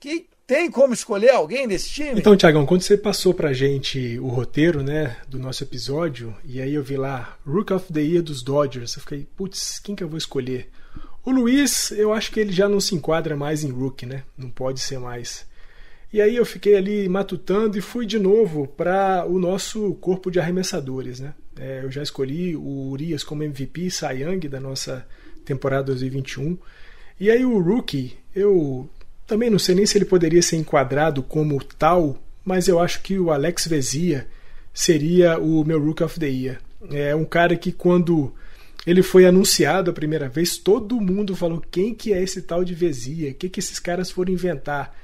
Que 0.00 0.26
tem 0.46 0.70
como 0.70 0.92
escolher 0.92 1.30
alguém 1.30 1.66
desse 1.68 1.88
time? 1.90 2.20
Então, 2.20 2.36
Tiagão, 2.36 2.66
quando 2.66 2.82
você 2.82 2.96
passou 2.96 3.32
pra 3.32 3.52
gente 3.52 4.18
o 4.18 4.28
roteiro, 4.28 4.82
né, 4.82 5.16
do 5.28 5.38
nosso 5.38 5.62
episódio, 5.62 6.34
e 6.44 6.60
aí 6.60 6.74
eu 6.74 6.82
vi 6.82 6.96
lá, 6.96 7.36
Rook 7.46 7.72
of 7.72 7.92
the 7.92 8.00
Year 8.00 8.22
dos 8.22 8.42
Dodgers, 8.42 8.94
eu 8.94 9.00
fiquei, 9.00 9.26
putz, 9.36 9.78
quem 9.78 9.94
que 9.94 10.04
eu 10.04 10.08
vou 10.08 10.18
escolher? 10.18 10.70
O 11.24 11.30
Luiz, 11.30 11.90
eu 11.92 12.12
acho 12.12 12.30
que 12.30 12.38
ele 12.38 12.52
já 12.52 12.68
não 12.68 12.80
se 12.80 12.94
enquadra 12.94 13.34
mais 13.34 13.64
em 13.64 13.70
Rook, 13.70 14.04
né? 14.04 14.24
Não 14.36 14.50
pode 14.50 14.80
ser 14.80 14.98
mais. 14.98 15.46
E 16.12 16.20
aí 16.20 16.36
eu 16.36 16.44
fiquei 16.44 16.76
ali 16.76 17.08
matutando 17.08 17.78
e 17.78 17.80
fui 17.80 18.06
de 18.06 18.18
novo 18.18 18.68
para 18.68 19.24
o 19.26 19.38
nosso 19.38 19.94
corpo 19.94 20.30
de 20.30 20.38
arremessadores, 20.38 21.20
né? 21.20 21.34
É, 21.58 21.80
eu 21.82 21.90
já 21.90 22.02
escolhi 22.02 22.54
o 22.54 22.90
Urias 22.90 23.24
como 23.24 23.42
MVP 23.42 23.88
Young 24.14 24.48
da 24.48 24.60
nossa 24.60 25.06
temporada 25.44 25.84
2021. 25.84 26.58
E 27.18 27.30
aí 27.30 27.44
o 27.44 27.58
Rookie, 27.58 28.16
eu 28.34 28.88
também 29.26 29.48
não 29.48 29.58
sei 29.58 29.74
nem 29.74 29.86
se 29.86 29.96
ele 29.96 30.04
poderia 30.04 30.42
ser 30.42 30.56
enquadrado 30.56 31.22
como 31.22 31.62
tal, 31.64 32.18
mas 32.44 32.68
eu 32.68 32.78
acho 32.78 33.00
que 33.02 33.18
o 33.18 33.30
Alex 33.30 33.66
Vezia 33.66 34.26
seria 34.72 35.38
o 35.38 35.64
meu 35.64 35.82
Rookie 35.82 36.04
of 36.04 36.20
the 36.20 36.28
Year. 36.28 36.60
É 36.90 37.14
um 37.14 37.24
cara 37.24 37.56
que 37.56 37.72
quando 37.72 38.32
ele 38.86 39.02
foi 39.02 39.24
anunciado 39.24 39.90
a 39.90 39.94
primeira 39.94 40.28
vez, 40.28 40.58
todo 40.58 41.00
mundo 41.00 41.34
falou 41.34 41.62
quem 41.70 41.94
que 41.94 42.12
é 42.12 42.22
esse 42.22 42.42
tal 42.42 42.64
de 42.64 42.74
Vezia, 42.74 43.30
o 43.30 43.34
que, 43.34 43.48
que 43.48 43.60
esses 43.60 43.78
caras 43.78 44.10
foram 44.10 44.32
inventar. 44.32 44.94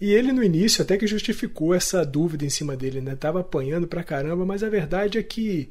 E 0.00 0.12
ele 0.12 0.32
no 0.32 0.42
início 0.42 0.82
até 0.82 0.98
que 0.98 1.06
justificou 1.06 1.72
essa 1.72 2.04
dúvida 2.04 2.44
em 2.44 2.50
cima 2.50 2.76
dele, 2.76 3.00
né? 3.00 3.14
Tava 3.14 3.40
apanhando 3.40 3.86
pra 3.86 4.02
caramba, 4.02 4.44
mas 4.44 4.62
a 4.62 4.68
verdade 4.68 5.16
é 5.16 5.22
que 5.22 5.70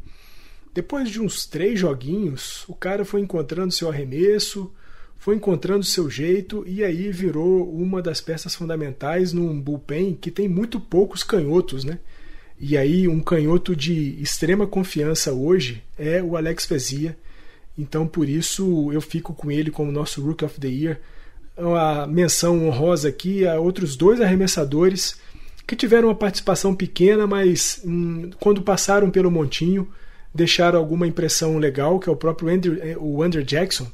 depois 0.73 1.09
de 1.09 1.21
uns 1.21 1.45
três 1.45 1.77
joguinhos, 1.77 2.63
o 2.67 2.73
cara 2.73 3.03
foi 3.03 3.19
encontrando 3.19 3.73
seu 3.73 3.89
arremesso, 3.89 4.71
foi 5.17 5.35
encontrando 5.35 5.83
seu 5.83 6.09
jeito 6.09 6.63
e 6.65 6.83
aí 6.83 7.11
virou 7.11 7.69
uma 7.71 8.01
das 8.01 8.21
peças 8.21 8.55
fundamentais 8.55 9.33
num 9.33 9.59
bullpen 9.59 10.17
que 10.19 10.31
tem 10.31 10.47
muito 10.47 10.79
poucos 10.79 11.23
canhotos, 11.23 11.83
né? 11.83 11.99
E 12.59 12.77
aí 12.77 13.07
um 13.07 13.19
canhoto 13.19 13.75
de 13.75 14.19
extrema 14.21 14.65
confiança 14.65 15.33
hoje 15.33 15.83
é 15.97 16.23
o 16.23 16.37
Alex 16.37 16.65
Vezia 16.65 17.17
então, 17.81 18.07
por 18.07 18.29
isso, 18.29 18.91
eu 18.93 19.01
fico 19.01 19.33
com 19.33 19.51
ele 19.51 19.71
como 19.71 19.91
nosso 19.91 20.21
Rook 20.21 20.45
of 20.45 20.59
the 20.59 20.67
Year. 20.67 20.99
Uma 21.57 22.05
menção 22.05 22.67
honrosa 22.67 23.09
aqui 23.09 23.47
a 23.47 23.59
outros 23.59 23.95
dois 23.95 24.21
arremessadores 24.21 25.19
que 25.65 25.75
tiveram 25.75 26.09
uma 26.09 26.15
participação 26.15 26.75
pequena, 26.75 27.25
mas 27.25 27.81
hum, 27.83 28.29
quando 28.39 28.61
passaram 28.61 29.09
pelo 29.09 29.31
montinho, 29.31 29.87
deixaram 30.33 30.77
alguma 30.77 31.07
impressão 31.07 31.57
legal, 31.57 31.99
que 31.99 32.07
é 32.07 32.11
o 32.11 32.15
próprio 32.15 32.49
Andrew, 32.49 32.77
eh, 32.81 32.95
o 32.99 33.23
Andrew 33.23 33.43
Jackson, 33.43 33.87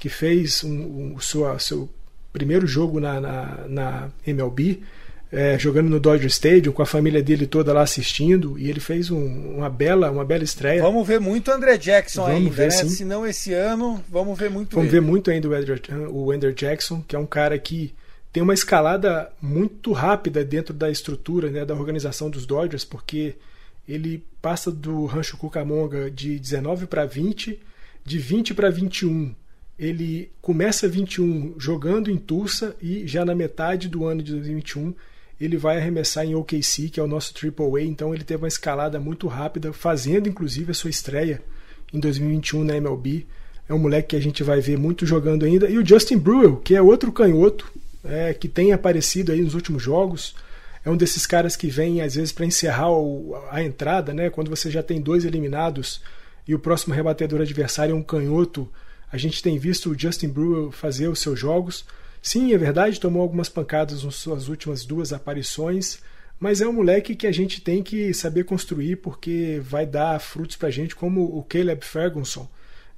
que 0.00 0.08
fez 0.08 0.64
um, 0.64 1.14
um 1.14 1.20
seu 1.20 1.88
primeiro 2.32 2.66
jogo 2.66 2.98
na, 2.98 3.20
na, 3.20 3.64
na 3.68 4.08
MLB 4.26 4.82
é, 5.30 5.58
jogando 5.58 5.88
no 5.88 6.00
Dodger 6.00 6.28
Stadium 6.28 6.72
com 6.72 6.82
a 6.82 6.86
família 6.86 7.22
dele 7.22 7.46
toda 7.46 7.72
lá 7.72 7.82
assistindo 7.82 8.58
e 8.58 8.70
ele 8.70 8.80
fez 8.80 9.10
um, 9.10 9.56
uma 9.56 9.68
bela 9.68 10.10
uma 10.10 10.24
bela 10.24 10.42
estreia. 10.42 10.82
Vamos 10.82 11.06
ver 11.06 11.20
muito 11.20 11.50
André 11.50 11.76
Jackson 11.76 12.22
vamos 12.22 12.36
ainda, 12.36 12.50
ver, 12.50 12.66
né? 12.68 12.70
Se 12.70 13.04
não 13.04 13.26
esse 13.26 13.52
ano, 13.52 14.02
vamos 14.08 14.38
ver 14.38 14.50
muito. 14.50 14.74
Vamos 14.74 14.92
ele. 14.92 15.00
ver 15.00 15.06
muito 15.06 15.30
ainda 15.30 15.48
o 15.48 15.54
Andrew, 15.54 15.78
o 16.10 16.32
Andrew 16.32 16.52
Jackson, 16.52 17.02
que 17.06 17.14
é 17.14 17.18
um 17.18 17.26
cara 17.26 17.58
que 17.58 17.94
tem 18.32 18.42
uma 18.42 18.54
escalada 18.54 19.30
muito 19.40 19.92
rápida 19.92 20.44
dentro 20.44 20.72
da 20.72 20.90
estrutura, 20.90 21.50
né, 21.50 21.64
da 21.64 21.74
organização 21.74 22.30
dos 22.30 22.46
Dodgers, 22.46 22.84
porque 22.84 23.34
ele 23.88 24.24
passa 24.40 24.70
do 24.70 25.06
Rancho 25.06 25.36
Cucamonga 25.36 26.10
de 26.10 26.38
19 26.38 26.86
para 26.86 27.04
20, 27.04 27.58
de 28.04 28.18
20 28.18 28.54
para 28.54 28.70
21 28.70 29.34
ele 29.78 30.30
começa 30.42 30.88
21 30.88 31.54
jogando 31.56 32.10
em 32.10 32.16
Tulsa 32.16 32.74
e 32.82 33.06
já 33.06 33.24
na 33.24 33.34
metade 33.34 33.88
do 33.88 34.04
ano 34.04 34.22
de 34.22 34.32
2021 34.32 34.92
ele 35.40 35.56
vai 35.56 35.76
arremessar 35.76 36.24
em 36.24 36.34
OKC, 36.34 36.88
que 36.90 36.98
é 36.98 37.02
o 37.02 37.06
nosso 37.06 37.32
Triple 37.32 37.66
A, 37.76 37.82
então 37.82 38.14
ele 38.14 38.24
teve 38.24 38.42
uma 38.42 38.48
escalada 38.48 38.98
muito 38.98 39.28
rápida, 39.28 39.72
fazendo 39.72 40.28
inclusive 40.28 40.72
a 40.72 40.74
sua 40.74 40.90
estreia 40.90 41.40
em 41.92 42.00
2021 42.00 42.64
na 42.64 42.76
MLB. 42.76 43.26
É 43.68 43.74
um 43.74 43.78
moleque 43.78 44.08
que 44.08 44.16
a 44.16 44.20
gente 44.20 44.42
vai 44.42 44.60
ver 44.60 44.78
muito 44.78 45.06
jogando 45.06 45.44
ainda. 45.44 45.68
E 45.68 45.78
o 45.78 45.86
Justin 45.86 46.18
Brewell, 46.18 46.56
que 46.56 46.74
é 46.74 46.82
outro 46.82 47.12
canhoto, 47.12 47.70
é, 48.04 48.32
que 48.32 48.48
tem 48.48 48.72
aparecido 48.72 49.30
aí 49.30 49.42
nos 49.42 49.54
últimos 49.54 49.82
jogos. 49.82 50.34
É 50.84 50.90
um 50.90 50.96
desses 50.96 51.26
caras 51.26 51.54
que 51.54 51.68
vem, 51.68 52.00
às 52.00 52.14
vezes, 52.14 52.32
para 52.32 52.46
encerrar 52.46 52.90
o, 52.90 53.36
a 53.50 53.62
entrada, 53.62 54.14
né? 54.14 54.30
quando 54.30 54.48
você 54.48 54.70
já 54.70 54.82
tem 54.82 55.00
dois 55.00 55.24
eliminados 55.24 56.00
e 56.46 56.54
o 56.54 56.58
próximo 56.58 56.94
rebatedor 56.94 57.42
adversário 57.42 57.92
é 57.92 57.94
um 57.94 58.02
canhoto. 58.02 58.68
A 59.12 59.18
gente 59.18 59.42
tem 59.42 59.58
visto 59.58 59.90
o 59.90 59.98
Justin 59.98 60.28
Brewell 60.28 60.72
fazer 60.72 61.08
os 61.08 61.20
seus 61.20 61.38
jogos. 61.38 61.84
Sim, 62.22 62.52
é 62.52 62.58
verdade, 62.58 63.00
tomou 63.00 63.22
algumas 63.22 63.48
pancadas 63.48 64.02
nas 64.02 64.16
suas 64.16 64.48
últimas 64.48 64.84
duas 64.84 65.12
aparições, 65.12 65.98
mas 66.38 66.60
é 66.60 66.68
um 66.68 66.72
moleque 66.72 67.16
que 67.16 67.26
a 67.26 67.32
gente 67.32 67.60
tem 67.60 67.82
que 67.82 68.12
saber 68.14 68.44
construir 68.44 68.96
porque 68.96 69.60
vai 69.62 69.86
dar 69.86 70.20
frutos 70.20 70.56
pra 70.56 70.70
gente, 70.70 70.94
como 70.94 71.22
o 71.24 71.42
Caleb 71.42 71.84
Ferguson 71.84 72.48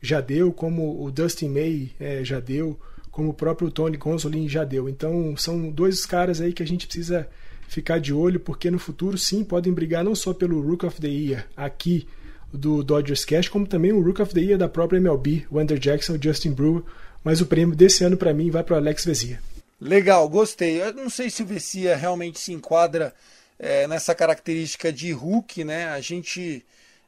já 0.01 0.21
deu, 0.21 0.53
como 0.53 1.03
o 1.03 1.11
Dustin 1.11 1.49
May 1.49 1.91
é, 2.01 2.25
já 2.25 2.41
deu, 2.41 2.79
como 3.11 3.31
o 3.31 3.35
próprio 3.35 3.71
Tony 3.71 3.97
Gonsolin 3.97 4.49
já 4.49 4.64
deu. 4.64 4.89
Então 4.89 5.37
são 5.37 5.71
dois 5.71 6.07
caras 6.07 6.41
aí 6.41 6.53
que 6.53 6.62
a 6.62 6.66
gente 6.66 6.87
precisa 6.87 7.29
ficar 7.68 7.99
de 8.01 8.12
olho, 8.12 8.41
porque 8.41 8.71
no 8.71 8.79
futuro 8.79 9.16
sim 9.16 9.45
podem 9.45 9.73
brigar 9.73 10.03
não 10.03 10.14
só 10.14 10.35
pelo 10.35 10.61
Rook 10.61 10.85
of 10.85 11.01
the 11.01 11.09
Year 11.09 11.47
aqui 11.57 12.07
do 12.53 12.83
Dodgers 12.83 13.25
Cash, 13.25 13.49
como 13.49 13.66
também 13.66 13.93
o 13.93 14.03
Rook 14.03 14.21
of 14.21 14.35
the 14.35 14.41
Year 14.41 14.59
da 14.59 14.68
própria 14.68 14.99
MLB, 14.99 15.47
o 15.51 15.59
Andrew 15.59 15.79
Jackson, 15.79 16.18
Justin 16.21 16.53
Brewer, 16.53 16.83
mas 17.23 17.41
o 17.41 17.47
prêmio 17.47 17.77
desse 17.77 18.05
ano 18.05 18.16
para 18.16 18.35
mim 18.35 18.51
vai 18.51 18.62
para 18.62 18.75
o 18.75 18.77
Alex 18.77 19.05
Vezia. 19.05 19.41
Legal, 19.81 20.29
gostei. 20.29 20.83
Eu 20.83 20.93
não 20.93 21.09
sei 21.09 21.31
se 21.31 21.43
o 21.43 21.47
Vezia 21.47 21.97
realmente 21.97 22.39
se 22.39 22.53
enquadra 22.53 23.14
é, 23.59 23.87
nessa 23.87 24.14
característica 24.14 24.93
de 24.93 25.12
Hulk, 25.12 25.64
né? 25.64 25.89
A 25.89 26.01
gente. 26.01 26.64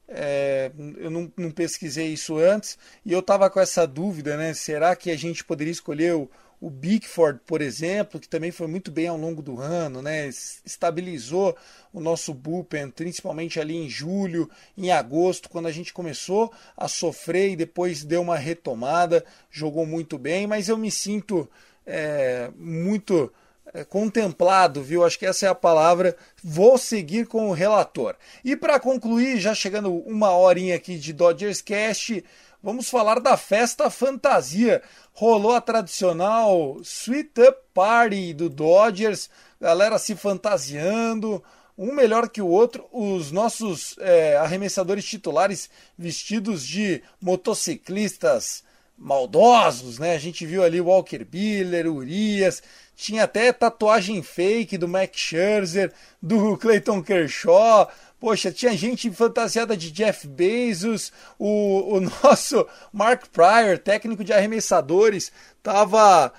É, 0.09 0.71
eu 0.99 1.11
não, 1.11 1.33
não, 1.37 1.51
pesquisei 1.51 2.09
isso 2.09 2.37
antes 2.37 2.77
e 3.05 3.13
eu 3.13 3.21
estava 3.21 3.49
com 3.49 3.61
essa 3.61 3.87
dúvida, 3.87 4.37
né? 4.37 4.53
Será 4.53 4.95
que 4.95 5.11
a 5.11 5.17
gente 5.17 5.45
poderia 5.45 5.71
escolher 5.71 6.15
o, 6.15 6.31
o 6.63 6.71
Bickford, 6.71 7.41
por 7.45 7.61
exemplo, 7.61 8.21
que 8.21 8.29
também 8.29 8.53
foi 8.53 8.69
muito 8.69 8.89
bem 8.89 9.09
ao 9.09 9.19
longo 9.19 9.43
do 9.43 9.61
ano, 9.61 10.01
né? 10.01 10.29
Estabilizou 10.65 11.57
o 11.93 12.01
nosso 12.01 12.33
bullpen, 12.33 12.89
principalmente 12.89 13.59
ali 13.59 13.75
em 13.75 13.89
julho, 13.89 14.49
em 14.79 14.93
agosto, 14.93 15.51
quando 15.51 15.67
a 15.67 15.73
gente 15.73 15.93
começou 15.93 16.53
a 16.77 16.87
sofrer 16.87 17.51
e 17.51 17.57
depois 17.57 18.05
deu 18.05 18.23
uma 18.23 18.37
retomada, 18.37 19.25
jogou 19.51 19.85
muito 19.85 20.17
bem, 20.17 20.47
mas 20.47 20.69
eu 20.69 20.79
me 20.79 20.89
sinto 20.89 21.51
é, 21.85 22.49
muito 22.57 23.33
é, 23.75 23.83
contemplado, 23.83 24.85
viu? 24.85 25.05
Acho 25.05 25.19
que 25.19 25.27
essa 25.27 25.47
é 25.47 25.49
a 25.49 25.57
palavra. 25.57 26.17
Vou 26.45 26.79
seguir 26.79 27.27
com 27.27 27.49
o 27.49 27.53
relator. 27.53 28.15
E 28.45 28.55
para 28.55 28.79
concluir, 28.79 29.41
já 29.41 29.53
chegando 29.53 29.93
uma 29.93 30.31
horinha 30.31 30.77
aqui 30.77 30.97
de 30.97 31.13
Dodgers 31.13 31.61
Cast, 31.61 32.25
vamos 32.63 32.89
falar 32.89 33.21
da 33.21 33.37
festa 33.37 33.91
fantasia. 33.91 34.83
Rolou 35.13 35.53
a 35.53 35.61
tradicional 35.61 36.79
Sweet 36.83 37.41
Up 37.41 37.59
Party 37.75 38.33
do 38.33 38.49
Dodgers, 38.49 39.29
galera 39.61 39.99
se 39.99 40.15
fantasiando, 40.15 41.43
um 41.77 41.93
melhor 41.93 42.29
que 42.29 42.41
o 42.41 42.47
outro. 42.47 42.87
Os 42.93 43.33
nossos 43.33 43.97
é, 43.99 44.37
arremessadores 44.37 45.05
titulares 45.05 45.69
vestidos 45.99 46.67
de 46.67 47.03
motociclistas 47.21 48.63
maldosos, 48.97 49.99
né? 49.99 50.15
A 50.15 50.19
gente 50.19 50.47
viu 50.47 50.63
ali 50.63 50.81
Walker 50.81 51.25
Buehler, 51.25 51.93
Urias, 51.93 52.63
tinha 52.95 53.25
até 53.25 53.53
tatuagem 53.53 54.23
fake 54.23 54.79
do 54.79 54.89
Max 54.89 55.19
Scherzer, 55.19 55.93
do 56.21 56.57
Clayton 56.57 57.03
Kershaw. 57.03 57.91
Poxa, 58.21 58.53
tinha 58.53 58.77
gente 58.77 59.11
fantasiada 59.11 59.77
de 59.77 59.91
Jeff 59.91 60.29
Bezos, 60.29 61.13
o, 61.39 61.97
o 61.97 62.01
nosso 62.23 62.67
Mark 62.93 63.27
Pryor, 63.33 63.79
técnico 63.79 64.23
de 64.23 64.33
arremessadores, 64.33 65.33
tava 65.63 66.33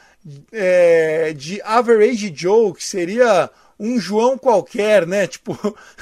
é, 0.51 1.33
de 1.33 1.61
Average 1.61 2.33
Joe, 2.35 2.73
que 2.73 2.83
seria 2.83 3.49
um 3.79 3.99
João 3.99 4.37
qualquer, 4.37 5.05
né? 5.07 5.27
Tipo, 5.27 5.57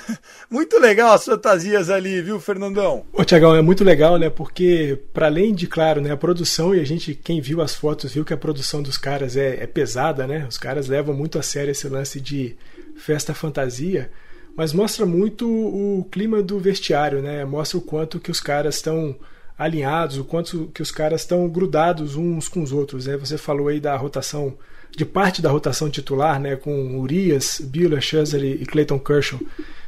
muito 0.49 0.79
legal 0.79 1.13
as 1.13 1.25
fantasias 1.25 1.89
ali, 1.89 2.21
viu, 2.21 2.39
Fernandão? 2.39 3.05
Ô, 3.13 3.23
Tiagão, 3.23 3.55
é 3.55 3.61
muito 3.61 3.83
legal, 3.83 4.17
né? 4.17 4.29
Porque, 4.29 4.99
para 5.13 5.27
além 5.27 5.53
de, 5.53 5.67
claro, 5.67 6.01
né, 6.01 6.11
a 6.11 6.17
produção, 6.17 6.75
e 6.75 6.79
a 6.79 6.85
gente, 6.85 7.13
quem 7.13 7.41
viu 7.41 7.61
as 7.61 7.75
fotos, 7.75 8.13
viu 8.13 8.25
que 8.25 8.33
a 8.33 8.37
produção 8.37 8.81
dos 8.81 8.97
caras 8.97 9.35
é, 9.37 9.63
é 9.63 9.67
pesada, 9.67 10.27
né? 10.27 10.45
Os 10.49 10.57
caras 10.57 10.87
levam 10.87 11.15
muito 11.15 11.39
a 11.39 11.41
sério 11.41 11.71
esse 11.71 11.87
lance 11.87 12.19
de 12.19 12.55
festa 12.95 13.33
fantasia, 13.33 14.11
mas 14.55 14.73
mostra 14.73 15.05
muito 15.05 15.47
o 15.49 16.07
clima 16.11 16.41
do 16.41 16.59
vestiário, 16.59 17.21
né? 17.21 17.45
Mostra 17.45 17.77
o 17.77 17.81
quanto 17.81 18.19
que 18.19 18.29
os 18.29 18.39
caras 18.39 18.75
estão 18.75 19.15
alinhados, 19.61 20.17
o 20.17 20.23
quanto 20.23 20.71
que 20.73 20.81
os 20.81 20.89
caras 20.89 21.21
estão 21.21 21.47
grudados 21.47 22.15
uns 22.15 22.47
com 22.47 22.63
os 22.63 22.71
outros. 22.71 23.05
Né? 23.05 23.15
Você 23.17 23.37
falou 23.37 23.67
aí 23.67 23.79
da 23.79 23.95
rotação 23.95 24.57
de 24.95 25.05
parte 25.05 25.41
da 25.41 25.49
rotação 25.49 25.89
titular, 25.89 26.39
né, 26.39 26.55
com 26.55 26.99
Urias, 26.99 27.61
Buehler, 27.63 28.01
Scherzer 28.01 28.43
e 28.43 28.65
Clayton 28.65 28.99
Kershaw 28.99 29.39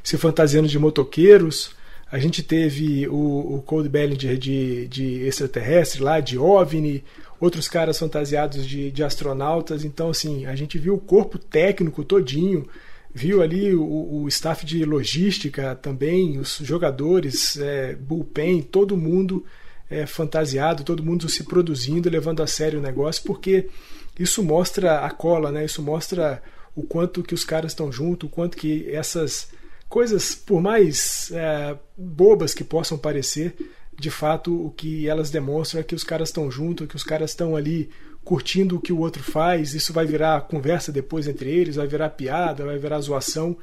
se 0.04 0.18
fantasiando 0.18 0.68
de 0.68 0.78
motoqueiros. 0.78 1.72
A 2.12 2.20
gente 2.20 2.44
teve 2.44 3.08
o, 3.08 3.56
o 3.56 3.64
Cody 3.66 3.90
Bellinger 3.90 4.38
de, 4.38 4.88
de 4.88 5.26
extraterrestre 5.26 6.04
lá, 6.04 6.20
de 6.20 6.38
OVNI, 6.38 7.04
outros 7.40 7.68
caras 7.68 7.98
fantasiados 7.98 8.68
de, 8.68 8.92
de 8.92 9.04
astronautas. 9.04 9.84
Então, 9.84 10.10
assim, 10.10 10.46
a 10.46 10.56
gente 10.56 10.78
viu 10.78 10.94
o 10.94 11.00
corpo 11.00 11.40
técnico 11.40 12.04
todinho, 12.04 12.68
viu 13.14 13.42
ali 13.42 13.74
o, 13.74 14.24
o 14.24 14.28
staff 14.28 14.66
de 14.66 14.84
logística 14.86 15.76
também, 15.76 16.38
os 16.38 16.60
jogadores, 16.62 17.58
é, 17.58 17.96
bullpen, 17.96 18.62
todo 18.62 18.98
mundo 18.98 19.44
é, 19.90 20.06
fantasiado, 20.06 20.84
todo 20.84 21.04
mundo 21.04 21.28
se 21.30 21.44
produzindo, 21.44 22.10
levando 22.10 22.44
a 22.44 22.48
sério 22.48 22.80
o 22.80 22.82
negócio, 22.82 23.24
porque 23.24 23.70
isso 24.18 24.44
mostra 24.44 25.00
a 25.00 25.10
cola, 25.10 25.52
né? 25.52 25.66
Isso 25.66 25.82
mostra 25.82 26.42
o 26.76 26.84
quanto 26.84 27.24
que 27.24 27.34
os 27.34 27.44
caras 27.44 27.72
estão 27.72 27.92
juntos, 27.92 28.28
o 28.30 28.32
quanto 28.32 28.58
que 28.58 28.90
essas 28.90 29.50
coisas, 29.90 30.34
por 30.34 30.62
mais 30.62 31.32
é, 31.32 31.78
bobas 31.98 32.54
que 32.54 32.64
possam 32.64 32.98
parecer, 32.98 33.56
de 33.98 34.10
fato 34.10 34.66
o 34.66 34.72
que 34.72 35.08
elas 35.08 35.30
demonstram 35.30 35.82
é 35.82 35.84
que 35.84 35.96
os 35.96 36.04
caras 36.04 36.30
estão 36.30 36.50
juntos, 36.50 36.88
que 36.88 36.96
os 36.96 37.04
caras 37.04 37.32
estão 37.32 37.56
ali 37.56 37.90
curtindo 38.24 38.78
o 38.78 38.82
que 38.82 38.94
o 38.94 39.00
outro 39.00 39.22
faz. 39.22 39.74
Isso 39.74 39.94
vai 39.94 40.06
virar 40.06 40.42
conversa 40.42 40.92
depois 40.92 41.28
entre 41.28 41.50
eles, 41.50 41.76
vai 41.76 41.88
virar 41.88 42.10
piada, 42.10 42.66
vai 42.66 42.78
virar 42.78 43.00
zoação. 43.02 43.58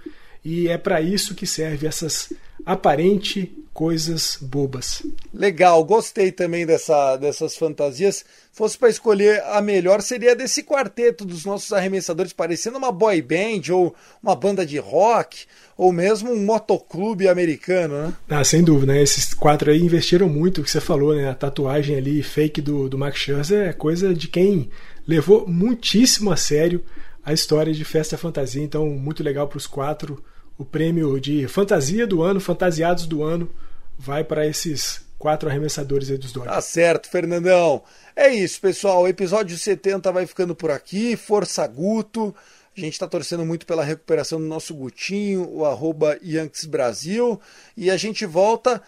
E 0.44 0.68
é 0.68 0.78
para 0.78 1.00
isso 1.00 1.34
que 1.34 1.46
serve 1.46 1.86
essas 1.86 2.32
aparente 2.64 3.52
coisas 3.72 4.36
bobas. 4.40 5.02
Legal, 5.32 5.82
gostei 5.84 6.32
também 6.32 6.66
dessa, 6.66 7.16
dessas 7.16 7.56
fantasias. 7.56 8.24
Fosse 8.52 8.76
para 8.76 8.90
escolher 8.90 9.42
a 9.44 9.62
melhor, 9.62 10.02
seria 10.02 10.34
desse 10.34 10.62
quarteto 10.62 11.24
dos 11.24 11.44
nossos 11.44 11.72
arremessadores, 11.72 12.32
parecendo 12.32 12.78
uma 12.78 12.92
boy 12.92 13.22
band 13.22 13.72
ou 13.72 13.94
uma 14.22 14.34
banda 14.34 14.66
de 14.66 14.76
rock, 14.78 15.46
ou 15.78 15.92
mesmo 15.92 16.32
um 16.32 16.44
motoclube 16.44 17.28
americano, 17.28 18.02
né? 18.02 18.12
Ah, 18.28 18.44
sem 18.44 18.62
dúvida, 18.62 18.92
né? 18.92 19.02
Esses 19.02 19.32
quatro 19.32 19.70
aí 19.70 19.80
investiram 19.80 20.28
muito, 20.28 20.60
o 20.60 20.64
que 20.64 20.70
você 20.70 20.80
falou, 20.80 21.14
né? 21.14 21.30
A 21.30 21.34
tatuagem 21.34 21.96
ali 21.96 22.22
fake 22.22 22.60
do, 22.60 22.88
do 22.88 22.98
Max 22.98 23.18
Scherzer 23.18 23.68
é 23.68 23.72
coisa 23.72 24.12
de 24.12 24.28
quem 24.28 24.68
levou 25.06 25.46
muitíssimo 25.48 26.30
a 26.30 26.36
sério 26.36 26.84
a 27.24 27.32
história 27.32 27.72
de 27.72 27.84
Festa 27.84 28.16
Fantasia, 28.16 28.62
então 28.62 28.86
muito 28.86 29.22
legal 29.22 29.46
para 29.46 29.58
os 29.58 29.66
quatro 29.66 30.22
o 30.60 30.64
prêmio 30.64 31.18
de 31.18 31.48
fantasia 31.48 32.06
do 32.06 32.22
ano, 32.22 32.38
fantasiados 32.38 33.06
do 33.06 33.22
ano, 33.22 33.50
vai 33.98 34.22
para 34.22 34.46
esses 34.46 35.00
quatro 35.18 35.48
arremessadores 35.48 36.10
aí 36.10 36.18
dos 36.18 36.32
Dodgers. 36.32 36.54
Tá 36.54 36.60
certo, 36.60 37.08
Fernandão. 37.08 37.82
É 38.14 38.28
isso, 38.28 38.60
pessoal. 38.60 39.02
O 39.02 39.08
episódio 39.08 39.56
70 39.56 40.12
vai 40.12 40.26
ficando 40.26 40.54
por 40.54 40.70
aqui. 40.70 41.16
Força 41.16 41.66
Guto. 41.66 42.34
A 42.76 42.80
gente 42.80 42.92
está 42.92 43.06
torcendo 43.06 43.44
muito 43.44 43.64
pela 43.64 43.82
recuperação 43.82 44.38
do 44.38 44.46
nosso 44.46 44.74
Gutinho, 44.74 45.48
o 45.50 45.64
arroba 45.64 46.18
Yankees 46.22 46.66
Brasil. 46.66 47.40
E 47.74 47.90
a 47.90 47.96
gente 47.96 48.26
volta. 48.26 48.82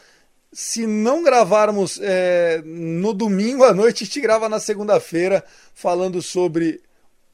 Se 0.52 0.86
não 0.86 1.22
gravarmos 1.22 1.98
é, 2.02 2.60
no 2.64 3.14
domingo 3.14 3.64
à 3.64 3.72
noite, 3.72 4.04
a 4.04 4.06
gente 4.06 4.20
grava 4.20 4.46
na 4.46 4.60
segunda-feira 4.60 5.42
falando 5.72 6.20
sobre 6.20 6.82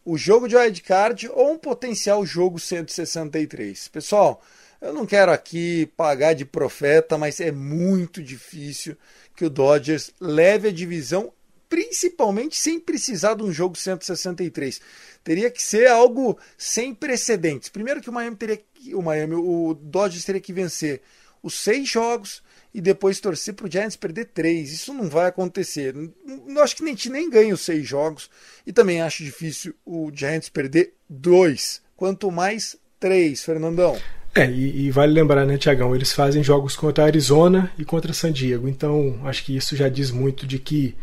o 0.09 0.16
jogo 0.16 0.48
de 0.48 0.56
wildcard 0.56 1.28
ou 1.34 1.52
um 1.52 1.59
potencial 1.59 2.24
jogo 2.24 2.59
163. 2.59 3.88
Pessoal, 3.88 4.42
eu 4.80 4.90
não 4.90 5.04
quero 5.04 5.30
aqui 5.30 5.84
pagar 5.98 6.32
de 6.32 6.46
profeta, 6.46 7.18
mas 7.18 7.40
é 7.40 7.52
muito 7.52 8.22
difícil 8.22 8.96
que 9.36 9.44
o 9.44 9.50
Dodgers 9.50 10.11
leve 10.18 10.68
a 10.68 10.72
divisão, 10.72 11.30
principalmente 11.68 12.56
sem 12.56 12.80
precisar 12.80 13.34
de 13.34 13.42
um 13.42 13.52
jogo 13.52 13.76
163. 13.76 14.80
Teria 15.22 15.50
que 15.50 15.62
ser 15.62 15.88
algo 15.88 16.38
sem 16.56 16.94
precedentes. 16.94 17.68
Primeiro 17.68 18.00
que 18.00 18.09
o 18.09 18.12
Miami 18.12 18.36
teria 18.36 18.56
que, 18.56 18.94
o 18.94 19.02
Miami, 19.02 19.34
o 19.34 19.74
Dodgers 19.74 20.24
teria 20.24 20.40
que 20.40 20.54
vencer 20.54 21.02
os 21.42 21.52
seis 21.52 21.86
jogos 21.86 22.42
e 22.78 22.80
depois 22.80 23.18
torcer 23.18 23.54
para 23.54 23.66
o 23.66 23.70
Giants 23.70 23.96
perder 23.96 24.26
três. 24.26 24.72
Isso 24.72 24.94
não 24.94 25.08
vai 25.08 25.26
acontecer. 25.26 25.96
Eu 25.96 26.62
acho 26.62 26.76
que 26.76 26.84
nem, 26.84 26.96
nem 27.10 27.28
ganha 27.28 27.52
os 27.52 27.62
seis 27.62 27.84
jogos 27.84 28.30
e 28.64 28.72
também 28.72 29.02
acho 29.02 29.24
difícil 29.24 29.74
o 29.84 30.12
Giants 30.14 30.48
perder 30.48 30.92
dois. 31.10 31.82
Quanto 31.96 32.30
mais 32.30 32.76
três, 33.00 33.42
Fernandão. 33.42 33.98
É, 34.32 34.48
e, 34.48 34.86
e, 34.86 34.90
vale 34.92 35.12
lembrar, 35.12 35.44
né, 35.44 35.58
Tiagão? 35.58 35.92
Eles 35.92 36.12
fazem 36.12 36.40
jogos 36.40 36.76
contra 36.76 37.02
Arizona 37.02 37.72
e 37.76 37.84
contra 37.84 38.12
San 38.12 38.30
Diego. 38.30 38.68
Então, 38.68 39.18
acho 39.24 39.44
que 39.44 39.56
isso 39.56 39.74
já 39.74 39.88
diz 39.88 40.12
muito 40.12 40.46
de 40.46 40.60
que 40.60 40.94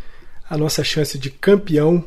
a 0.49 0.57
nossa 0.57 0.81
chance 0.81 1.17
de 1.17 1.29
campeão 1.29 2.05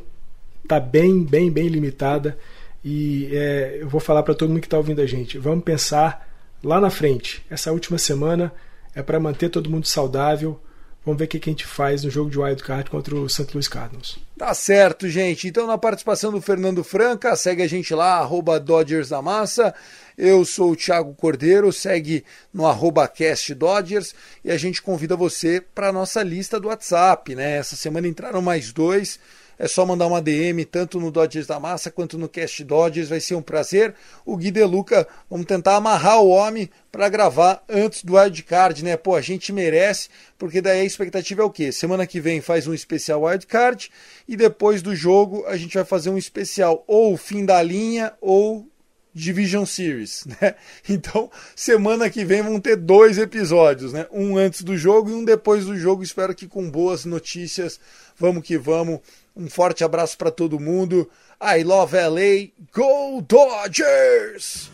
está 0.62 0.80
bem, 0.80 1.22
bem, 1.22 1.50
bem 1.50 1.68
limitada. 1.68 2.38
E 2.82 3.28
é, 3.32 3.78
eu 3.82 3.88
vou 3.90 4.00
falar 4.00 4.22
para 4.22 4.32
todo 4.32 4.48
mundo 4.48 4.62
que 4.62 4.66
está 4.66 4.78
ouvindo 4.78 5.02
a 5.02 5.06
gente: 5.06 5.36
vamos 5.36 5.62
pensar 5.62 6.26
lá 6.64 6.80
na 6.80 6.88
frente. 6.88 7.44
Essa 7.50 7.70
última 7.70 7.98
semana 7.98 8.50
é 8.99 9.03
para 9.03 9.20
manter 9.20 9.49
todo 9.49 9.70
mundo 9.70 9.86
saudável. 9.86 10.61
Vamos 11.05 11.20
ver 11.20 11.26
o 11.26 11.28
que 11.28 11.36
a 11.36 11.53
gente 11.53 11.64
faz 11.64 12.03
no 12.03 12.11
jogo 12.11 12.28
de 12.28 12.38
wild 12.38 12.61
card 12.64 12.90
contra 12.90 13.14
o 13.14 13.28
St. 13.28 13.46
Louis 13.55 13.68
Cardinals. 13.68 14.18
Tá 14.36 14.53
certo, 14.53 15.09
gente. 15.09 15.46
Então, 15.46 15.68
na 15.68 15.78
participação 15.78 16.32
do 16.32 16.40
Fernando 16.40 16.82
Franca, 16.82 17.36
segue 17.36 17.62
a 17.62 17.68
gente 17.68 17.94
lá, 17.94 18.18
arroba 18.18 18.59
Dodgers 18.59 19.09
da 19.09 19.22
Massa. 19.22 19.72
Eu 20.18 20.44
sou 20.44 20.72
o 20.72 20.76
Thiago 20.76 21.14
Cordeiro, 21.14 21.72
segue 21.72 22.24
no 22.53 22.66
arroba 22.66 23.07
Cast 23.07 23.55
Dodgers 23.55 24.16
e 24.44 24.51
a 24.51 24.57
gente 24.57 24.82
convida 24.82 25.14
você 25.14 25.61
para 25.61 25.90
a 25.90 25.92
nossa 25.92 26.20
lista 26.24 26.59
do 26.59 26.66
WhatsApp. 26.66 27.36
Né? 27.36 27.57
Essa 27.57 27.76
semana 27.76 28.09
entraram 28.09 28.42
mais 28.42 28.72
dois 28.72 29.20
é 29.59 29.66
só 29.66 29.84
mandar 29.84 30.06
uma 30.06 30.22
DM 30.22 30.64
tanto 30.64 31.00
no 31.00 31.11
Dodgers 31.11 31.46
da 31.46 31.59
Massa 31.59 31.90
quanto 31.90 32.16
no 32.16 32.28
Cast 32.28 32.62
Dodgers, 32.62 33.09
vai 33.09 33.20
ser 33.20 33.34
um 33.34 33.42
prazer. 33.42 33.94
O 34.24 34.36
Gui 34.36 34.50
Deluca, 34.50 35.06
vamos 35.28 35.46
tentar 35.46 35.76
amarrar 35.76 36.20
o 36.20 36.28
homem 36.28 36.70
para 36.92 37.09
gravar 37.09 37.64
antes 37.68 38.04
do 38.04 38.14
wildcard, 38.14 38.84
né? 38.84 38.96
Pô, 38.96 39.16
a 39.16 39.20
gente 39.20 39.52
merece, 39.52 40.09
porque 40.38 40.61
daí 40.61 40.80
a 40.80 40.84
expectativa 40.84 41.42
é 41.42 41.44
o 41.44 41.50
quê? 41.50 41.72
Semana 41.72 42.06
que 42.06 42.20
vem 42.20 42.40
faz 42.40 42.66
um 42.66 42.74
especial 42.74 43.22
wildcard 43.22 43.90
e 44.28 44.36
depois 44.36 44.82
do 44.82 44.94
jogo 44.94 45.44
a 45.46 45.56
gente 45.56 45.74
vai 45.74 45.84
fazer 45.84 46.11
um 46.11 46.18
especial 46.18 46.84
ou 46.86 47.16
fim 47.16 47.44
da 47.44 47.61
linha 47.62 48.12
ou 48.20 48.66
Division 49.18 49.64
Series, 49.64 50.24
né? 50.40 50.54
Então, 50.88 51.30
semana 51.56 52.09
que 52.09 52.24
vem 52.24 52.42
vão 52.42 52.61
ter 52.61 52.76
dois 52.76 53.18
episódios, 53.18 53.92
né? 53.92 54.06
Um 54.12 54.36
antes 54.36 54.62
do 54.62 54.76
jogo 54.76 55.11
e 55.11 55.12
um 55.12 55.24
depois 55.24 55.66
do 55.66 55.76
jogo. 55.76 56.02
Espero 56.02 56.34
que 56.34 56.46
com 56.46 56.70
boas 56.70 57.04
notícias. 57.04 57.80
Vamos 58.16 58.44
que 58.44 58.56
vamos. 58.56 59.00
Um 59.39 59.49
forte 59.49 59.84
abraço 59.84 60.18
para 60.18 60.32
todo 60.32 60.59
mundo. 60.59 61.09
I 61.41 61.62
love 61.62 61.97
LA. 61.97 62.49
Go 62.72 63.22
Dodgers! 63.22 64.68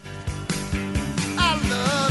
I 1.37 1.69
love 1.69 2.04